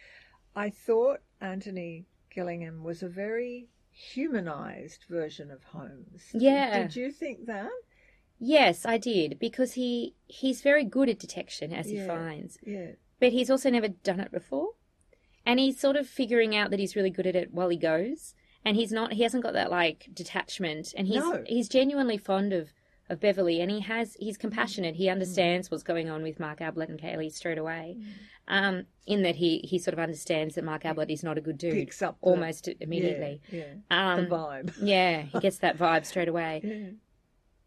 I 0.55 0.71
thought 0.71 1.21
Anthony 1.45 2.07
Gillingham 2.31 2.83
was 2.83 3.03
a 3.03 3.09
very 3.09 3.69
humanized 3.91 5.05
version 5.09 5.51
of 5.51 5.63
Holmes. 5.65 6.23
Yeah. 6.33 6.83
Did 6.83 6.97
you 6.97 7.11
think 7.13 7.47
that? 7.47 7.71
Yes, 8.39 8.85
I 8.85 8.99
did 8.99 9.39
because 9.39 9.75
he 9.75 10.15
he's 10.27 10.63
very 10.63 10.85
good 10.85 11.09
at 11.09 11.19
detection 11.19 11.73
as 11.73 11.89
he 11.89 11.97
Yeah. 11.97 12.07
finds, 12.07 12.59
Yeah. 12.65 12.93
but 13.21 13.33
he's 13.33 13.51
also 13.51 13.71
never 13.71 13.89
done 13.89 14.21
it 14.21 14.33
before. 14.33 14.71
and 15.47 15.61
he's 15.61 15.79
sort 15.79 15.95
of 15.95 16.09
figuring 16.09 16.57
out 16.57 16.71
that 16.71 16.79
he's 16.81 16.97
really 16.97 17.11
good 17.11 17.27
at 17.27 17.37
it 17.37 17.53
while 17.53 17.69
he 17.69 17.77
goes. 17.77 18.35
And 18.65 18.77
he's 18.79 18.91
not. 18.91 19.13
He 19.13 19.23
hasn't 19.25 19.43
got 19.43 19.53
that 19.53 19.71
like 19.71 20.09
detachment, 20.15 20.95
and 20.97 21.07
he's 21.07 21.19
No. 21.19 21.45
he's 21.47 21.69
genuinely 21.69 22.17
fond 22.17 22.55
of 22.55 22.73
of 23.11 23.21
Beverley, 23.21 23.61
and 23.61 23.71
he 23.71 23.81
has 23.81 24.15
he's 24.19 24.37
compassionate. 24.39 24.95
He 24.97 25.09
understands 25.09 25.71
what's 25.71 25.83
going 25.83 26.09
on 26.09 26.23
with 26.23 26.41
Mark 26.41 26.61
Ablett 26.61 26.89
and 26.89 26.99
Cayley 26.99 27.31
straight 27.31 27.59
away. 27.59 27.97
Um, 28.47 28.85
in 29.07 29.23
that 29.23 29.37
he 29.37 29.59
he 29.59 29.79
sort 29.79 29.95
of 29.95 29.99
understands 30.01 30.55
that 30.55 30.65
Mark 30.65 30.85
Ablett 30.85 31.11
is 31.11 31.23
not 31.23 31.39
a 31.39 31.41
good 31.41 31.57
dude 31.59 31.73
Picks 31.75 32.03
up 32.03 32.19
the- 32.21 32.27
almost 32.27 32.69
immediately. 32.81 33.41
Yeah, 33.51 33.65
Um, 33.91 34.25
the 34.25 34.31
vibe. 34.31 34.75
yeah, 34.83 35.23
he 35.23 35.39
gets 35.41 35.59
that 35.59 35.79
vibe 35.79 36.05
straight 36.07 36.29
away. 36.29 36.61
Yeah. 36.63 36.91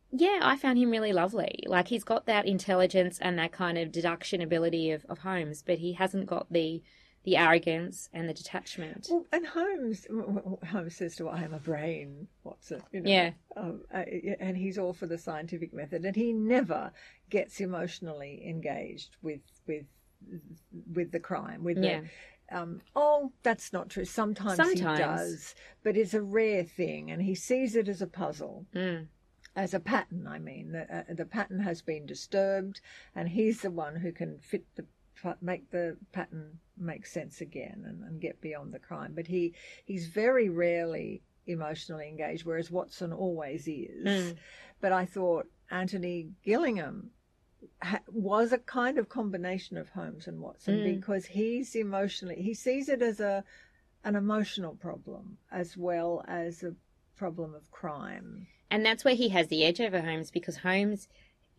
Yeah, 0.09 0.39
I 0.41 0.55
found 0.55 0.77
him 0.79 0.89
really 0.89 1.11
lovely. 1.11 1.63
Like 1.67 1.89
he's 1.89 2.05
got 2.05 2.25
that 2.27 2.45
intelligence 2.45 3.19
and 3.21 3.37
that 3.39 3.51
kind 3.51 3.77
of 3.77 3.91
deduction 3.91 4.41
ability 4.41 4.89
of, 4.91 5.05
of 5.09 5.19
Holmes, 5.19 5.61
but 5.65 5.79
he 5.79 5.93
hasn't 5.93 6.27
got 6.27 6.47
the 6.51 6.81
the 7.27 7.35
arrogance 7.35 8.07
and 8.13 8.29
the 8.29 8.33
detachment. 8.33 9.07
Well, 9.11 9.25
and 9.33 9.45
Holmes, 9.45 10.07
Holmes 10.71 10.95
says 10.95 11.17
to 11.17 11.27
I 11.27 11.41
am 11.41 11.53
a 11.53 11.59
brain, 11.59 12.29
Watson. 12.45 12.81
You 12.93 13.01
know? 13.01 13.09
Yeah. 13.11 13.31
Um, 13.57 13.81
and 13.91 14.55
he's 14.55 14.77
all 14.77 14.93
for 14.93 15.07
the 15.07 15.17
scientific 15.17 15.73
method, 15.73 16.05
and 16.05 16.15
he 16.15 16.31
never 16.31 16.93
gets 17.29 17.59
emotionally 17.59 18.47
engaged 18.47 19.17
with 19.21 19.41
with 19.67 19.83
with 20.93 21.11
the 21.11 21.19
crime. 21.19 21.65
With 21.65 21.79
Yeah. 21.79 22.03
the, 22.49 22.57
um, 22.57 22.81
oh, 22.95 23.33
that's 23.43 23.73
not 23.73 23.89
true. 23.89 24.05
Sometimes, 24.05 24.55
Sometimes. 24.55 24.97
he 24.97 25.03
does, 25.03 25.53
but 25.83 25.97
it's 25.97 26.13
a 26.13 26.21
rare 26.21 26.63
thing, 26.63 27.11
and 27.11 27.21
he 27.21 27.35
sees 27.35 27.75
it 27.75 27.89
as 27.89 28.01
a 28.01 28.07
puzzle. 28.07 28.67
Mm. 28.73 29.07
As 29.53 29.73
a 29.73 29.81
pattern, 29.81 30.27
I 30.27 30.39
mean, 30.39 30.71
the, 30.71 30.83
uh, 30.97 31.03
the 31.09 31.25
pattern 31.25 31.59
has 31.59 31.81
been 31.81 32.05
disturbed, 32.05 32.79
and 33.13 33.27
he's 33.27 33.63
the 33.63 33.71
one 33.71 33.97
who 33.97 34.13
can 34.13 34.39
fit 34.39 34.63
the 34.77 34.85
make 35.41 35.71
the 35.71 35.97
pattern 36.13 36.59
make 36.79 37.05
sense 37.05 37.41
again 37.41 37.83
and, 37.85 38.03
and 38.03 38.21
get 38.21 38.41
beyond 38.41 38.73
the 38.73 38.79
crime. 38.79 39.13
But 39.15 39.27
he 39.27 39.53
he's 39.85 40.07
very 40.07 40.49
rarely 40.49 41.21
emotionally 41.45 42.07
engaged, 42.07 42.45
whereas 42.45 42.69
Watson 42.71 43.13
always 43.13 43.67
is. 43.67 44.05
Mm. 44.05 44.35
But 44.81 44.91
I 44.91 45.05
thought 45.05 45.47
Anthony 45.71 46.29
Gillingham 46.43 47.11
ha- 47.81 48.01
was 48.11 48.51
a 48.51 48.57
kind 48.57 48.97
of 48.97 49.09
combination 49.09 49.77
of 49.77 49.89
Holmes 49.89 50.27
and 50.27 50.39
Watson 50.39 50.77
Mm. 50.79 50.95
because 50.95 51.25
he's 51.25 51.75
emotionally 51.75 52.41
he 52.41 52.53
sees 52.53 52.89
it 52.89 53.01
as 53.01 53.19
a 53.19 53.43
an 54.03 54.15
emotional 54.15 54.75
problem 54.75 55.37
as 55.51 55.75
well 55.75 56.23
as 56.27 56.63
a 56.63 56.75
problem 57.15 57.55
of 57.55 57.71
crime. 57.71 58.47
And 58.69 58.85
that's 58.85 59.03
where 59.03 59.15
he 59.15 59.29
has 59.29 59.47
the 59.47 59.63
edge 59.63 59.81
over 59.81 60.01
Holmes 60.01 60.29
because 60.29 60.57
Holmes 60.57 61.07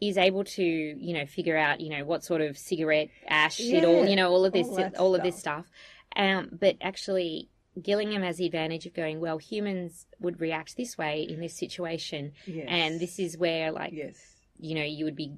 is 0.00 0.16
able 0.16 0.44
to, 0.44 0.62
you 0.62 1.14
know, 1.14 1.26
figure 1.26 1.56
out, 1.56 1.80
you 1.80 1.90
know, 1.90 2.04
what 2.04 2.24
sort 2.24 2.40
of 2.40 2.56
cigarette 2.56 3.08
ash 3.26 3.60
it 3.60 3.84
all, 3.84 4.06
you 4.06 4.16
know, 4.16 4.30
all 4.30 4.44
of 4.44 4.52
this, 4.52 4.68
all 4.68 4.90
all 4.98 5.14
of 5.14 5.22
this 5.22 5.38
stuff. 5.38 5.66
stuff. 5.66 6.24
Um, 6.24 6.48
but 6.52 6.76
actually, 6.80 7.50
Gillingham 7.82 8.22
has 8.22 8.36
the 8.38 8.46
advantage 8.46 8.86
of 8.86 8.94
going, 8.94 9.20
well, 9.20 9.38
humans 9.38 10.06
would 10.20 10.40
react 10.40 10.76
this 10.76 10.96
way 10.96 11.22
in 11.28 11.40
this 11.40 11.56
situation, 11.58 12.32
Yes. 12.46 12.66
and 12.68 13.00
this 13.00 13.18
is 13.18 13.36
where, 13.36 13.70
like, 13.72 13.92
yes. 13.92 14.16
you 14.58 14.74
know, 14.74 14.82
you 14.82 15.04
would 15.04 15.16
be 15.16 15.36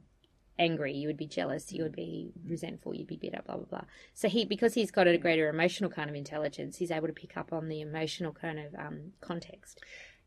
angry, 0.58 0.92
you 0.94 1.06
would 1.08 1.16
be 1.16 1.26
jealous, 1.26 1.72
you 1.72 1.82
would 1.82 1.96
be 1.96 2.32
resentful, 2.46 2.94
you'd 2.94 3.06
be 3.06 3.16
bitter, 3.16 3.40
blah 3.46 3.56
blah 3.56 3.64
blah. 3.64 3.84
So 4.14 4.28
he, 4.28 4.44
because 4.44 4.74
he's 4.74 4.90
got 4.90 5.08
a 5.08 5.16
greater 5.16 5.48
emotional 5.48 5.90
kind 5.90 6.10
of 6.10 6.16
intelligence, 6.16 6.76
he's 6.76 6.90
able 6.90 7.06
to 7.06 7.14
pick 7.14 7.36
up 7.36 7.52
on 7.52 7.68
the 7.68 7.80
emotional 7.80 8.32
kind 8.32 8.58
of 8.58 8.74
um, 8.74 9.12
context. 9.22 9.80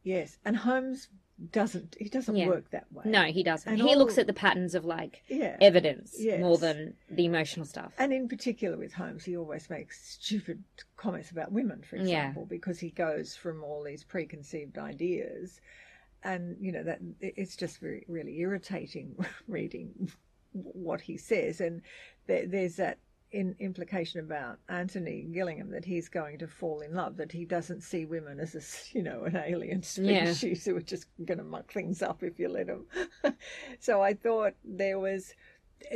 Yes, 0.03 0.37
and 0.43 0.57
Holmes 0.57 1.07
doesn't. 1.51 1.95
He 1.99 2.09
doesn't 2.09 2.35
Yeah. 2.35 2.47
work 2.47 2.69
that 2.71 2.91
way. 2.91 3.03
No, 3.05 3.23
he 3.23 3.43
doesn't. 3.43 3.71
And 3.71 3.81
he 3.81 3.89
all- 3.89 3.97
looks 3.97 4.17
at 4.17 4.27
the 4.27 4.33
patterns 4.33 4.75
of 4.75 4.85
like 4.85 5.23
Yeah. 5.27 5.57
evidence 5.61 6.15
Yes. 6.19 6.39
more 6.39 6.57
than 6.57 6.95
the 7.09 7.25
emotional 7.25 7.65
stuff. 7.65 7.93
And 7.97 8.13
in 8.13 8.27
particular 8.27 8.77
with 8.77 8.93
Holmes, 8.93 9.25
he 9.25 9.35
always 9.35 9.69
makes 9.69 10.07
stupid 10.07 10.63
comments 10.95 11.31
about 11.31 11.51
women, 11.51 11.81
for 11.81 11.97
Yeah. 11.97 12.03
example, 12.03 12.45
because 12.45 12.79
he 12.79 12.91
goes 12.91 13.35
from 13.35 13.63
all 13.63 13.83
these 13.83 14.03
preconceived 14.03 14.77
ideas, 14.77 15.59
and 16.23 16.55
you 16.63 16.71
know 16.71 16.83
that 16.83 17.01
it's 17.19 17.55
just 17.57 17.79
very 17.79 18.05
really 18.07 18.39
irritating 18.39 19.15
reading 19.47 20.11
what 20.51 21.01
he 21.01 21.17
says. 21.17 21.59
And 21.59 21.81
there, 22.27 22.45
there's 22.45 22.75
that 22.77 22.99
in, 23.33 23.55
implication 23.59 24.19
about 24.21 24.59
Anthony 24.69 25.23
Gillingham 25.31 25.71
that 25.71 25.83
he's 25.85 26.07
going 26.07 26.37
to 26.39 26.47
fall 26.47 26.79
in 26.81 26.93
love, 26.93 27.17
that 27.17 27.31
he 27.31 27.43
doesn't 27.45 27.81
see 27.81 28.05
women 28.05 28.39
as 28.39 28.55
a 28.55 28.61
you 28.97 29.03
know 29.03 29.23
an 29.23 29.35
alien 29.35 29.83
Yeah. 29.97 30.31
species 30.31 30.65
who 30.65 30.77
are 30.77 30.81
just 30.81 31.07
going 31.25 31.39
to 31.39 31.43
muck 31.43 31.71
things 31.71 32.01
up 32.01 32.23
if 32.23 32.39
you 32.39 32.47
let 32.47 32.67
them. 32.67 32.85
so 33.79 34.01
I 34.01 34.13
thought 34.13 34.53
there 34.63 34.99
was 34.99 35.33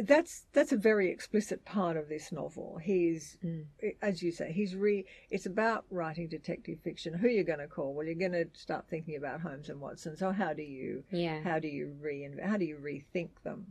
that's 0.04 0.46
that's 0.52 0.74
a 0.74 0.78
very 0.78 1.10
explicit 1.10 1.64
part 1.64 1.96
of 1.96 2.10
this 2.10 2.32
novel. 2.32 2.78
He's, 2.84 3.38
Mm. 3.46 3.66
as 4.02 4.22
you 4.22 4.32
say, 4.34 4.52
he's 4.52 4.76
re. 4.76 5.06
It's 5.30 5.46
about 5.46 5.86
writing 5.90 6.28
detective 6.28 6.80
fiction. 6.84 7.14
Who 7.14 7.28
are 7.28 7.30
you're 7.30 7.46
going 7.46 7.60
to 7.60 7.68
call? 7.68 7.94
Well, 7.94 8.06
you're 8.06 8.16
going 8.16 8.34
to 8.34 8.48
start 8.54 8.86
thinking 8.90 9.16
about 9.16 9.40
Holmes 9.40 9.70
and 9.70 9.80
Watson. 9.80 10.18
So 10.18 10.32
how 10.32 10.52
do 10.54 10.64
you 10.64 11.04
Yeah. 11.12 11.42
how 11.42 11.60
do 11.60 11.70
you 11.70 11.96
reinvent? 12.04 12.44
How 12.46 12.58
do 12.58 12.66
you 12.66 12.76
rethink 12.78 13.30
them? 13.44 13.68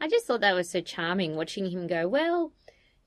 I 0.00 0.08
just 0.08 0.26
thought 0.26 0.40
that 0.40 0.54
was 0.54 0.70
so 0.70 0.80
charming 0.80 1.34
watching 1.36 1.66
him 1.70 1.86
go, 1.88 2.06
well, 2.08 2.52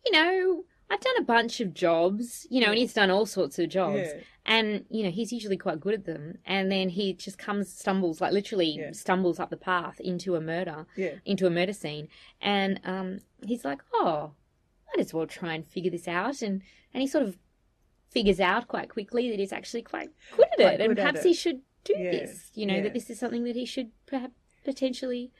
you 0.05 0.11
know, 0.11 0.63
I've 0.89 0.99
done 0.99 1.17
a 1.19 1.23
bunch 1.23 1.61
of 1.61 1.73
jobs, 1.73 2.45
you 2.49 2.59
know, 2.61 2.67
and 2.69 2.77
he's 2.77 2.93
done 2.93 3.09
all 3.11 3.25
sorts 3.25 3.57
of 3.59 3.69
jobs. 3.69 3.99
Yeah. 4.13 4.19
And, 4.45 4.85
you 4.89 5.03
know, 5.03 5.11
he's 5.11 5.31
usually 5.31 5.55
quite 5.57 5.79
good 5.79 5.93
at 5.93 6.05
them. 6.05 6.39
And 6.45 6.71
then 6.71 6.89
he 6.89 7.13
just 7.13 7.37
comes, 7.37 7.71
stumbles, 7.71 8.19
like 8.19 8.33
literally 8.33 8.71
Yeah. 8.77 8.91
stumbles 8.91 9.39
up 9.39 9.49
the 9.51 9.57
path 9.57 9.99
into 9.99 10.35
a 10.35 10.41
murder, 10.41 10.87
Yeah, 10.97 11.15
into 11.25 11.45
a 11.45 11.49
murder 11.51 11.73
scene. 11.73 12.07
And 12.41 12.79
um, 12.83 13.19
he's 13.45 13.63
like, 13.63 13.81
oh, 13.93 14.31
might 14.87 14.99
as 15.05 15.13
well 15.13 15.27
try 15.27 15.53
and 15.53 15.65
figure 15.67 15.91
this 15.91 16.07
out. 16.07 16.41
And, 16.41 16.61
and 16.93 17.01
he 17.01 17.07
sort 17.07 17.23
of 17.23 17.37
figures 18.09 18.39
out 18.41 18.67
quite 18.67 18.89
quickly 18.89 19.29
that 19.29 19.39
he's 19.39 19.53
actually 19.53 19.83
quite 19.83 20.09
good 20.35 20.47
at 20.51 20.55
Quite 20.57 20.73
it. 20.73 20.81
And 20.81 20.89
good 20.89 20.99
at 20.99 21.03
perhaps 21.13 21.25
it. 21.25 21.27
he 21.29 21.33
should 21.35 21.61
do 21.85 21.93
Yeah, 21.97 22.11
this, 22.11 22.51
you 22.55 22.65
know, 22.65 22.75
yeah. 22.75 22.81
that 22.81 22.93
this 22.93 23.09
is 23.09 23.19
something 23.19 23.43
that 23.45 23.55
he 23.55 23.65
should 23.65 23.91
perhaps 24.07 24.33
potentially 24.65 25.31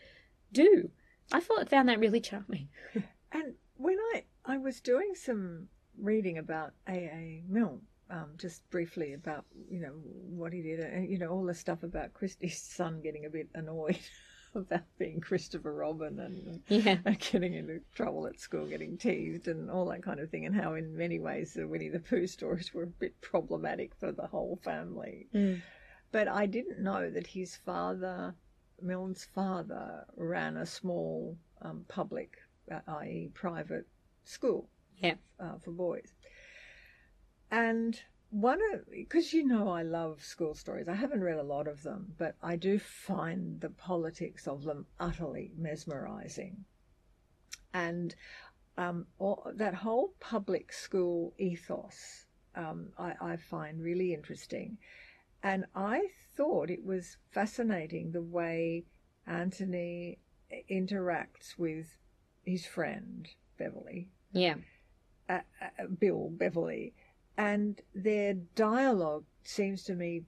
do. 0.53 0.91
I 1.32 1.39
thought 1.39 1.68
found 1.70 1.89
that 1.89 1.99
really 1.99 2.22
charming. 2.22 2.70
and 3.32 3.55
when 3.78 3.97
I 4.14 4.24
I 4.45 4.57
was 4.57 4.79
doing 4.81 5.13
some 5.15 5.67
reading 5.97 6.37
about 6.37 6.73
A. 6.87 6.93
A. 6.93 7.43
Milne. 7.47 7.81
Um, 8.09 8.31
just 8.37 8.69
briefly 8.71 9.13
about 9.13 9.45
you 9.69 9.79
know 9.79 9.93
what 9.93 10.51
he 10.51 10.61
did 10.61 10.81
and 10.81 11.09
you 11.09 11.17
know 11.17 11.29
all 11.29 11.45
the 11.45 11.53
stuff 11.53 11.81
about 11.83 12.13
Christie's 12.13 12.61
son 12.77 12.99
getting 13.01 13.25
a 13.25 13.29
bit 13.29 13.47
annoyed 13.55 13.97
about 14.55 14.81
being 14.99 15.21
Christopher 15.21 15.73
Robin 15.73 16.19
and 16.19 16.61
Yeah. 16.67 16.97
and 17.05 17.17
getting 17.31 17.53
into 17.53 17.79
trouble 17.95 18.27
at 18.27 18.37
school, 18.37 18.65
getting 18.65 18.97
teased, 18.97 19.47
and 19.47 19.71
all 19.71 19.85
that 19.85 20.03
kind 20.03 20.19
of 20.19 20.29
thing, 20.29 20.45
and 20.45 20.53
how 20.53 20.73
in 20.73 20.97
many 20.97 21.19
ways 21.19 21.53
the 21.53 21.65
Winnie 21.65 21.87
the 21.87 21.99
Pooh 21.99 22.27
stories 22.27 22.73
were 22.73 22.83
a 22.83 22.87
bit 22.87 23.19
problematic 23.21 23.95
for 23.95 24.11
the 24.11 24.27
whole 24.27 24.59
family. 24.61 25.27
Mm. 25.33 25.61
But 26.11 26.27
I 26.27 26.45
didn't 26.47 26.79
know 26.83 27.09
that 27.09 27.27
his 27.27 27.55
father, 27.55 28.35
Milne's 28.81 29.23
father, 29.23 30.03
ran 30.17 30.57
a 30.57 30.65
small 30.65 31.37
um, 31.61 31.85
public, 31.87 32.35
uh, 32.69 32.79
i.e., 32.99 33.29
private 33.33 33.87
school 34.24 34.69
Yeah. 34.97 35.15
uh, 35.39 35.57
for 35.57 35.72
boys. 35.72 36.13
And 37.49 37.99
one 38.30 38.59
of, 38.74 38.89
because 38.89 39.34
you 39.34 39.45
know 39.45 39.67
I 39.69 39.84
love 39.84 40.24
school 40.24 40.55
stories, 40.55 40.88
I 40.88 40.95
haven't 40.95 41.22
read 41.22 41.38
a 41.38 41.43
lot 41.43 41.67
of 41.67 41.84
them, 41.84 42.13
but 42.17 42.36
I 42.41 42.55
do 42.55 42.80
find 42.80 43.59
the 43.59 43.69
politics 43.69 44.47
of 44.47 44.63
them 44.63 44.86
utterly 44.99 45.51
mesmerizing. 45.57 46.65
And 47.74 48.15
um, 48.78 49.07
all, 49.19 49.51
that 49.55 49.74
whole 49.76 50.13
public 50.19 50.72
school 50.72 51.34
ethos 51.38 52.26
um, 52.55 52.91
I, 52.97 53.13
I 53.22 53.36
find 53.38 53.82
really 53.82 54.13
interesting. 54.13 54.78
And 55.43 55.65
I 55.76 56.09
thought 56.36 56.69
it 56.69 56.86
was 56.86 57.17
fascinating 57.32 58.11
the 58.11 58.22
way 58.22 58.86
Anthony 59.26 60.19
interacts 60.69 61.57
with 61.57 61.97
his 62.43 62.65
friend, 62.65 63.28
Beverley, 63.62 64.09
Yeah. 64.34 64.55
uh, 65.30 65.39
uh, 65.62 65.88
Bill 65.99 66.30
Beverley, 66.32 66.93
and 67.38 67.82
their 67.93 68.34
dialogue 68.34 69.26
seems 69.43 69.84
to 69.84 69.93
me 69.95 70.24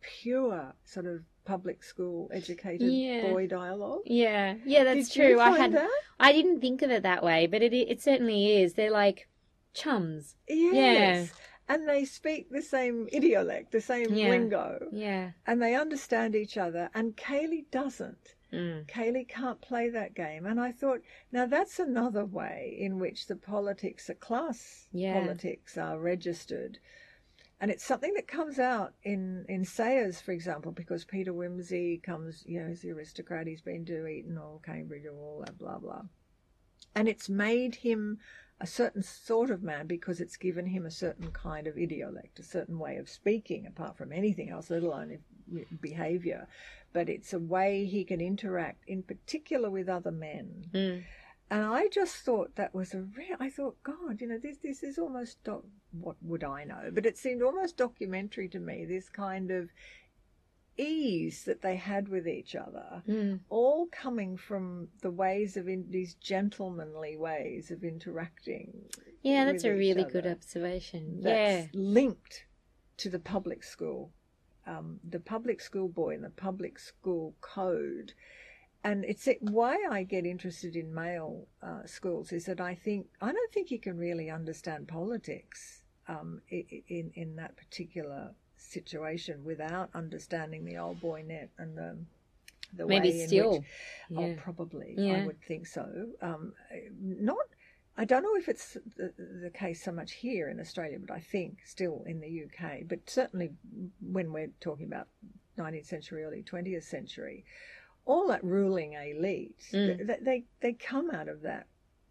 pure 0.00 0.74
sort 0.84 1.06
of 1.06 1.22
public 1.44 1.82
school 1.82 2.28
educated 2.32 2.90
Yeah. 2.90 3.30
boy 3.32 3.46
dialogue. 3.46 4.02
Yeah. 4.04 4.56
Yeah, 4.64 4.84
that's 4.84 5.08
Did 5.10 5.20
true. 5.34 5.40
I 5.40 5.56
had 5.58 5.72
that? 5.72 5.90
I 6.18 6.32
didn't 6.32 6.60
think 6.60 6.82
of 6.82 6.90
it 6.90 7.02
that 7.04 7.22
way, 7.22 7.46
but 7.46 7.62
it 7.62 7.72
it 7.72 8.00
certainly 8.02 8.60
is. 8.60 8.74
They're 8.74 8.90
like 8.90 9.28
chums. 9.74 10.36
Yes. 10.48 11.32
And 11.68 11.88
they 11.88 12.04
speak 12.04 12.50
the 12.50 12.62
same 12.62 13.08
idiolect, 13.12 13.70
the 13.70 13.80
same 13.80 14.14
Yeah. 14.14 14.28
lingo, 14.30 14.88
Yeah. 14.92 15.32
and 15.46 15.60
they 15.60 15.74
understand 15.74 16.34
each 16.36 16.56
other. 16.56 16.90
And 16.94 17.16
Cayley 17.16 17.66
doesn't. 17.72 18.35
Mm. 18.52 18.86
Cayley 18.86 19.24
can't 19.24 19.60
play 19.60 19.88
that 19.90 20.14
game. 20.14 20.46
And 20.46 20.60
I 20.60 20.72
thought, 20.72 21.00
now 21.32 21.46
that's 21.46 21.78
another 21.78 22.24
way 22.24 22.76
in 22.78 22.98
which 22.98 23.26
the 23.26 23.36
politics, 23.36 24.06
the 24.06 24.14
class 24.14 24.88
Yeah. 24.92 25.14
politics, 25.20 25.76
are 25.76 25.98
registered. 25.98 26.78
And 27.60 27.70
it's 27.70 27.84
something 27.84 28.12
that 28.14 28.28
comes 28.28 28.58
out 28.58 28.94
in, 29.02 29.46
in 29.48 29.64
Sayers, 29.64 30.20
for 30.20 30.32
example, 30.32 30.72
because 30.72 31.04
Peter 31.04 31.32
Wimsey 31.32 32.02
comes, 32.02 32.44
you 32.46 32.60
know, 32.60 32.68
he's 32.68 32.82
the 32.82 32.90
aristocrat, 32.90 33.46
he's 33.46 33.62
been 33.62 33.84
to 33.86 34.06
Eton 34.06 34.36
or 34.36 34.60
Cambridge 34.60 35.06
or 35.06 35.16
all 35.16 35.42
that, 35.44 35.58
blah, 35.58 35.78
blah. 35.78 36.02
And 36.94 37.08
it's 37.08 37.28
made 37.28 37.76
him 37.76 38.18
a 38.60 38.66
certain 38.66 39.02
sort 39.02 39.50
of 39.50 39.62
man 39.62 39.86
because 39.86 40.20
it's 40.20 40.36
given 40.36 40.66
him 40.66 40.86
a 40.86 40.90
certain 40.90 41.30
kind 41.30 41.66
of 41.66 41.76
idiolect, 41.76 42.38
a 42.38 42.42
certain 42.42 42.78
way 42.78 42.96
of 42.96 43.08
speaking, 43.08 43.66
apart 43.66 43.96
from 43.96 44.12
anything 44.12 44.50
else, 44.50 44.70
let 44.70 44.82
alone 44.82 45.18
behavior. 45.80 46.48
But 46.92 47.08
it's 47.08 47.32
a 47.32 47.38
way 47.38 47.84
he 47.84 48.04
can 48.04 48.20
interact, 48.20 48.84
in 48.88 49.02
particular 49.02 49.70
with 49.70 49.88
other 49.88 50.10
men. 50.10 50.66
Mm. 50.72 51.04
And 51.50 51.62
I 51.64 51.88
just 51.88 52.16
thought 52.16 52.56
that 52.56 52.74
was 52.74 52.94
a 52.94 53.02
rare. 53.02 53.36
I 53.38 53.50
thought, 53.50 53.76
God, 53.82 54.20
you 54.20 54.26
know, 54.26 54.38
this 54.38 54.58
this 54.58 54.82
is 54.82 54.98
almost 54.98 55.42
doc- 55.44 55.64
what 55.92 56.16
would 56.22 56.42
I 56.42 56.64
know? 56.64 56.90
But 56.92 57.06
it 57.06 57.16
seemed 57.16 57.42
almost 57.42 57.76
documentary 57.76 58.48
to 58.48 58.58
me. 58.58 58.84
This 58.84 59.08
kind 59.08 59.50
of 59.50 59.70
ease 60.78 61.44
that 61.44 61.62
they 61.62 61.76
had 61.76 62.08
with 62.08 62.26
each 62.28 62.54
other, 62.54 63.02
Mm. 63.08 63.40
all 63.48 63.86
coming 63.86 64.36
from 64.36 64.88
the 65.00 65.10
ways 65.10 65.56
of 65.56 65.68
in, 65.68 65.90
these 65.90 66.14
gentlemanly 66.14 67.16
ways 67.16 67.70
of 67.70 67.82
interacting. 67.84 68.90
Yeah, 69.22 69.44
that's 69.46 69.64
a 69.64 69.72
really 69.72 70.04
good 70.04 70.26
observation. 70.26 71.20
That's 71.22 71.64
yeah. 71.64 71.80
linked 71.80 72.46
to 72.98 73.08
the 73.08 73.18
public 73.18 73.62
school, 73.62 74.12
um, 74.66 74.98
the 75.08 75.20
public 75.20 75.60
school 75.60 75.88
boy 75.88 76.14
and 76.14 76.24
the 76.24 76.30
public 76.30 76.78
school 76.78 77.34
code. 77.40 78.12
And 78.84 79.04
it's 79.04 79.26
it, 79.26 79.38
why 79.40 79.76
I 79.90 80.04
get 80.04 80.26
interested 80.26 80.76
in 80.76 80.94
male 80.94 81.46
uh, 81.62 81.84
schools 81.86 82.32
is 82.32 82.44
that 82.46 82.60
I 82.60 82.74
think 82.74 83.06
I 83.20 83.32
don't 83.32 83.52
think 83.52 83.70
you 83.70 83.80
can 83.80 83.96
really 83.98 84.30
understand 84.30 84.86
politics 84.88 85.82
um, 86.08 86.40
in 86.50 87.10
in 87.14 87.36
that 87.36 87.56
particular 87.56 88.30
situation 88.56 89.44
without 89.44 89.90
understanding 89.94 90.64
the 90.64 90.76
old 90.78 91.00
boy 91.00 91.24
net 91.26 91.50
and 91.58 91.76
the 91.76 91.96
the 92.74 92.86
Maybe 92.86 93.10
way 93.10 93.20
in 93.22 93.28
still. 93.28 93.50
which 93.52 93.62
Yeah. 94.10 94.20
Oh, 94.20 94.34
probably. 94.36 94.94
Yeah. 94.96 95.22
I 95.22 95.26
would 95.26 95.40
think 95.42 95.66
so. 95.66 96.08
Um, 96.20 96.52
not. 97.00 97.46
I 97.98 98.04
don't 98.04 98.22
know 98.22 98.36
if 98.36 98.48
it's 98.48 98.76
the, 98.96 99.12
the 99.42 99.50
case 99.50 99.82
so 99.82 99.90
much 99.92 100.12
here 100.12 100.48
in 100.50 100.60
Australia, 100.60 100.98
but 101.00 101.14
I 101.14 101.20
think 101.20 101.58
still 101.64 102.02
in 102.06 102.20
the 102.20 102.44
UK. 102.44 102.82
But 102.86 103.08
certainly 103.08 103.50
when 104.00 104.32
we're 104.32 104.50
talking 104.60 104.86
about 104.86 105.08
19th 105.58 105.86
century, 105.86 106.24
early 106.24 106.42
20th 106.42 106.84
century, 106.84 107.44
all 108.04 108.28
that 108.28 108.44
ruling 108.44 108.92
elite, 108.94 109.56
Mm. 109.72 110.06
they, 110.06 110.16
they 110.20 110.44
they 110.60 110.72
come 110.74 111.10
out 111.10 111.28
of 111.28 111.42
that 111.42 111.66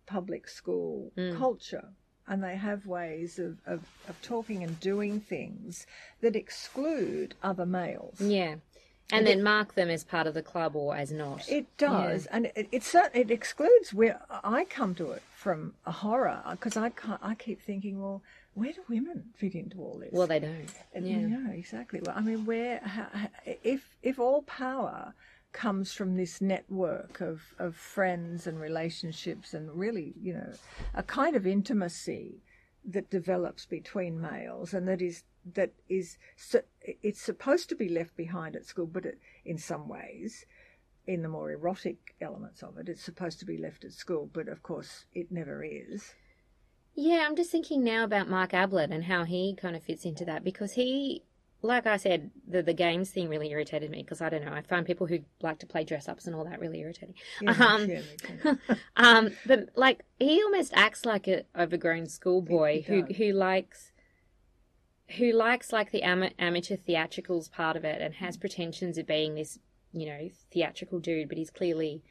public 0.07 0.47
school 0.47 1.11
Mm. 1.17 1.38
culture. 1.38 1.89
And 2.27 2.43
they 2.43 2.55
have 2.55 2.88
ways 2.88 3.38
of, 3.38 3.59
of, 3.67 3.83
of 4.09 4.19
talking 4.23 4.63
and 4.63 4.79
doing 4.79 5.19
things 5.19 5.86
that 6.21 6.36
exclude 6.36 7.36
other 7.43 7.67
males. 7.67 8.19
Yeah. 8.19 8.55
And 9.12 9.26
then 9.28 9.43
mark 9.43 9.76
them 9.76 9.89
as 9.89 10.03
part 10.03 10.26
of 10.28 10.34
the 10.34 10.41
club 10.41 10.76
or 10.76 10.95
as 10.95 11.12
not. 11.12 11.47
It 11.47 11.68
does, 11.78 12.26
and 12.28 12.47
it 12.56 12.68
it, 12.72 12.84
cer- 12.84 13.12
it 13.14 13.30
excludes 13.30 13.93
where 13.93 14.20
I 14.43 14.66
come 14.66 14.95
to 14.95 15.12
it 15.12 15.22
from 15.36 15.76
a 15.86 15.91
horror 15.91 16.41
because 16.51 16.76
I 16.76 16.89
can't, 16.89 17.20
I 17.22 17.36
keep 17.36 17.62
thinking, 17.62 18.01
well, 18.01 18.24
where 18.56 18.74
do 18.74 18.82
women 18.89 19.26
fit 19.36 19.53
into 19.53 19.78
all 19.80 19.99
this? 19.99 20.10
well, 20.12 20.26
they 20.28 20.39
don't. 20.39 20.74
And, 20.93 21.08
Yeah. 21.08 21.28
yeah, 21.28 21.51
exactly. 21.51 22.01
Well, 22.03 22.16
I 22.18 22.22
mean, 22.22 22.45
where 22.45 22.80
how, 22.80 23.08
if 23.45 23.95
if 24.01 24.18
all 24.20 24.41
power 24.43 25.14
comes 25.51 25.93
from 25.93 26.18
this 26.18 26.41
network 26.41 27.22
of 27.22 27.53
of 27.60 27.76
friends 27.76 28.47
and 28.47 28.60
relationships 28.60 29.53
and 29.53 29.72
really, 29.72 30.14
you 30.20 30.34
know, 30.34 30.51
a 30.95 31.03
kind 31.03 31.36
of 31.36 31.45
intimacy 31.45 32.41
that 32.86 33.10
develops 33.10 33.66
between 33.66 34.20
males 34.20 34.74
and 34.74 34.88
that 34.88 35.01
is 35.01 35.24
that 35.53 35.71
is 35.89 36.17
it's 36.81 37.21
supposed 37.21 37.69
to 37.69 37.75
be 37.75 37.87
left 37.89 38.15
behind 38.17 38.55
at 38.55 38.65
school 38.65 38.87
but 38.87 39.05
it, 39.05 39.19
in 39.45 39.57
some 39.57 39.87
ways 39.87 40.45
in 41.07 41.21
the 41.21 41.29
more 41.29 41.51
erotic 41.51 42.15
elements 42.19 42.63
of 42.63 42.77
it 42.77 42.89
it's 42.89 43.03
supposed 43.03 43.37
to 43.39 43.45
be 43.45 43.57
left 43.57 43.83
at 43.85 43.91
school 43.93 44.27
but 44.33 44.47
of 44.47 44.63
course 44.63 45.05
it 45.13 45.31
never 45.31 45.63
is 45.63 46.13
Yeah, 46.95 47.25
I'm 47.27 47.35
just 47.35 47.51
thinking 47.51 47.83
now 47.83 48.05
about 48.05 48.29
Mark 48.29 48.53
Ablett 48.53 48.89
and 48.91 49.03
how 49.03 49.25
he 49.25 49.53
kind 49.55 49.75
of 49.75 49.83
fits 49.83 50.05
into 50.05 50.23
that 50.25 50.43
because 50.45 50.71
he, 50.73 51.23
like 51.61 51.85
I 51.85 51.97
said, 51.97 52.31
the 52.47 52.63
the 52.63 52.73
games 52.73 53.11
thing 53.11 53.27
really 53.27 53.49
irritated 53.51 53.91
me 53.91 54.01
because 54.01 54.21
I 54.21 54.29
don't 54.29 54.45
know. 54.45 54.53
I 54.53 54.61
find 54.61 54.85
people 54.85 55.05
who 55.07 55.19
like 55.41 55.59
to 55.59 55.65
play 55.65 55.83
dress 55.83 56.07
ups 56.07 56.25
and 56.25 56.33
all 56.35 56.45
that 56.45 56.59
really 56.59 56.79
irritating. 56.79 57.15
Yeah, 57.41 57.51
Um, 57.59 57.89
yeah. 57.89 58.53
Um, 58.95 59.31
but 59.45 59.69
like 59.75 60.05
he 60.19 60.41
almost 60.41 60.71
acts 60.73 61.03
like 61.05 61.27
an 61.27 61.43
overgrown 61.53 62.07
schoolboy 62.07 62.83
who 62.83 63.01
does. 63.03 63.17
who 63.17 63.31
likes 63.33 63.91
who 65.18 65.32
likes 65.32 65.72
like 65.72 65.91
the 65.91 66.03
ama- 66.03 66.32
amateur 66.39 66.76
theatricals 66.76 67.47
part 67.51 67.76
of 67.78 67.86
it 67.86 68.01
and 68.01 68.16
has 68.16 68.38
pretensions 68.38 68.97
of 68.97 69.06
being 69.08 69.36
this 69.36 69.60
you 69.93 70.06
know 70.08 70.30
theatrical 70.51 70.99
dude, 70.99 71.30
but 71.30 71.38
he's 71.38 71.49
clearly 71.51 72.01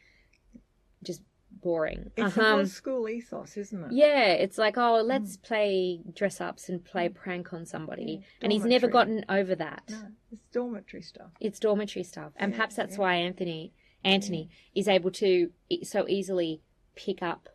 just 1.03 1.23
boring. 1.63 2.11
it's 2.17 2.35
the 2.35 2.43
Um, 2.45 2.57
whole 2.59 2.67
school 2.67 3.09
ethos 3.09 3.57
isn't 3.57 3.85
it 3.85 3.93
yeah, 3.93 4.27
it's 4.33 4.59
like, 4.59 4.77
oh, 4.77 5.03
Mm. 5.03 5.07
let's 5.07 5.37
play 5.37 6.01
dress 6.15 6.41
ups 6.41 6.69
and 6.69 6.85
play 6.85 7.09
prank 7.09 7.53
on 7.53 7.65
somebody. 7.65 8.19
Yeah, 8.21 8.27
and 8.43 8.53
he's 8.53 8.65
never 8.65 8.89
gotten 8.89 9.25
over 9.29 9.55
that. 9.55 9.85
no 9.91 10.09
it's 10.33 10.47
dormitory 10.53 11.03
stuff 11.03 11.31
It's 11.41 11.59
dormitory 11.61 12.03
stuff. 12.05 12.33
And 12.37 12.51
Yeah, 12.53 12.57
perhaps 12.57 12.75
that's 12.77 12.95
yeah. 12.95 13.01
why 13.01 13.15
Anthony 13.17 13.73
Anthony 14.03 14.51
is 14.75 14.89
able 14.89 15.11
to 15.13 15.51
so 15.83 16.07
easily 16.09 16.61
pick 16.95 17.23
up 17.23 17.49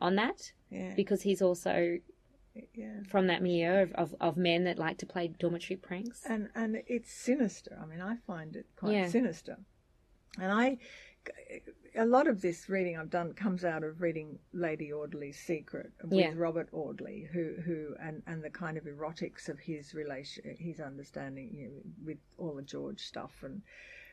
on 0.00 0.14
that 0.16 0.52
yeah 0.70 0.94
because 0.94 1.22
he's 1.22 1.40
also 1.42 1.98
yeah 2.74 3.02
from 3.08 3.26
that 3.28 3.42
milieu 3.42 3.82
of, 3.82 3.92
of, 3.94 4.14
of 4.20 4.36
men 4.36 4.64
that 4.64 4.78
like 4.78 4.98
to 4.98 5.06
play 5.06 5.28
dormitory 5.28 5.76
pranks. 5.76 6.22
and 6.28 6.48
and 6.54 6.82
it's 6.86 7.12
sinister. 7.12 7.78
I 7.82 7.86
mean, 7.86 8.00
I 8.00 8.16
find 8.26 8.56
it 8.56 8.66
quite 8.76 8.92
Yeah. 8.94 9.08
sinister. 9.08 9.56
And 10.38 10.52
I, 10.52 10.78
a 11.96 12.04
lot 12.04 12.28
of 12.28 12.42
this 12.42 12.68
reading 12.68 12.98
I've 12.98 13.08
done 13.10 13.32
comes 13.32 13.64
out 13.64 13.82
of 13.82 14.00
reading 14.02 14.38
Lady 14.52 14.92
Audley's 14.92 15.38
Secret 15.38 15.92
with 16.02 16.12
Yeah. 16.12 16.32
Robert 16.36 16.68
Audley, 16.72 17.28
who 17.32 17.54
who 17.64 17.94
and 18.00 18.22
and 18.26 18.42
the 18.44 18.50
kind 18.50 18.76
of 18.76 18.84
erotics 18.84 19.48
of 19.48 19.58
his 19.58 19.94
relation, 19.94 20.44
his 20.58 20.78
understanding 20.80 21.50
you 21.54 21.68
know, 21.68 21.82
with 22.04 22.18
all 22.38 22.54
the 22.54 22.62
George 22.62 23.00
stuff 23.00 23.42
and 23.42 23.62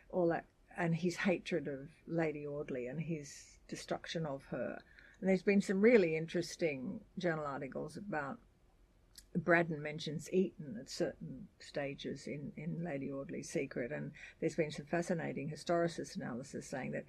all 0.09 0.27
that, 0.29 0.45
and 0.77 0.95
his 0.95 1.15
hatred 1.17 1.67
of 1.67 1.89
Lady 2.07 2.47
Audley 2.47 2.87
and 2.87 3.01
his 3.01 3.57
destruction 3.67 4.25
of 4.25 4.45
her. 4.45 4.79
And 5.23 5.29
there's 5.29 5.41
been 5.41 5.61
some 5.61 5.79
really 5.79 6.17
interesting 6.17 6.99
journal 7.17 7.45
articles 7.45 7.95
about 7.95 8.39
Braddon 9.33 9.81
mentions 9.81 10.29
Eton 10.33 10.75
at 10.77 10.89
certain 10.89 11.47
stages 11.59 12.27
in, 12.27 12.51
in 12.57 12.83
Lady 12.83 13.09
Audley's 13.09 13.49
Secret, 13.49 13.93
and 13.93 14.11
there's 14.41 14.57
been 14.57 14.69
some 14.69 14.85
fascinating 14.85 15.49
historicist 15.49 16.17
analysis 16.17 16.67
saying 16.67 16.91
that 16.91 17.05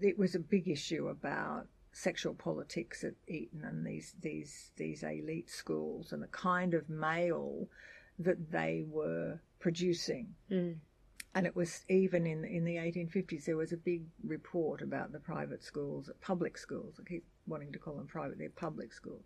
it 0.00 0.18
was 0.18 0.34
a 0.34 0.40
big 0.40 0.66
issue 0.66 1.06
about 1.06 1.68
sexual 1.92 2.34
politics 2.34 3.04
at 3.04 3.14
Eton 3.28 3.62
and 3.62 3.86
these 3.86 4.16
these 4.20 4.72
these 4.74 5.04
elite 5.04 5.48
schools 5.48 6.12
and 6.12 6.20
the 6.20 6.26
kind 6.26 6.74
of 6.74 6.90
male 6.90 7.68
that 8.18 8.50
they 8.50 8.82
were 8.88 9.38
producing. 9.60 10.34
Mm. 10.50 10.78
And 11.34 11.46
it 11.46 11.54
was 11.54 11.84
even 11.88 12.26
in 12.26 12.44
in 12.44 12.64
the 12.64 12.76
1850s 12.76 13.44
there 13.44 13.56
was 13.56 13.72
a 13.72 13.76
big 13.76 14.02
report 14.24 14.82
about 14.82 15.12
the 15.12 15.20
private 15.20 15.62
schools, 15.62 16.10
public 16.20 16.58
schools. 16.58 17.00
I 17.00 17.08
keep 17.08 17.24
wanting 17.46 17.72
to 17.72 17.78
call 17.78 17.94
them 17.94 18.08
private; 18.08 18.38
they're 18.38 18.50
public 18.50 18.92
schools 18.92 19.22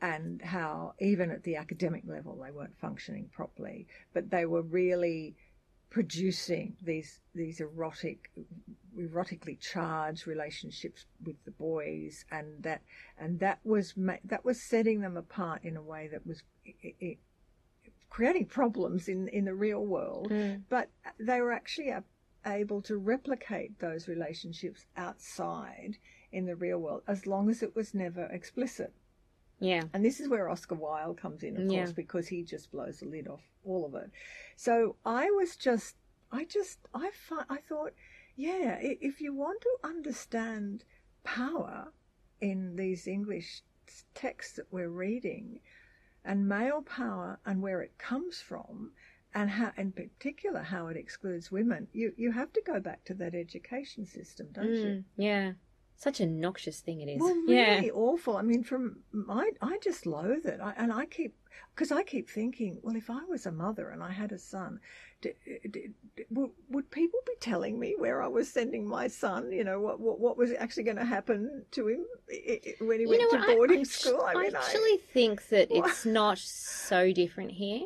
and 0.00 0.42
how 0.42 0.94
even 1.00 1.30
at 1.30 1.42
the 1.44 1.56
academic 1.56 2.02
level 2.06 2.36
they 2.36 2.50
weren't 2.50 2.76
functioning 2.78 3.30
properly, 3.32 3.86
but 4.12 4.30
they 4.30 4.44
were 4.44 4.62
really 4.62 5.34
producing 5.90 6.76
these 6.82 7.20
these 7.34 7.60
erotic, 7.60 8.30
erotically 8.98 9.58
charged 9.60 10.26
relationships 10.26 11.06
with 11.24 11.36
the 11.44 11.50
boys, 11.52 12.24
and 12.30 12.62
that 12.62 12.82
and 13.18 13.40
that 13.40 13.60
was 13.64 13.96
ma- 13.96 14.24
that 14.24 14.44
was 14.44 14.60
setting 14.60 15.00
them 15.00 15.16
apart 15.16 15.64
in 15.64 15.76
a 15.76 15.82
way 15.82 16.08
that 16.08 16.26
was 16.26 16.42
i 16.66 16.94
i 17.02 17.16
creating 18.14 18.46
problems 18.46 19.08
in 19.08 19.26
in 19.28 19.44
the 19.44 19.54
real 19.66 19.84
world. 19.96 20.28
Mm. 20.30 20.62
But 20.68 20.86
they 21.18 21.40
were 21.40 21.52
actually 21.60 21.90
a- 21.90 22.04
able 22.60 22.80
to 22.82 22.96
replicate 22.96 23.72
those 23.80 24.06
relationships 24.14 24.86
outside 24.96 25.94
in 26.30 26.46
the 26.46 26.54
real 26.66 26.78
world, 26.78 27.02
as 27.14 27.26
long 27.26 27.50
as 27.50 27.62
it 27.62 27.74
was 27.74 27.92
never 27.94 28.24
explicit. 28.38 28.92
Yeah. 29.60 29.82
And 29.92 30.04
this 30.04 30.20
is 30.20 30.28
where 30.28 30.48
Oscar 30.48 30.76
Wilde 30.76 31.16
comes 31.24 31.42
in, 31.42 31.56
of 31.56 31.70
Yeah. 31.70 31.78
course, 31.78 31.92
because 31.92 32.26
he 32.28 32.42
just 32.44 32.70
blows 32.70 33.00
the 33.00 33.06
lid 33.06 33.26
off 33.28 33.42
all 33.64 33.84
of 33.84 33.94
it. 34.02 34.10
So 34.56 34.96
I 35.04 35.24
was 35.30 35.56
just, 35.56 35.96
I 36.30 36.44
just, 36.44 36.78
I, 36.92 37.10
fi- 37.26 37.46
I 37.56 37.58
thought, 37.68 37.92
yeah, 38.36 38.78
if 38.80 39.20
you 39.20 39.32
want 39.34 39.60
to 39.62 39.88
understand 39.92 40.84
power 41.24 41.92
in 42.40 42.76
these 42.76 43.06
English 43.06 43.62
texts 44.14 44.54
that 44.56 44.66
we're 44.70 44.88
reading, 45.06 45.60
and 46.24 46.48
male 46.48 46.82
power 46.82 47.38
and 47.44 47.62
where 47.62 47.82
it 47.82 47.98
comes 47.98 48.40
from, 48.40 48.92
and 49.34 49.50
how, 49.50 49.72
in 49.76 49.92
particular, 49.92 50.62
how 50.62 50.86
it 50.88 50.96
excludes 50.96 51.50
women, 51.50 51.88
you, 51.92 52.12
you 52.16 52.32
have 52.32 52.52
to 52.52 52.62
go 52.62 52.80
back 52.80 53.04
to 53.04 53.14
that 53.14 53.34
education 53.34 54.06
system, 54.06 54.48
don't 54.52 54.82
you? 54.82 54.90
Mm. 54.90 55.04
Yeah. 55.16 55.52
Such 55.96 56.20
a 56.20 56.26
noxious 56.26 56.80
thing 56.80 57.00
it 57.00 57.08
is. 57.08 57.20
Well, 57.20 57.36
yeah. 57.46 57.76
really 57.76 57.90
awful. 57.90 58.36
I 58.36 58.42
mean, 58.42 58.62
from 58.64 58.98
I, 59.28 59.50
I 59.62 59.78
just 59.82 60.06
loathe 60.06 60.46
it, 60.46 60.60
I, 60.62 60.74
and 60.76 60.92
I 60.92 61.06
keep 61.06 61.34
because 61.74 61.92
I 61.92 62.02
keep 62.02 62.28
thinking, 62.28 62.78
well, 62.82 62.96
if 62.96 63.10
I 63.10 63.24
was 63.28 63.46
a 63.46 63.52
mother 63.52 63.90
and 63.90 64.02
I 64.02 64.10
had 64.12 64.32
a 64.32 64.38
son, 64.38 64.80
d 65.22 65.30
d 65.70 65.88
d 66.16 66.24
would, 66.30 66.50
would 66.68 66.90
people 66.90 67.20
be 67.26 67.34
telling 67.40 67.78
me 67.78 67.94
where 67.96 68.22
I 68.22 68.26
was 68.28 68.48
sending 68.48 68.86
my 68.88 69.06
son? 69.08 69.52
You 69.52 69.64
know, 69.64 69.80
what 69.80 70.00
what, 70.00 70.18
what 70.20 70.36
was 70.36 70.50
actually 70.58 70.82
going 70.84 70.96
to 70.96 71.04
happen 71.04 71.64
to 71.72 71.88
him 71.88 72.04
when 72.80 72.98
he 72.98 73.02
You 73.04 73.08
went 73.08 73.22
know 73.22 73.30
to 73.30 73.36
what? 73.38 73.48
I- 73.50 73.54
boarding 73.54 73.80
I, 73.80 73.84
school? 73.84 74.22
I 74.22 74.34
mean, 74.34 74.54
I 74.56 74.58
actually 74.58 74.96
think 75.12 75.48
that 75.48 75.70
What? 75.70 75.88
it's 75.90 76.04
not 76.04 76.38
so 76.38 77.12
different 77.12 77.52
here 77.52 77.82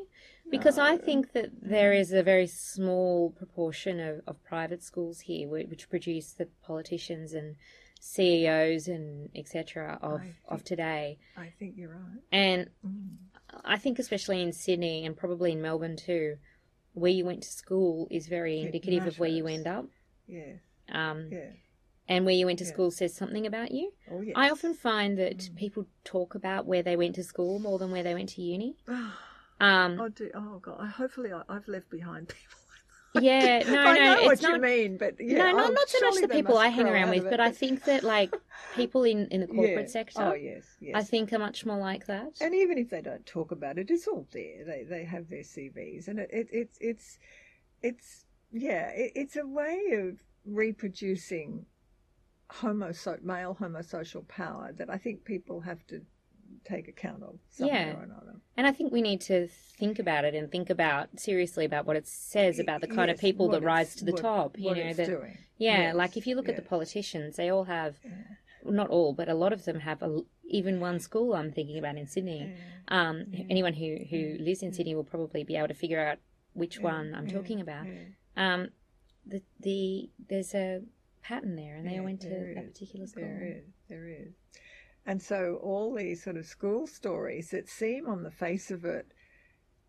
because 0.51 0.79
I 0.79 0.97
think 0.97 1.33
that 1.33 1.51
there 1.61 1.93
is 1.93 2.11
a 2.13 2.23
very 2.23 2.47
small 2.47 3.31
proportion 3.31 4.01
of, 4.01 4.23
of 4.27 4.43
private 4.45 4.83
schools 4.83 5.21
here 5.21 5.47
whi- 5.47 5.67
which 5.69 5.91
produce 5.91 6.33
the 6.33 6.49
politicians 6.63 7.35
and 7.35 7.57
CEOs 8.01 8.89
and 8.89 9.31
etc. 9.35 9.99
of, 10.03 10.21
I 10.21 10.35
of 10.49 10.65
today. 10.65 11.19
I 11.37 11.53
think 11.59 11.75
you're 11.77 11.91
right. 11.91 12.23
And 12.33 12.71
Mm. 12.87 13.17
I 13.65 13.79
think 13.79 13.99
especially 13.99 14.43
in 14.43 14.53
Sydney 14.53 15.05
and 15.07 15.17
probably 15.17 15.53
in 15.53 15.63
Melbourne 15.63 15.97
too, 15.97 16.37
where 16.93 17.11
you 17.11 17.25
went 17.25 17.43
to 17.45 17.49
school 17.49 18.07
is 18.11 18.27
very 18.29 18.61
It 18.61 18.67
indicative 18.67 19.07
of 19.07 19.19
where 19.19 19.31
you 19.31 19.47
end 19.47 19.67
up. 19.67 19.87
Yeah, 20.27 20.55
Um, 20.91 21.29
yeah. 21.33 21.53
and 22.09 22.25
where 22.27 22.35
you 22.35 22.45
went 22.47 22.59
to 22.59 22.65
Yeah. 22.67 22.73
school 22.73 22.91
says 22.91 23.15
something 23.15 23.47
about 23.47 23.73
you. 23.73 23.93
Oh, 24.11 24.21
yes. 24.21 24.35
I 24.37 24.51
often 24.51 24.75
find 24.75 25.19
that 25.19 25.39
Mm. 25.39 25.57
people 25.57 25.87
talk 26.05 26.35
about 26.35 26.67
where 26.67 26.83
they 26.83 26.97
went 26.97 27.15
to 27.17 27.25
school 27.25 27.59
more 27.59 27.79
than 27.79 27.91
where 27.91 28.03
they 28.03 28.15
went 28.15 28.29
to 28.31 28.43
uni. 28.43 28.77
Um, 29.61 29.99
Oh, 30.01 30.09
do, 30.09 30.31
oh 30.35 30.61
God! 30.61 30.77
I, 30.79 30.87
hopefully, 30.87 31.33
I, 31.33 31.43
I've 31.49 31.67
left 31.67 31.91
behind 31.91 32.29
people. 32.29 32.59
Yeah, 33.15 33.59
no, 33.71 33.79
I 33.81 33.95
no, 33.99 34.05
know 34.05 34.19
it's 34.19 34.27
what 34.27 34.43
not. 34.43 34.55
you 34.57 34.61
mean, 34.63 34.97
but 34.99 35.15
yeah, 35.19 35.39
no, 35.39 35.53
not 35.53 35.71
oh, 35.71 35.73
not 35.73 35.89
so 35.89 36.01
much 36.01 36.21
the 36.21 36.29
people 36.29 36.59
I 36.59 36.69
hang 36.69 36.87
around 36.89 37.11
with, 37.11 37.27
it, 37.27 37.31
but 37.31 37.41
I 37.41 37.51
think 37.51 37.85
that 37.85 38.03
like 38.05 38.35
people 38.75 39.05
in 39.05 39.27
in 39.29 39.41
the 39.41 39.47
corporate 39.59 39.87
Yeah. 39.87 39.91
sector, 39.91 40.23
Oh 40.23 40.35
yes, 40.35 40.65
yes. 40.81 40.93
I 40.95 41.03
think 41.03 41.33
are 41.33 41.39
much 41.39 41.65
more 41.67 41.79
like 41.79 42.07
that. 42.07 42.33
and 42.41 42.55
even 42.55 42.79
if 42.79 42.91
they 42.91 43.01
don't 43.01 43.25
talk 43.27 43.51
about 43.51 43.79
it, 43.79 43.91
it's 43.91 44.07
all 44.07 44.27
there. 44.33 44.65
They 44.65 44.85
they 44.89 45.05
have 45.05 45.29
their 45.29 45.43
CVs, 45.43 46.09
and 46.09 46.19
it, 46.19 46.31
it 46.33 46.49
it's 46.53 46.79
it's 46.81 47.19
it's 47.83 48.25
yeah, 48.53 48.89
it, 48.91 49.13
it's 49.15 49.37
a 49.37 49.47
way 49.47 49.81
of 49.93 50.19
reproducing 50.45 51.67
homo 52.51 52.93
male 53.23 53.57
homosocial 53.61 54.27
power 54.29 54.73
that 54.77 54.89
I 54.91 54.97
think 54.97 55.25
people 55.25 55.61
have 55.61 55.87
to 55.89 56.01
take 56.65 56.89
account 56.89 57.23
of 57.23 57.39
Yeah. 57.59 57.97
or 57.99 58.03
another. 58.03 58.35
And 58.57 58.67
I 58.67 58.73
think 58.73 58.93
we 58.93 59.03
need 59.03 59.21
to 59.23 59.49
think 59.49 59.99
about 59.99 60.25
it 60.25 60.35
and 60.35 60.51
think 60.51 60.69
about 60.71 61.19
seriously 61.21 61.65
about 61.65 61.87
what 61.87 61.97
it 61.97 62.07
says 62.07 62.59
about 62.59 62.81
the 62.81 62.87
kind 62.89 63.11
of 63.11 63.19
people 63.19 63.49
that 63.51 63.63
rise 63.63 63.95
to 63.97 64.05
the 64.05 64.13
what- 64.13 64.21
top. 64.23 64.59
You 64.59 64.65
what 64.67 64.77
know 64.77 64.83
it's 64.85 64.97
that 64.97 65.07
doing. 65.07 65.39
yeah, 65.59 65.79
Yes, 65.79 65.95
like 65.95 66.17
if 66.17 66.27
you 66.27 66.35
look 66.37 66.49
at 66.49 66.57
the 66.57 66.63
politicians, 66.63 67.37
they 67.37 67.49
all 67.49 67.65
have 67.65 67.99
Yeah. 68.05 68.11
not 68.65 68.89
all, 68.89 69.13
but 69.13 69.29
a 69.29 69.35
lot 69.35 69.53
of 69.53 69.65
them 69.65 69.81
have 69.81 70.03
a, 70.03 70.23
even 70.45 70.81
one 70.81 70.99
school. 70.99 71.35
I'm 71.35 71.53
thinking 71.53 71.79
about 71.79 71.97
in 71.97 72.07
Sydney. 72.07 72.41
Yeah. 72.57 72.57
Um, 72.89 73.33
anyone 73.51 73.75
who 73.75 73.99
who 74.11 74.39
lives 74.41 74.63
in 74.63 74.73
Sydney 74.73 74.95
will 74.95 75.05
probably 75.05 75.45
be 75.45 75.57
able 75.57 75.69
to 75.69 75.75
figure 75.75 76.01
out 76.01 76.19
which 76.55 76.81
one 76.81 77.15
I'm 77.15 77.29
talking 77.29 77.61
about. 77.61 77.87
Um, 78.37 78.71
the 79.27 79.43
the 79.61 80.11
there's 80.29 80.55
a 80.55 80.83
pattern 81.23 81.55
there, 81.57 81.77
and 81.77 81.87
they 81.87 81.99
all 81.99 82.05
went 82.05 82.21
to 82.23 82.29
that 82.29 82.67
particular 82.73 83.07
school. 83.07 83.25
There 83.25 83.47
is, 83.59 83.65
there 83.89 84.09
is. 84.09 84.33
And 85.09 85.23
so 85.23 85.59
all 85.63 85.95
these 85.95 86.23
sort 86.23 86.37
of 86.37 86.45
school 86.45 86.87
stories 86.87 87.51
that 87.53 87.67
seem 87.67 88.07
on 88.07 88.25
the 88.25 88.31
face 88.31 88.71
of 88.71 88.85
it 88.85 89.07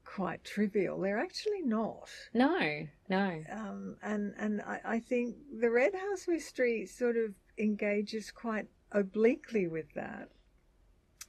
quite 0.06 0.46
trivial, 0.46 0.98
they're 1.02 1.20
actually 1.20 1.62
not. 1.62 2.10
No, 2.34 2.88
no. 3.10 3.44
Um, 3.52 3.98
and 4.02 4.34
and 4.40 4.62
I, 4.62 4.80
I 4.86 5.00
think 5.02 5.36
the 5.60 5.70
Red 5.70 5.94
House 5.94 6.26
mystery 6.26 6.86
sort 6.86 7.18
of 7.18 7.34
engages 7.58 8.32
quite 8.32 8.68
obliquely 8.94 9.68
with 9.68 9.94
that. 9.94 10.30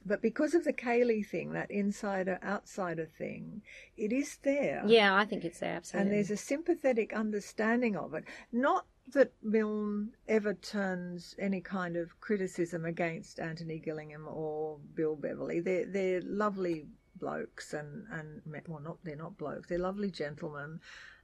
But 0.05 0.21
because 0.21 0.55
of 0.55 0.63
the 0.63 0.73
Cayley 0.73 1.21
thing, 1.21 1.51
that 1.51 1.69
insider 1.69 2.39
outsider 2.41 3.05
thing, 3.05 3.61
it 3.97 4.13
is 4.13 4.37
there. 4.41 4.83
Yeah, 4.87 5.17
I 5.17 5.25
think 5.25 5.43
it's 5.43 5.59
there 5.59 5.75
absolutely. 5.75 6.07
And 6.07 6.15
there's 6.15 6.31
a 6.31 6.37
sympathetic 6.37 7.11
understanding 7.13 7.97
of 7.97 8.13
it. 8.13 8.23
Not 8.53 8.85
that 9.11 9.31
Milne 9.41 10.11
ever 10.27 10.53
turns 10.53 11.35
any 11.39 11.61
kind 11.61 11.97
of 11.97 12.19
criticism 12.19 12.85
against 12.85 13.39
Anthony 13.39 13.79
Gillingham 13.79 14.27
or 14.27 14.79
Bill 14.93 15.15
Beverley. 15.15 15.59
They're 15.59 15.85
they're 15.85 16.21
lovely 16.21 16.87
blokes 17.15 17.73
and 17.73 18.05
and 18.11 18.41
well 18.67 18.79
not 18.79 18.97
they're 19.03 19.15
not 19.15 19.37
blokes. 19.37 19.67
They're 19.67 19.77
lovely 19.79 20.11
gentlemen, 20.11 20.79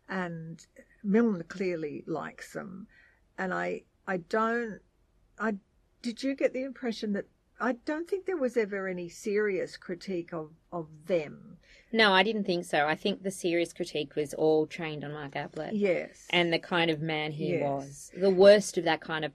and 0.10 0.66
Milne 1.04 1.44
clearly 1.48 2.04
likes 2.08 2.54
them. 2.54 2.88
And 3.38 3.54
I 3.54 3.84
I 4.08 4.18
don't 4.18 4.80
I 5.40 5.56
did 6.02 6.24
you 6.24 6.36
get 6.36 6.54
the 6.54 6.64
impression 6.64 7.14
that 7.14 7.26
I 7.60 7.74
don't 7.74 8.08
think 8.08 8.26
there 8.26 8.38
was 8.38 8.56
ever 8.56 8.88
any 8.88 9.10
serious 9.10 9.78
critique 9.78 10.32
of, 10.32 10.52
of 10.72 10.88
them. 11.08 11.58
No, 11.92 12.12
I 12.14 12.24
didn't 12.24 12.44
think 12.46 12.66
so. 12.66 12.86
I 12.86 12.96
think 12.96 13.24
the 13.24 13.32
serious 13.32 13.74
critique 13.74 14.16
was 14.16 14.34
all 14.34 14.66
trained 14.68 15.04
on 15.04 15.14
Mark 15.14 15.36
Ablett 15.36 15.74
Yes. 15.74 16.28
and 16.32 16.52
the 16.52 16.60
kind 16.60 16.92
of 16.92 17.02
man 17.02 17.32
he 17.32 17.54
Yes. 17.54 17.62
was, 17.64 18.12
the 18.18 18.30
worst 18.30 18.78
of 18.78 18.84
that 18.86 19.02
kind 19.02 19.24
of, 19.26 19.32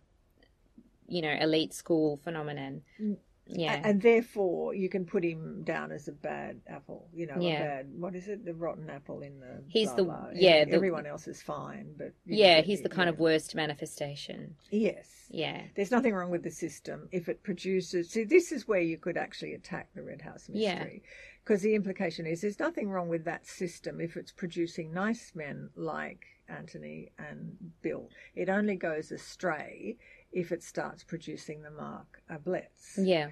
you 1.09 1.23
know, 1.23 1.33
elite 1.41 1.73
school 1.75 2.17
phenomenon. 2.17 2.83
Mm. 3.01 3.17
Yeah, 3.49 3.75
A- 3.75 3.89
And 3.89 4.01
therefore, 4.01 4.73
you 4.73 4.89
can 4.89 5.05
put 5.05 5.25
him 5.25 5.65
down 5.65 5.91
as 5.91 6.07
a 6.07 6.13
bad 6.13 6.61
apple. 6.69 7.09
You 7.13 7.27
know, 7.27 7.37
Yeah. 7.41 7.57
a 7.57 7.59
bad. 7.83 7.93
What 7.99 8.15
is 8.15 8.29
it? 8.29 8.45
The 8.45 8.55
rotten 8.55 8.89
apple 8.89 9.21
in 9.23 9.41
the. 9.41 9.65
He's 9.67 9.89
blah, 9.89 9.97
the- 9.97 10.05
blah. 10.05 10.29
yeah, 10.33 10.65
the- 10.65 10.71
everyone 10.73 11.07
else 11.07 11.27
is 11.27 11.43
fine, 11.43 11.93
but 11.99 12.13
yeah, 12.25 12.59
know, 12.59 12.63
he's 12.63 12.83
the 12.83 12.89
kind 12.89 13.09
yeah. 13.09 13.15
of 13.15 13.19
worst 13.19 13.55
manifestation. 13.57 14.55
Yes. 14.71 15.09
Yeah, 15.29 15.63
There's 15.75 15.91
nothing 15.91 16.15
wrong 16.15 16.31
with 16.31 16.43
the 16.45 16.51
system 16.51 17.09
if 17.11 17.29
it 17.29 17.43
produces. 17.43 18.11
See, 18.11 18.25
this 18.25 18.53
is 18.53 18.69
where 18.69 18.81
you 18.81 18.97
could 18.99 19.17
actually 19.17 19.55
attack 19.55 19.89
the 19.95 20.03
Red 20.03 20.21
House 20.23 20.49
mystery. 20.49 21.03
Yeah. 21.03 21.09
Because 21.45 21.62
the 21.62 21.74
implication 21.74 22.26
is 22.26 22.40
there's 22.43 22.59
nothing 22.61 22.88
wrong 22.88 23.09
with 23.09 23.24
that 23.24 23.47
system 23.47 24.01
if 24.01 24.16
it's 24.16 24.32
producing 24.32 24.93
nice 24.93 25.32
men 25.34 25.70
like 25.74 26.24
Anthony 26.49 27.11
and 27.18 27.57
Bill. 27.82 28.09
It 28.34 28.49
only 28.49 28.76
goes 28.76 29.11
astray 29.11 29.97
if 30.32 30.53
it 30.53 30.62
starts 30.62 31.03
producing 31.05 31.62
the 31.62 31.70
Mark 31.70 32.22
Abletts. 32.30 32.97
yeah, 32.97 33.30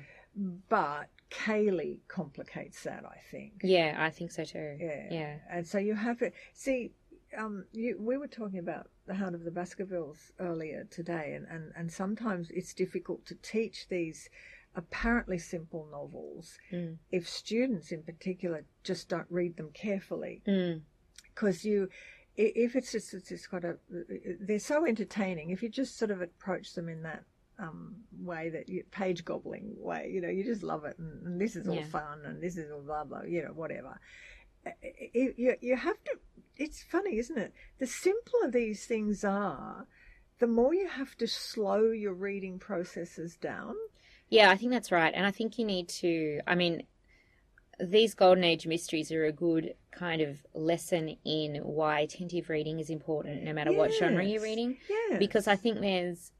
But 0.68 1.08
Cayley 1.30 2.00
complicates 2.08 2.82
that, 2.82 3.04
I 3.04 3.18
think. 3.30 3.52
yeah. 3.62 3.96
I 3.98 4.10
think 4.10 4.32
so 4.32 4.44
too. 4.44 4.76
Yeah. 4.80 5.06
yeah, 5.10 5.36
And 5.50 5.66
so 5.66 5.78
you 5.78 5.94
have 5.94 6.18
to 6.18 6.32
see. 6.52 6.92
Um, 7.38 7.64
you, 7.70 7.96
we 8.00 8.16
were 8.16 8.26
talking 8.26 8.58
about 8.58 8.88
the 9.06 9.14
Hound 9.14 9.36
of 9.36 9.44
the 9.44 9.52
Baskervilles 9.52 10.32
earlier 10.40 10.82
today, 10.90 11.34
and, 11.36 11.46
and, 11.48 11.70
and 11.76 11.92
sometimes 11.92 12.50
it's 12.50 12.74
difficult 12.74 13.24
to 13.26 13.36
teach 13.36 13.86
these 13.88 14.28
apparently 14.76 15.38
simple 15.38 15.88
novels 15.90 16.58
Mm. 16.72 16.98
if 17.10 17.28
students, 17.28 17.90
in 17.92 18.02
particular, 18.02 18.64
just 18.84 19.08
don't 19.08 19.26
read 19.30 19.56
them 19.56 19.70
carefully. 19.72 20.42
Mm. 20.46 20.82
Because 21.34 21.64
you, 21.64 21.88
if 22.36 22.76
it's 22.76 22.92
just 22.92 23.12
it's 23.14 23.28
just 23.30 23.50
got 23.50 23.64
a, 23.64 23.78
they're 24.40 24.58
so 24.58 24.86
entertaining. 24.86 25.50
If 25.50 25.62
you 25.62 25.68
just 25.68 25.98
sort 25.98 26.10
of 26.10 26.20
approach 26.20 26.74
them 26.74 26.88
in 26.88 27.02
that 27.02 27.24
um, 27.58 27.96
way 28.18 28.48
that 28.50 28.68
you, 28.68 28.84
page 28.90 29.24
gobbling 29.24 29.74
way, 29.76 30.10
you 30.12 30.20
know, 30.20 30.28
you 30.28 30.44
just 30.44 30.62
love 30.62 30.84
it, 30.84 30.98
and, 30.98 31.26
and 31.26 31.40
this 31.40 31.56
is 31.56 31.68
all 31.68 31.74
Yeah. 31.74 31.86
fun, 31.86 32.20
and 32.24 32.42
this 32.42 32.56
is 32.56 32.70
all 32.70 32.80
blah 32.80 33.04
blah, 33.04 33.22
you 33.22 33.42
know, 33.42 33.52
whatever. 33.52 33.98
You, 35.14 35.34
you, 35.36 35.56
you 35.60 35.76
have 35.76 36.02
to. 36.04 36.18
It's 36.56 36.82
funny, 36.82 37.18
isn't 37.18 37.38
it? 37.38 37.54
The 37.78 37.86
simpler 37.86 38.50
these 38.50 38.84
things 38.84 39.24
are, 39.24 39.86
the 40.38 40.46
more 40.46 40.74
you 40.74 40.88
have 40.88 41.16
to 41.16 41.26
slow 41.26 41.90
your 41.90 42.12
reading 42.14 42.58
processes 42.58 43.36
down. 43.36 43.74
Yeah, 44.30 44.50
I 44.50 44.56
think 44.56 44.70
that's 44.72 44.92
right. 44.92 45.12
And 45.14 45.26
I 45.26 45.32
think 45.32 45.58
you 45.58 45.64
need 45.64 45.88
to, 45.88 46.40
I 46.46 46.54
mean, 46.54 46.84
these 47.80 48.14
Golden 48.14 48.44
Age 48.44 48.66
mysteries 48.66 49.10
are 49.10 49.24
a 49.24 49.32
good 49.32 49.74
kind 49.90 50.22
of 50.22 50.44
lesson 50.54 51.16
in 51.24 51.56
why 51.56 52.00
attentive 52.00 52.48
reading 52.48 52.78
is 52.78 52.90
important 52.90 53.42
no 53.42 53.52
matter 53.52 53.72
what 53.72 53.92
genre 53.92 54.24
you're 54.24 54.42
reading. 54.42 54.78
Yeah. 54.88 55.18
Because 55.18 55.46
I 55.48 55.56
think 55.56 55.80
there's 55.80 56.32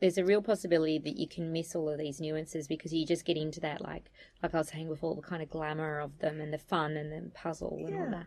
there's 0.00 0.16
a 0.16 0.24
real 0.24 0.40
possibility 0.40 0.98
that 0.98 1.18
you 1.18 1.28
can 1.28 1.52
miss 1.52 1.76
all 1.76 1.90
of 1.90 1.98
these 1.98 2.20
nuances 2.20 2.66
because 2.66 2.90
you 2.90 3.04
just 3.04 3.26
get 3.26 3.36
into 3.36 3.60
that 3.60 3.82
like 3.82 4.10
like 4.42 4.54
I 4.54 4.58
was 4.58 4.68
saying 4.68 4.88
before, 4.88 5.14
the 5.14 5.22
kind 5.22 5.42
of 5.42 5.50
glamour 5.50 6.00
of 6.00 6.18
them 6.20 6.40
and 6.40 6.52
the 6.52 6.58
fun 6.58 6.96
and 6.96 7.12
the 7.12 7.30
puzzle 7.30 7.82
and 7.86 7.94
all 7.94 8.10
that. 8.10 8.26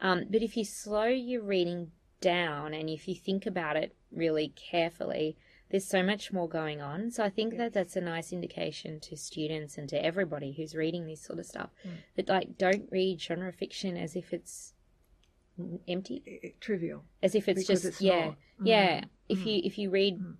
Um, 0.00 0.24
but 0.30 0.42
if 0.42 0.56
you 0.56 0.64
slow 0.64 1.04
your 1.04 1.42
reading 1.42 1.90
down 2.20 2.72
and 2.72 2.88
if 2.88 3.06
you 3.06 3.14
think 3.14 3.46
about 3.46 3.76
it 3.76 3.94
really 4.10 4.54
carefully, 4.56 5.36
there's 5.70 5.86
so 5.86 6.02
much 6.02 6.32
more 6.32 6.48
going 6.48 6.80
on. 6.80 7.10
So 7.10 7.22
I 7.24 7.30
think 7.30 7.56
that 7.56 7.72
that's 7.72 7.96
a 7.96 8.00
nice 8.00 8.32
indication 8.32 9.00
to 9.00 9.16
students 9.16 9.78
and 9.78 9.88
to 9.88 10.04
everybody 10.04 10.52
who's 10.52 10.74
reading 10.74 11.06
this 11.06 11.20
sort 11.22 11.38
of 11.38 11.46
stuff 11.46 11.70
Mm. 11.86 11.90
that 12.16 12.28
like 12.28 12.58
don't 12.58 12.88
read 12.90 13.20
genre 13.20 13.52
fiction 13.52 13.96
as 13.96 14.16
if 14.16 14.32
it's 14.32 14.74
empty, 15.88 16.54
trivial. 16.60 17.04
as 17.22 17.34
if 17.34 17.48
it's 17.48 17.60
Because 17.60 17.82
just 17.82 17.94
it's 17.94 18.00
yeah, 18.02 18.26
not. 18.26 18.36
yeah. 18.64 19.00
Mm, 19.02 19.08
If 19.28 19.38
mm. 19.40 19.46
you 19.46 19.60
if 19.64 19.78
you 19.78 19.90
read 19.90 20.18
Mm. 20.18 20.36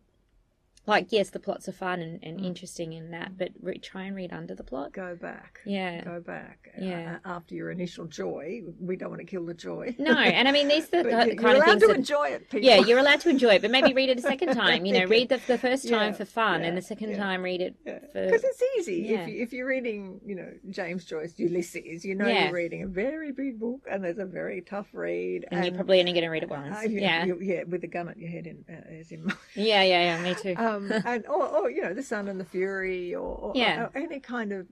Like 0.91 1.07
yes, 1.11 1.31
the 1.31 1.39
plots 1.41 1.69
are 1.69 1.73
fun 1.73 2.01
and, 2.01 2.19
and 2.23 2.45
interesting 2.45 2.93
in 2.93 3.11
that, 3.13 3.39
but 3.39 3.51
re- 3.63 3.79
try 3.79 4.03
and 4.05 4.15
read 4.17 4.33
under 4.33 4.55
the 4.55 4.65
plot. 4.65 4.93
Go 4.93 5.17
back. 5.17 5.61
Yeah. 5.65 6.05
Go 6.05 6.21
back. 6.21 6.69
Yeah. 6.79 7.19
Uh, 7.25 7.29
after 7.37 7.55
your 7.55 7.71
initial 7.71 8.07
joy, 8.07 8.63
we 8.81 8.97
don't 8.97 9.11
want 9.11 9.21
to 9.21 9.27
kill 9.27 9.47
the 9.47 9.55
joy. 9.55 9.95
No, 9.99 10.13
and 10.17 10.47
I 10.49 10.53
mean 10.53 10.69
these 10.69 10.87
are 10.93 11.03
the 11.03 11.11
But 11.11 11.25
the 11.25 11.31
you- 11.33 11.37
kind 11.37 11.41
you're 11.43 11.51
of 11.51 11.57
allowed 11.57 11.67
things 11.67 11.83
to 11.83 11.87
that 11.89 11.97
enjoy 11.97 12.29
it. 12.29 12.51
People. 12.51 12.67
yeah, 12.69 12.77
you're 12.79 12.99
allowed 12.99 13.21
to 13.21 13.29
enjoy 13.31 13.55
it, 13.57 13.63
but 13.63 13.71
maybe 13.71 13.93
read 13.95 14.11
it 14.11 14.19
a 14.19 14.23
second 14.23 14.55
time. 14.65 14.85
You 14.85 14.93
know, 14.99 15.05
read 15.07 15.29
the 15.31 15.41
the 15.47 15.59
first 15.59 15.89
time 15.89 16.13
Yeah, 16.13 16.19
for 16.19 16.25
fun, 16.27 16.61
yeah, 16.61 16.69
and 16.69 16.77
the 16.77 16.83
second 16.83 17.11
yeah. 17.11 17.17
time 17.19 17.43
read 17.43 17.61
it 17.61 17.75
for 17.85 18.01
because 18.27 18.45
it's 18.45 18.63
easy 18.79 19.07
yeah. 19.11 19.21
if 19.23 19.29
you, 19.29 19.43
if 19.45 19.53
you're 19.53 19.67
reading, 19.67 20.21
you 20.25 20.35
know, 20.35 20.51
James 20.71 21.05
Joyce 21.05 21.35
Ulysses. 21.39 22.05
You 22.05 22.15
know, 22.15 22.27
you're 22.27 22.53
reading 22.53 22.83
a 22.83 22.87
very 22.89 23.33
big 23.33 23.61
book, 23.61 23.87
and 23.91 24.03
there's 24.05 24.19
a 24.19 24.25
very 24.41 24.61
tough 24.61 24.89
read, 24.93 25.47
and 25.51 25.65
you're 25.65 25.75
probably 25.75 26.01
only 26.01 26.13
going 26.13 26.25
to 26.25 26.31
read 26.31 26.43
it 26.43 26.49
once. 26.51 26.77
uh, 26.77 26.81
you- 26.89 27.01
yeah. 27.01 27.25
you- 27.25 27.39
yeah, 27.41 27.63
with 27.65 27.83
a 27.85 27.87
gun 27.97 28.09
at 28.09 28.19
your 28.19 28.31
head, 28.31 28.47
in, 28.47 28.65
uh, 28.69 28.99
as 29.01 29.11
in 29.13 29.21
yeah, 29.55 29.83
yeah, 29.83 30.17
yeah. 30.17 30.23
Me 30.23 30.35
too. 30.35 30.55
um, 30.57 30.80
and 31.05 31.27
or, 31.27 31.47
or 31.49 31.71
you 31.71 31.83
know 31.83 31.95
the 31.95 32.03
Sound 32.03 32.29
and 32.29 32.41
the 32.41 32.45
Fury, 32.45 33.15
or, 33.15 33.37
or, 33.37 33.53
Yeah. 33.55 33.85
or 33.85 33.91
any 33.95 34.21
kind 34.21 34.53
of 34.53 34.67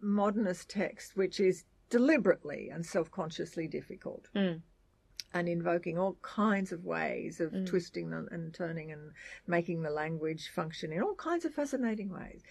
modernist 0.00 0.68
text 0.68 1.16
which 1.16 1.40
is 1.40 1.64
deliberately 1.90 2.70
and 2.70 2.84
self-consciously 2.86 3.66
difficult, 3.68 4.28
Mm. 4.34 4.62
and 5.34 5.48
invoking 5.48 5.98
all 5.98 6.16
kinds 6.22 6.72
of 6.72 6.84
ways 6.84 7.40
of 7.40 7.52
Mm. 7.52 7.66
twisting 7.66 8.12
and 8.12 8.54
turning 8.54 8.92
and 8.92 9.12
making 9.46 9.82
the 9.82 9.90
language 9.90 10.48
function 10.48 10.92
in 10.92 11.02
all 11.02 11.14
kinds 11.14 11.44
of 11.44 11.52
fascinating 11.54 12.10
ways. 12.10 12.42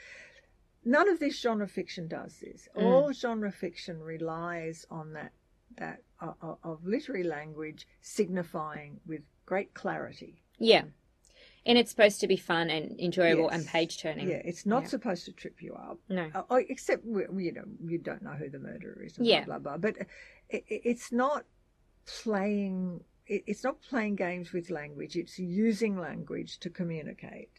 None 0.83 1.07
of 1.09 1.19
this 1.19 1.39
genre 1.39 1.67
fiction 1.67 2.07
does 2.07 2.39
this. 2.39 2.67
Mm. 2.75 2.83
All 2.83 3.13
genre 3.13 3.51
fiction 3.51 4.01
relies 4.01 4.85
on 4.89 5.13
that 5.13 5.31
that 5.77 6.01
uh, 6.19 6.33
uh, 6.41 6.55
of 6.63 6.85
literary 6.85 7.23
language 7.23 7.87
signifying 8.01 8.99
with 9.05 9.21
great 9.45 9.73
clarity 9.73 10.43
yeah, 10.59 10.83
and 11.65 11.77
it's 11.77 11.91
supposed 11.91 12.19
to 12.21 12.27
be 12.27 12.37
fun 12.37 12.69
and 12.69 12.99
enjoyable 12.99 13.49
and 13.49 13.65
page 13.67 13.99
turning. 14.01 14.27
Yeah, 14.29 14.41
it's 14.43 14.65
not 14.65 14.83
Yeah. 14.83 14.89
supposed 14.89 15.25
to 15.25 15.31
trip 15.31 15.61
you 15.61 15.73
up. 15.75 15.99
No. 16.09 16.29
Uh, 16.33 16.43
oh, 16.49 16.55
except 16.67 17.05
you 17.05 17.51
know 17.53 17.63
you 17.83 17.97
don't 17.99 18.21
know 18.21 18.31
who 18.33 18.49
the 18.49 18.59
murderer 18.59 19.01
is. 19.03 19.17
Yeah. 19.19 19.45
Blah 19.45 19.59
blah. 19.59 19.77
blah. 19.77 19.91
But 19.91 19.97
it, 20.49 20.63
it- 20.67 20.81
it's 20.85 21.11
not 21.11 21.45
playing. 22.05 23.03
It, 23.27 23.43
it's 23.47 23.63
not 23.63 23.81
playing 23.81 24.15
games 24.15 24.51
with 24.51 24.69
language. 24.69 25.15
It's 25.15 25.37
using 25.39 25.97
language 25.99 26.59
to 26.59 26.69
communicate. 26.69 27.51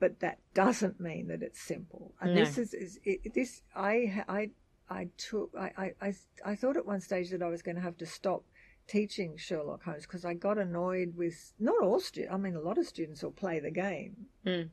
But 0.00 0.20
that 0.20 0.38
doesn't 0.54 1.00
mean 1.00 1.26
that 1.28 1.42
it's 1.42 1.60
simple. 1.60 2.14
And 2.20 2.34
No. 2.34 2.44
this 2.44 2.56
is, 2.56 2.72
is 2.72 3.00
it, 3.04 3.34
this. 3.34 3.62
I 3.74 4.24
I 4.28 4.50
I 4.88 5.08
took. 5.16 5.52
I, 5.58 5.72
I 5.76 6.06
I 6.08 6.14
I 6.44 6.54
thought 6.54 6.76
at 6.76 6.86
one 6.86 7.00
stage 7.00 7.30
that 7.30 7.42
I 7.42 7.48
was 7.48 7.62
going 7.62 7.74
to 7.76 7.82
have 7.82 7.96
to 7.98 8.06
stop 8.06 8.44
teaching 8.88 9.36
Sherlock 9.36 9.84
Holmes 9.84 10.02
because 10.02 10.24
I 10.24 10.34
got 10.34 10.58
annoyed 10.58 11.14
with 11.16 11.52
not 11.60 11.80
all 11.82 12.00
students. 12.00 12.34
I 12.34 12.38
mean, 12.38 12.56
a 12.56 12.60
lot 12.60 12.78
of 12.78 12.86
students 12.86 13.22
will 13.22 13.30
play 13.32 13.60
the 13.60 13.70
game. 13.70 14.26
Mm. 14.44 14.70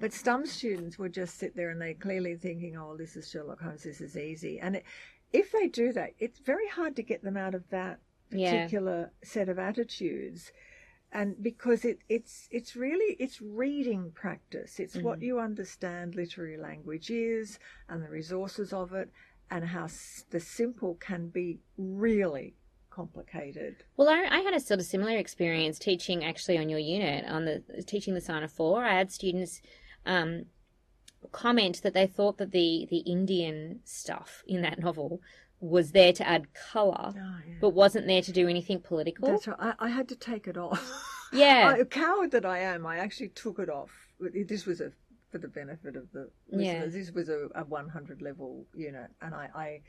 But 0.00 0.12
some 0.12 0.46
students 0.46 0.98
would 0.98 1.12
just 1.12 1.38
sit 1.38 1.54
there 1.54 1.70
and 1.70 1.80
they're 1.80 1.94
clearly 1.94 2.36
thinking, 2.36 2.76
oh, 2.76 2.96
this 2.96 3.16
is 3.16 3.28
Sherlock 3.28 3.60
Holmes, 3.60 3.82
this 3.84 4.00
is 4.00 4.16
easy. 4.16 4.58
And 4.58 4.76
it, 4.76 4.84
if 5.32 5.52
they 5.52 5.68
do 5.68 5.92
that, 5.92 6.10
it's 6.18 6.38
very 6.40 6.68
hard 6.68 6.96
to 6.96 7.02
get 7.02 7.22
them 7.22 7.36
out 7.36 7.54
of 7.54 7.68
that 7.70 8.00
Yeah. 8.30 8.50
particular 8.50 9.12
set 9.22 9.48
of 9.48 9.58
attitudes. 9.58 10.52
And 11.12 11.36
because 11.42 11.84
it, 11.84 11.98
it's 12.08 12.48
it's 12.50 12.74
really 12.74 13.16
it's 13.18 13.40
reading 13.42 14.12
practice. 14.12 14.80
It's 14.80 14.96
what 14.96 15.18
Mm-hmm. 15.18 15.24
you 15.24 15.40
understand 15.40 16.14
literary 16.14 16.56
language 16.56 17.10
is 17.10 17.58
and 17.88 18.02
the 18.02 18.08
resources 18.08 18.72
of 18.72 18.92
it 18.94 19.10
and 19.50 19.66
how 19.66 19.84
s- 19.84 20.24
the 20.30 20.40
simple 20.40 20.94
can 20.94 21.28
be 21.28 21.60
really 21.76 22.54
complicated. 22.94 23.76
Well, 23.96 24.08
I, 24.08 24.26
I 24.30 24.40
had 24.40 24.54
a 24.54 24.60
sort 24.60 24.80
of 24.80 24.86
similar 24.86 25.16
experience 25.16 25.78
teaching 25.78 26.24
actually 26.24 26.58
on 26.58 26.68
your 26.68 26.78
unit 26.78 27.24
on 27.26 27.44
the 27.44 27.62
teaching 27.86 28.14
the 28.14 28.20
sign 28.20 28.42
of 28.42 28.52
four. 28.52 28.84
I 28.84 28.94
had 28.98 29.10
students 29.10 29.60
um, 30.06 30.46
comment 31.32 31.82
that 31.82 31.94
they 31.94 32.06
thought 32.06 32.38
that 32.38 32.50
the 32.52 32.86
the 32.90 32.98
Indian 32.98 33.80
stuff 33.84 34.42
in 34.46 34.62
that 34.62 34.78
novel 34.78 35.20
was 35.60 35.92
there 35.92 36.12
to 36.12 36.26
add 36.28 36.52
color, 36.54 37.12
Oh, 37.16 37.38
yeah. 37.46 37.54
but 37.60 37.70
wasn't 37.70 38.06
there 38.08 38.22
to 38.22 38.32
do 38.32 38.48
anything 38.48 38.80
political. 38.80 39.28
That's 39.28 39.46
right. 39.46 39.56
I, 39.60 39.74
I 39.78 39.88
had 39.90 40.08
to 40.08 40.16
take 40.16 40.46
it 40.46 40.56
off. 40.56 40.82
Yeah. 41.34 41.76
I, 41.80 41.84
coward 41.84 42.32
that 42.32 42.44
I 42.44 42.58
am, 42.58 42.84
I 42.84 42.98
actually 42.98 43.28
took 43.30 43.58
it 43.58 43.70
off. 43.70 43.88
This 44.20 44.66
was 44.66 44.82
a 44.82 44.92
for 45.30 45.38
the 45.38 45.48
benefit 45.48 45.96
of 45.96 46.12
the 46.12 46.28
Yeah. 46.50 46.58
listeners. 46.84 46.92
This 46.92 47.10
was 47.10 47.30
a, 47.30 47.48
a 47.54 47.64
100 47.64 48.20
level 48.20 48.66
unit, 48.74 49.10
and 49.22 49.34
I, 49.34 49.48
I, 49.54 49.80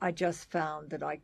I 0.00 0.12
just 0.12 0.48
found 0.52 0.90
that 0.90 1.02
I, 1.02 1.18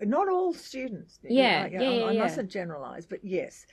not 0.00 0.28
all 0.28 0.52
students. 0.52 1.18
you 1.22 1.42
Yeah, 1.42 1.64
I, 1.64 1.68
yeah, 1.68 1.90
yeah, 1.90 2.04
I 2.06 2.12
yeah. 2.12 2.22
mustn't 2.22 2.50
generalize, 2.50 3.06
but 3.06 3.24
yes, 3.24 3.66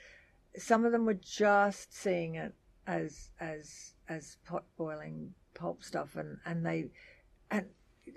some 0.56 0.84
of 0.84 0.92
them 0.92 1.04
were 1.04 1.14
just 1.14 1.94
seeing 1.94 2.36
it 2.36 2.54
as 2.86 3.30
as 3.40 3.94
as 4.08 4.36
pot 4.44 4.64
boiling 4.76 5.34
pulp 5.54 5.82
stuff, 5.82 6.16
and 6.16 6.38
and 6.44 6.64
they, 6.64 6.90
and 7.50 7.66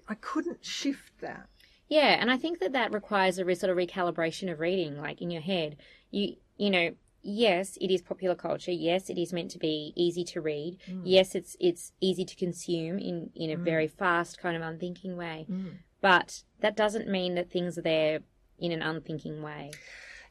I 0.08 0.16
couldn't 0.16 0.64
shift 0.66 1.20
that. 1.22 1.48
Yeah, 1.90 2.18
and 2.20 2.30
I 2.30 2.38
think 2.38 2.60
that 2.60 2.74
that 2.74 2.92
requires 2.92 3.40
a 3.40 3.46
re- 3.46 3.56
sort 3.56 3.72
of 3.72 3.78
recalibration 3.78 4.52
of 4.52 4.60
reading, 4.60 5.00
like 5.00 5.22
in 5.22 5.32
your 5.32 5.42
head. 5.42 5.78
You 6.12 6.36
you 6.58 6.70
know, 6.70 6.92
yes, 7.22 7.78
it 7.80 7.92
is 7.92 8.02
popular 8.02 8.36
culture. 8.36 8.72
Yes, 8.72 9.10
it 9.10 9.18
is 9.18 9.32
meant 9.32 9.52
to 9.52 9.60
be 9.60 9.94
easy 9.96 10.24
to 10.26 10.42
read. 10.42 10.78
Mm. 10.90 11.02
Yes, 11.06 11.36
it's 11.36 11.56
it's 11.60 11.94
easy 12.02 12.26
to 12.26 12.36
consume 12.36 13.00
in 13.00 13.30
in 13.36 13.52
a 13.52 13.58
very 13.58 13.88
fast 13.88 14.38
kind 14.38 14.56
of 14.58 14.62
unthinking 14.64 15.16
way. 15.16 15.48
Mm. 15.50 15.78
But 16.08 16.44
that 16.62 16.78
doesn't 16.78 17.10
mean 17.10 17.36
that 17.36 17.52
things 17.52 17.78
are 17.78 17.82
there 17.82 18.20
in 18.60 18.72
an 18.72 18.82
unthinking 18.82 19.42
way. 19.42 19.72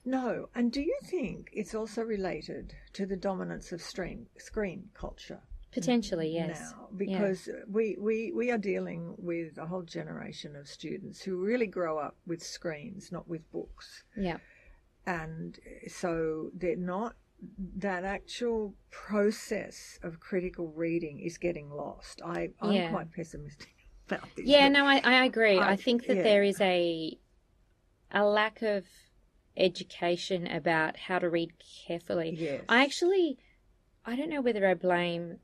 No, 0.06 0.48
and 0.54 0.72
do 0.72 0.80
you 0.80 0.96
think 1.04 1.50
it's 1.52 1.74
also 1.74 2.00
related 2.02 2.72
to 2.94 3.04
the 3.04 3.16
dominance 3.16 3.72
of 3.72 3.82
screen 3.82 4.26
screen 4.38 4.88
culture 4.94 5.42
Potentially, 5.72 6.30
yes. 6.32 6.72
now? 6.72 6.88
Because 6.96 7.50
we, 7.68 7.96
we 8.00 8.32
we 8.32 8.50
are 8.50 8.56
dealing 8.72 9.16
with 9.18 9.58
a 9.58 9.66
whole 9.66 9.82
generation 9.82 10.56
of 10.56 10.66
students 10.66 11.20
who 11.20 11.36
really 11.36 11.66
grow 11.66 11.98
up 11.98 12.16
with 12.26 12.42
screens, 12.42 13.12
not 13.12 13.28
with 13.28 13.42
books, 13.52 14.04
Yeah. 14.16 14.38
and 15.06 15.58
so 15.88 16.50
they're 16.54 16.76
not. 16.96 17.16
That 17.76 18.02
actual 18.04 18.74
process 18.90 19.98
of 20.02 20.20
critical 20.20 20.68
reading 20.68 21.20
is 21.20 21.36
getting 21.36 21.68
lost. 21.70 22.22
I 22.24 22.48
I'm 22.62 22.72
Yeah. 22.72 22.90
quite 22.90 23.12
pessimistic 23.12 23.74
about 24.08 24.28
this. 24.36 24.46
Yeah, 24.46 24.68
no, 24.68 24.86
I, 24.86 25.00
I 25.04 25.24
agree. 25.24 25.58
I, 25.58 25.72
I- 25.72 25.76
think 25.76 26.06
that 26.06 26.16
yeah. 26.16 26.22
there 26.22 26.42
is 26.42 26.60
a 26.60 27.18
a 28.10 28.24
lack 28.24 28.62
of 28.62 28.84
education 29.56 30.46
about 30.46 30.96
how 30.96 31.18
to 31.18 31.28
read 31.28 31.52
carefully. 31.86 32.36
Yes. 32.38 32.62
I 32.68 32.84
actually, 32.84 33.38
I 34.04 34.16
don't 34.16 34.30
know 34.30 34.40
whether 34.42 34.66
I 34.66 34.74
blame, 34.74 35.38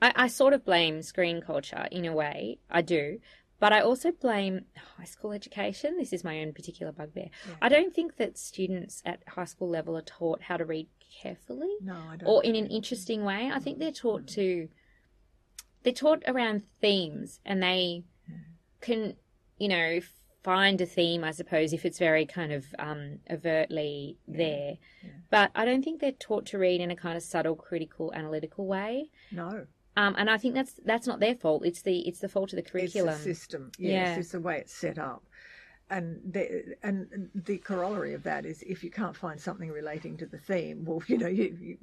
I, 0.00 0.12
I 0.14 0.26
sort 0.28 0.52
of 0.52 0.64
blame 0.64 1.02
screen 1.02 1.40
culture 1.40 1.88
in 1.90 2.04
a 2.04 2.12
way. 2.12 2.58
I 2.70 2.82
do. 2.82 3.18
But 3.60 3.72
I 3.72 3.80
also 3.80 4.10
blame 4.12 4.66
high 4.98 5.04
school 5.04 5.32
education. 5.32 5.96
This 5.96 6.12
is 6.12 6.24
my 6.24 6.40
own 6.40 6.52
particular 6.52 6.92
bugbear. 6.92 7.30
Yeah. 7.48 7.54
I 7.62 7.68
don't 7.68 7.94
think 7.94 8.16
that 8.16 8.36
students 8.36 9.02
at 9.06 9.22
high 9.26 9.44
school 9.44 9.70
level 9.70 9.96
are 9.96 10.02
taught 10.02 10.42
how 10.42 10.56
to 10.56 10.64
read 10.64 10.88
carefully 11.22 11.74
no, 11.80 11.94
I 11.94 12.16
don't. 12.16 12.28
or 12.28 12.44
in 12.44 12.56
an 12.56 12.66
interesting 12.66 13.24
way. 13.24 13.50
I 13.52 13.60
think 13.60 13.78
they're 13.78 13.92
taught 13.92 14.22
mm. 14.22 14.34
to, 14.34 14.68
they're 15.84 15.92
taught 15.92 16.22
around 16.26 16.62
themes 16.80 17.40
and 17.44 17.62
they 17.62 18.02
can, 18.80 19.14
you 19.58 19.68
know, 19.68 20.00
find 20.42 20.80
a 20.80 20.86
theme, 20.86 21.24
I 21.24 21.30
suppose, 21.30 21.72
if 21.72 21.84
it's 21.86 21.98
very 21.98 22.26
kind 22.26 22.52
of 22.52 22.64
um, 22.78 23.18
overtly 23.30 24.18
there. 24.26 24.74
yeah. 25.02 25.10
But 25.30 25.50
I 25.54 25.64
don't 25.64 25.82
think 25.84 26.00
they're 26.00 26.12
taught 26.12 26.46
to 26.46 26.58
read 26.58 26.80
in 26.80 26.90
a 26.90 26.96
kind 26.96 27.16
of 27.16 27.22
subtle, 27.22 27.54
critical, 27.56 28.12
analytical 28.14 28.66
way. 28.66 29.10
no. 29.30 29.66
Um, 29.96 30.16
and 30.18 30.28
I 30.28 30.38
think 30.38 30.54
that's 30.56 30.72
that's 30.84 31.06
not 31.06 31.20
their 31.20 31.36
fault. 31.36 31.64
It's 31.64 31.82
the 31.82 32.00
it's 32.08 32.18
the 32.18 32.28
fault 32.28 32.52
of 32.52 32.56
the 32.56 32.62
curriculum. 32.68 33.14
It's 33.14 33.22
the 33.22 33.32
system. 33.32 33.70
Yes, 33.78 33.90
Yeah. 33.92 34.16
it's 34.16 34.32
the 34.32 34.40
way 34.40 34.58
it's 34.58 34.74
set 34.74 34.98
up. 34.98 35.22
And 35.96 36.06
the, 36.34 36.74
and 36.82 37.30
the 37.34 37.58
corollary 37.58 38.14
of 38.14 38.22
that 38.24 38.44
is 38.44 38.62
if 38.62 38.82
you 38.82 38.90
can't 38.90 39.16
find 39.16 39.40
something 39.40 39.70
relating 39.70 40.16
to 40.16 40.26
the 40.26 40.38
theme, 40.38 40.84
well, 40.84 41.00
you 41.06 41.18
know, 41.18 41.28
you, 41.28 41.56
you, 41.60 41.78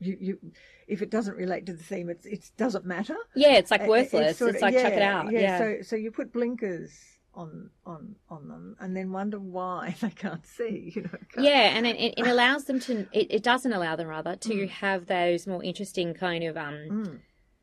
you, 0.00 0.16
you 0.26 0.38
if 0.88 1.02
it 1.02 1.10
doesn't 1.10 1.36
relate 1.36 1.66
to 1.66 1.74
the 1.74 1.82
theme, 1.82 2.08
it's, 2.08 2.24
it 2.24 2.50
doesn't 2.56 2.86
matter. 2.86 3.16
yeah, 3.36 3.54
it's 3.60 3.70
like 3.70 3.82
It- 3.82 3.88
worthless. 3.88 4.30
It's, 4.30 4.38
sort 4.38 4.54
of- 4.56 4.62
like 4.62 4.74
chuck 4.74 4.92
it 4.94 5.02
out. 5.02 5.30
Yeah, 5.30 5.40
Yeah. 5.40 5.58
So 5.58 5.82
so 5.82 5.96
you 5.96 6.10
put 6.10 6.32
blinkers 6.32 6.90
on 7.34 7.70
on 7.84 8.16
on 8.28 8.48
them, 8.48 8.76
and 8.80 8.96
then 8.96 9.12
wonder 9.12 9.38
why 9.38 9.94
they 10.00 10.10
can't 10.10 10.46
see. 10.46 10.92
You 10.96 11.02
know. 11.02 11.10
can't- 11.32 11.44
yeah, 11.46 11.76
and 11.76 11.86
it, 11.86 11.96
it, 11.96 12.14
it 12.16 12.26
allows 12.26 12.64
them 12.64 12.80
to. 12.80 13.06
It, 13.12 13.26
it 13.30 13.42
doesn't 13.42 13.72
allow 13.72 13.94
them 13.94 14.08
rather 14.08 14.36
to 14.36 14.54
Mm. 14.54 14.68
have 14.70 15.06
those 15.06 15.46
more 15.46 15.62
interesting 15.62 16.14
kind 16.14 16.44
of 16.44 16.56
um 16.56 16.74
Mm, 16.90 17.18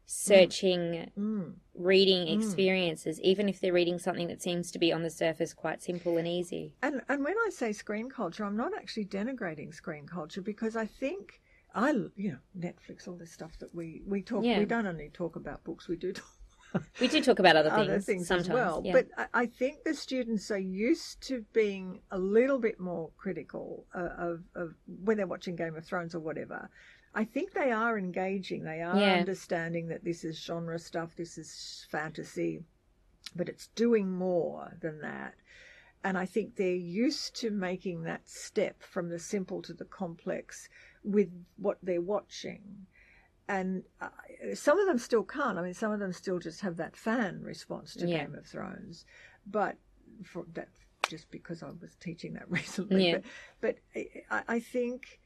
searching 0.08 1.12
mm. 1.20 1.54
reading 1.76 2.28
Mm. 2.28 2.42
experiences, 2.42 3.20
even 3.22 3.50
if 3.50 3.60
they're 3.60 3.74
reading 3.74 4.00
something 4.00 4.28
that 4.30 4.42
seems 4.42 4.72
to 4.72 4.80
be 4.80 4.92
on 4.94 5.04
the 5.04 5.10
surface 5.10 5.54
quite 5.54 5.84
simple 5.84 6.18
and 6.18 6.28
easy. 6.28 6.74
And 6.82 7.02
and 7.10 7.24
when 7.24 7.36
I 7.38 7.50
say 7.52 7.74
screen 7.74 8.10
culture, 8.10 8.46
I'm 8.46 8.58
not 8.58 8.74
actually 8.74 9.06
denigrating 9.06 9.74
screen 9.74 10.08
culture 10.08 10.42
because 10.42 10.76
I 10.78 10.86
think 10.86 11.42
I 11.76 11.92
you 12.16 12.32
know 12.32 12.40
Netflix, 12.58 13.08
all 13.08 13.16
this 13.16 13.34
stuff 13.34 13.60
that 13.60 13.76
we 13.76 14.02
we 14.08 14.22
talk. 14.22 14.46
Yeah. 14.46 14.60
We 14.60 14.66
don't 14.66 14.88
only 14.88 15.10
talk 15.10 15.36
about 15.36 15.64
books. 15.66 15.90
We 15.90 15.98
do 15.98 16.14
talk 16.14 16.26
We 17.00 17.08
do 17.08 17.22
talk 17.22 17.40
about 17.40 17.56
other 17.56 17.70
things, 17.70 17.88
other 17.90 18.00
things 18.00 18.28
sometimes. 18.28 18.50
as 18.50 18.54
well. 18.54 18.82
yeah. 18.84 18.94
But 18.94 19.08
I, 19.18 19.42
I 19.42 19.46
think 19.46 19.84
the 19.84 19.94
students 19.94 20.52
are 20.52 20.58
used 20.58 21.22
to 21.28 21.46
being 21.54 22.02
a 22.12 22.18
little 22.18 22.60
bit 22.60 22.80
more 22.80 23.12
critical 23.18 23.86
uh, 23.96 24.10
of, 24.18 24.44
of 24.56 24.74
when 25.04 25.18
they're 25.18 25.28
watching 25.28 25.56
Game 25.56 25.76
of 25.76 25.86
Thrones 25.86 26.16
or 26.16 26.20
whatever. 26.20 26.70
I 27.18 27.24
think 27.26 27.54
they 27.54 27.72
are 27.72 27.98
engaging. 27.98 28.64
They 28.64 28.84
are 28.84 29.00
Yeah. 29.00 29.16
understanding 29.16 29.88
that 29.88 30.04
this 30.04 30.24
is 30.24 30.40
genre 30.40 30.78
stuff, 30.78 31.16
this 31.16 31.36
is 31.40 31.88
fantasy, 31.90 32.64
but 33.36 33.50
it's 33.50 33.70
doing 33.70 34.12
more 34.12 34.78
than 34.80 35.02
that. 35.02 35.34
And 36.04 36.16
I 36.16 36.28
think 36.28 36.56
they're 36.56 36.76
used 36.76 37.36
to 37.38 37.50
making 37.50 38.04
that 38.04 38.30
step 38.30 38.84
from 38.84 39.10
the 39.10 39.18
simple 39.18 39.64
to 39.64 39.74
the 39.74 39.84
complex 39.84 40.70
with 41.04 41.32
what 41.56 41.80
they're 41.82 42.02
watching. 42.02 42.86
And 43.48 43.84
uh, 44.00 44.10
some 44.54 44.78
of 44.80 44.86
them 44.86 45.00
still 45.00 45.24
can't. 45.24 45.58
I 45.58 45.64
mean, 45.64 45.74
some 45.74 45.92
of 45.92 46.00
them 46.00 46.14
still 46.14 46.38
just 46.38 46.62
have 46.62 46.78
that 46.78 46.96
fan 46.96 47.42
response 47.42 47.96
to 47.96 48.06
Yeah. 48.08 48.26
Game 48.26 48.36
of 48.36 48.46
Thrones. 48.46 49.06
But 49.48 49.78
for 50.24 50.46
that, 50.54 50.70
just 51.10 51.32
because 51.32 51.64
I 51.64 51.72
was 51.72 51.96
teaching 51.96 52.34
that 52.34 52.48
recently. 52.52 53.08
Yeah. 53.08 53.20
But, 53.60 53.78
but 53.96 54.04
I, 54.30 54.44
I 54.56 54.60
think 54.60 55.20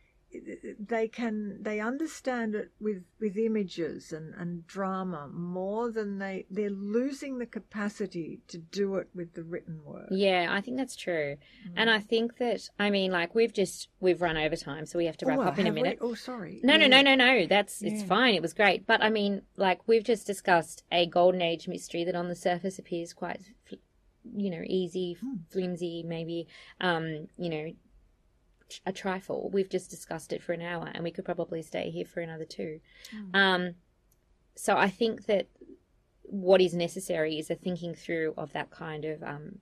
they 0.79 1.07
can 1.07 1.57
they 1.61 1.79
understand 1.79 2.55
it 2.55 2.71
with 2.79 3.03
with 3.19 3.38
images 3.38 4.11
and 4.13 4.34
and 4.36 4.65
drama 4.67 5.27
more 5.34 5.91
than 5.91 6.19
they 6.19 6.45
they're 6.49 6.69
losing 6.69 7.38
the 7.38 7.45
capacity 7.45 8.39
to 8.47 8.57
do 8.57 8.95
it 8.95 9.07
with 9.13 9.34
the 9.34 9.43
written 9.43 9.84
word 9.84 10.07
Yeah, 10.11 10.47
I 10.49 10.61
think 10.61 10.77
that's 10.77 10.95
true. 10.95 11.38
And 11.75 11.89
I 11.89 11.99
think 11.99 12.38
that 12.38 12.69
I 12.79 12.89
mean 12.89 13.11
like 13.11 13.36
we've 13.36 13.53
just 13.53 13.89
we've 13.99 14.21
run 14.21 14.38
over 14.38 14.55
time 14.55 14.86
so 14.86 14.97
we 14.97 15.05
have 15.05 15.17
to 15.17 15.25
wrap 15.25 15.39
oh, 15.39 15.43
up 15.43 15.59
in 15.59 15.65
a 15.65 15.69
have 15.69 15.75
we? 15.75 15.82
minute. 15.84 15.99
oh 16.01 16.13
sorry 16.13 16.59
No, 16.63 16.75
no, 16.77 16.86
Yeah. 16.86 17.01
no, 17.01 17.15
no, 17.15 17.15
no. 17.15 17.45
That's 17.47 17.82
it's 17.82 18.01
Yeah. 18.01 18.07
fine. 18.07 18.36
It 18.36 18.41
was 18.41 18.53
great. 18.53 18.86
But 18.86 19.01
I 19.01 19.09
mean, 19.09 19.41
like 19.57 19.88
we've 19.88 20.03
just 20.03 20.25
discussed 20.27 20.84
a 20.91 21.05
golden 21.07 21.41
age 21.41 21.67
mystery 21.67 22.03
that 22.05 22.15
on 22.15 22.27
the 22.29 22.36
surface 22.36 22.79
appears 22.79 23.13
quite, 23.13 23.41
you 24.34 24.49
know, 24.49 24.61
easy, 24.65 25.17
Hmm. 25.19 25.38
flimsy, 25.49 26.03
maybe, 26.03 26.47
um, 26.79 27.27
you 27.38 27.49
know, 27.49 27.71
a 28.86 28.91
trifle. 28.91 29.49
We've 29.51 29.69
just 29.69 29.89
discussed 29.89 30.34
it 30.34 30.41
for 30.41 30.53
an 30.53 30.61
hour, 30.61 30.89
and 30.93 31.03
we 31.03 31.11
could 31.11 31.26
probably 31.26 31.61
stay 31.61 31.89
here 31.89 32.05
for 32.05 32.22
another 32.22 32.45
two. 32.45 32.80
Hmm. 33.11 33.36
Um, 33.36 33.76
so 34.55 34.78
I 34.78 34.89
think 34.89 35.26
that 35.26 35.47
what 36.24 36.61
is 36.61 36.74
necessary 36.74 37.39
is 37.39 37.49
a 37.49 37.55
thinking 37.55 37.93
through 37.93 38.34
of 38.38 38.53
that 38.53 38.72
kind 38.72 39.05
of 39.05 39.22
um, 39.24 39.59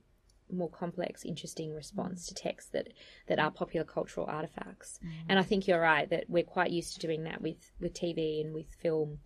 more 0.52 0.68
complex, 0.68 1.24
interesting 1.24 1.74
response 1.74 2.26
to 2.26 2.34
texts 2.34 2.70
that 2.70 2.88
that 3.26 3.38
are 3.38 3.50
popular 3.50 3.84
cultural 3.84 4.26
artifacts. 4.26 4.98
And 5.28 5.38
I 5.38 5.42
think 5.42 5.66
you're 5.66 5.80
right 5.80 6.08
that 6.10 6.24
we're 6.28 6.44
quite 6.44 6.70
used 6.70 6.94
to 6.94 7.00
doing 7.00 7.24
that 7.24 7.40
with 7.40 7.72
with 7.80 7.94
TV 7.94 8.40
and 8.40 8.54
with 8.54 8.66
film, 8.80 9.18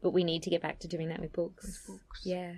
but 0.00 0.10
we 0.10 0.24
need 0.24 0.42
to 0.44 0.50
get 0.50 0.62
back 0.62 0.78
to 0.80 0.88
doing 0.88 1.08
that 1.08 1.20
with 1.20 1.32
books. 1.32 1.84
With 1.88 1.98
books. 1.98 2.20
Yeah, 2.24 2.54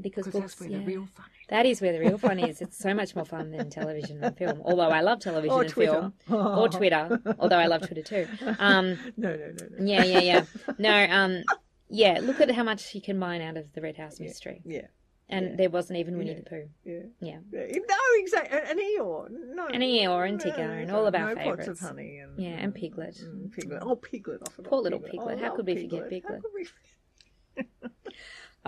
because 0.00 0.26
books. 0.26 0.56
that's 0.56 0.60
where 0.60 0.70
yeah. 0.70 0.78
the 0.78 0.84
real 0.84 1.06
fun 1.06 1.26
is 1.26 1.46
That 1.48 1.66
is 1.66 1.80
where 1.80 1.92
the 1.92 2.00
real 2.00 2.18
fun 2.18 2.38
is. 2.38 2.60
It's 2.60 2.78
so 2.78 2.94
much 2.94 3.14
more 3.16 3.24
fun 3.24 3.50
than 3.50 3.70
television 3.70 4.22
and 4.22 4.36
film. 4.36 4.62
Although 4.64 4.90
I 4.90 5.00
love 5.00 5.20
television 5.20 5.50
or 5.50 5.62
and 5.62 5.70
Twitter 5.70 6.12
film. 6.26 6.40
Or 6.58 6.68
Twitter. 6.68 7.20
Although 7.38 7.58
I 7.58 7.66
love 7.66 7.86
Twitter 7.86 8.02
too. 8.02 8.26
Um, 8.58 8.98
no 9.16 9.30
no 9.30 9.36
no 9.36 9.66
no 9.78 9.84
yeah, 9.84 10.04
yeah, 10.04 10.20
yeah. 10.20 10.44
No, 10.78 11.06
um, 11.10 11.42
yeah. 11.88 12.20
Look 12.22 12.40
at 12.40 12.50
how 12.50 12.64
much 12.64 12.94
you 12.94 13.00
can 13.00 13.18
mine 13.18 13.40
out 13.40 13.56
of 13.56 13.72
the 13.72 13.80
Red 13.80 13.96
House 13.96 14.20
mystery, 14.20 14.62
yeah 14.64 14.88
and 15.30 15.50
yeah. 15.50 15.56
there 15.56 15.70
wasn't 15.70 15.98
even 15.98 16.16
Winnie 16.16 16.34
the 16.34 16.42
Pooh. 16.42 16.68
yeah 16.84 17.02
Yeah, 17.20 17.38
No, 17.52 17.96
exactly. 18.14 18.58
An 18.58 18.78
Eeyore. 18.78 19.28
No. 19.30 19.66
An 19.66 19.80
Eeyore 19.80 20.28
and 20.28 20.40
Tigger 20.40 20.82
and 20.82 20.90
all 20.90 21.06
of 21.06 21.14
our 21.14 21.34
no 21.34 21.40
favourites. 21.40 21.66
pots 21.66 21.82
of 21.82 21.88
honey. 21.88 22.18
And, 22.18 22.40
Yeah, 22.40 22.48
and 22.50 22.74
Piglet. 22.74 23.16
Mm, 23.22 23.52
Piglet. 23.52 23.82
Oh, 23.82 23.96
Piglet. 23.96 24.40
I 24.46 24.50
forgot 24.50 24.70
Poor 24.70 24.82
little 24.82 25.00
Piglet. 25.00 25.12
Piglet. 25.12 25.38
I 25.38 25.42
How 25.42 25.56
could 25.56 25.66
we 25.66 25.76
forget 25.76 26.02
How 26.02 26.08
Piglet? 26.08 26.42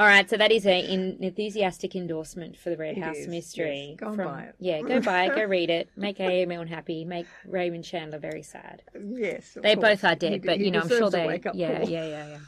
Could 0.01 0.09
we 0.09 0.09
forget- 0.09 0.12
All 0.12 0.16
right, 0.16 0.30
so 0.30 0.36
that 0.36 0.51
is 0.53 0.66
a, 0.66 0.94
an 0.94 1.18
enthusiastic 1.20 1.94
endorsement 1.94 2.57
for 2.57 2.70
the 2.70 2.76
Red 2.76 2.96
It 2.98 3.03
House 3.05 3.16
is, 3.16 3.28
mystery. 3.28 3.88
yes. 3.90 4.01
Go 4.01 4.09
and 4.09 4.16
buy 4.16 4.42
it. 4.42 4.55
Yeah, 4.59 4.80
go 4.82 5.01
buy 5.01 5.24
it, 5.26 5.34
go 5.34 5.44
read 5.57 5.70
it, 5.70 5.88
make 5.96 6.18
A.M. 6.20 6.51
unhappy, 6.51 7.05
make 7.05 7.26
Raymond 7.46 7.84
Chandler 7.84 8.18
very 8.18 8.42
sad. 8.42 8.82
Yes. 8.94 9.57
They 9.62 9.76
course. 9.76 10.01
both 10.01 10.05
are 10.05 10.14
dead, 10.14 10.42
d- 10.42 10.46
but 10.46 10.59
you 10.59 10.70
know, 10.70 10.80
I'm 10.80 10.88
sure 10.88 11.11
they. 11.11 11.40
Yeah, 11.55 11.82
yeah, 11.82 12.05
yeah, 12.07 12.28
yeah. 12.28 12.38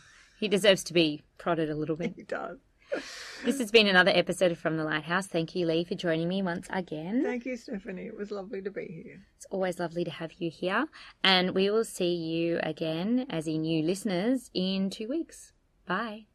He 0.41 0.49
deserves 0.49 0.83
to 0.85 0.93
be 0.93 1.23
prodded 1.39 1.71
a 1.71 1.75
little 1.77 1.97
bit. 1.97 2.15
He 2.17 2.23
does. 2.23 2.59
This 3.45 3.59
has 3.59 3.73
been 3.73 3.89
another 3.89 4.13
episode 4.15 4.53
of 4.53 4.59
From 4.59 4.77
the 4.77 4.85
Lighthouse. 4.85 5.27
Thank 5.27 5.57
you, 5.57 5.67
Lee, 5.67 5.83
for 5.83 5.97
joining 5.97 6.29
me 6.29 6.43
once 6.43 6.69
again. 6.71 7.25
Thank 7.25 7.45
you, 7.45 7.57
Stephanie. 7.57 8.07
It 8.07 8.17
was 8.17 8.31
lovely 8.31 8.63
to 8.63 8.71
be 8.71 8.85
here. 9.05 9.19
It's 9.37 9.47
always 9.51 9.81
lovely 9.81 10.05
to 10.05 10.11
have 10.13 10.35
you 10.35 10.49
here, 10.49 10.87
and 11.25 11.53
we 11.53 11.69
will 11.71 11.85
see 11.85 12.15
you 12.15 12.61
again, 12.63 13.27
as 13.29 13.49
in 13.49 13.63
new 13.63 13.83
listeners, 13.83 14.49
in 14.55 14.91
two 14.91 15.09
weeks. 15.09 15.53
Bye. 15.87 16.27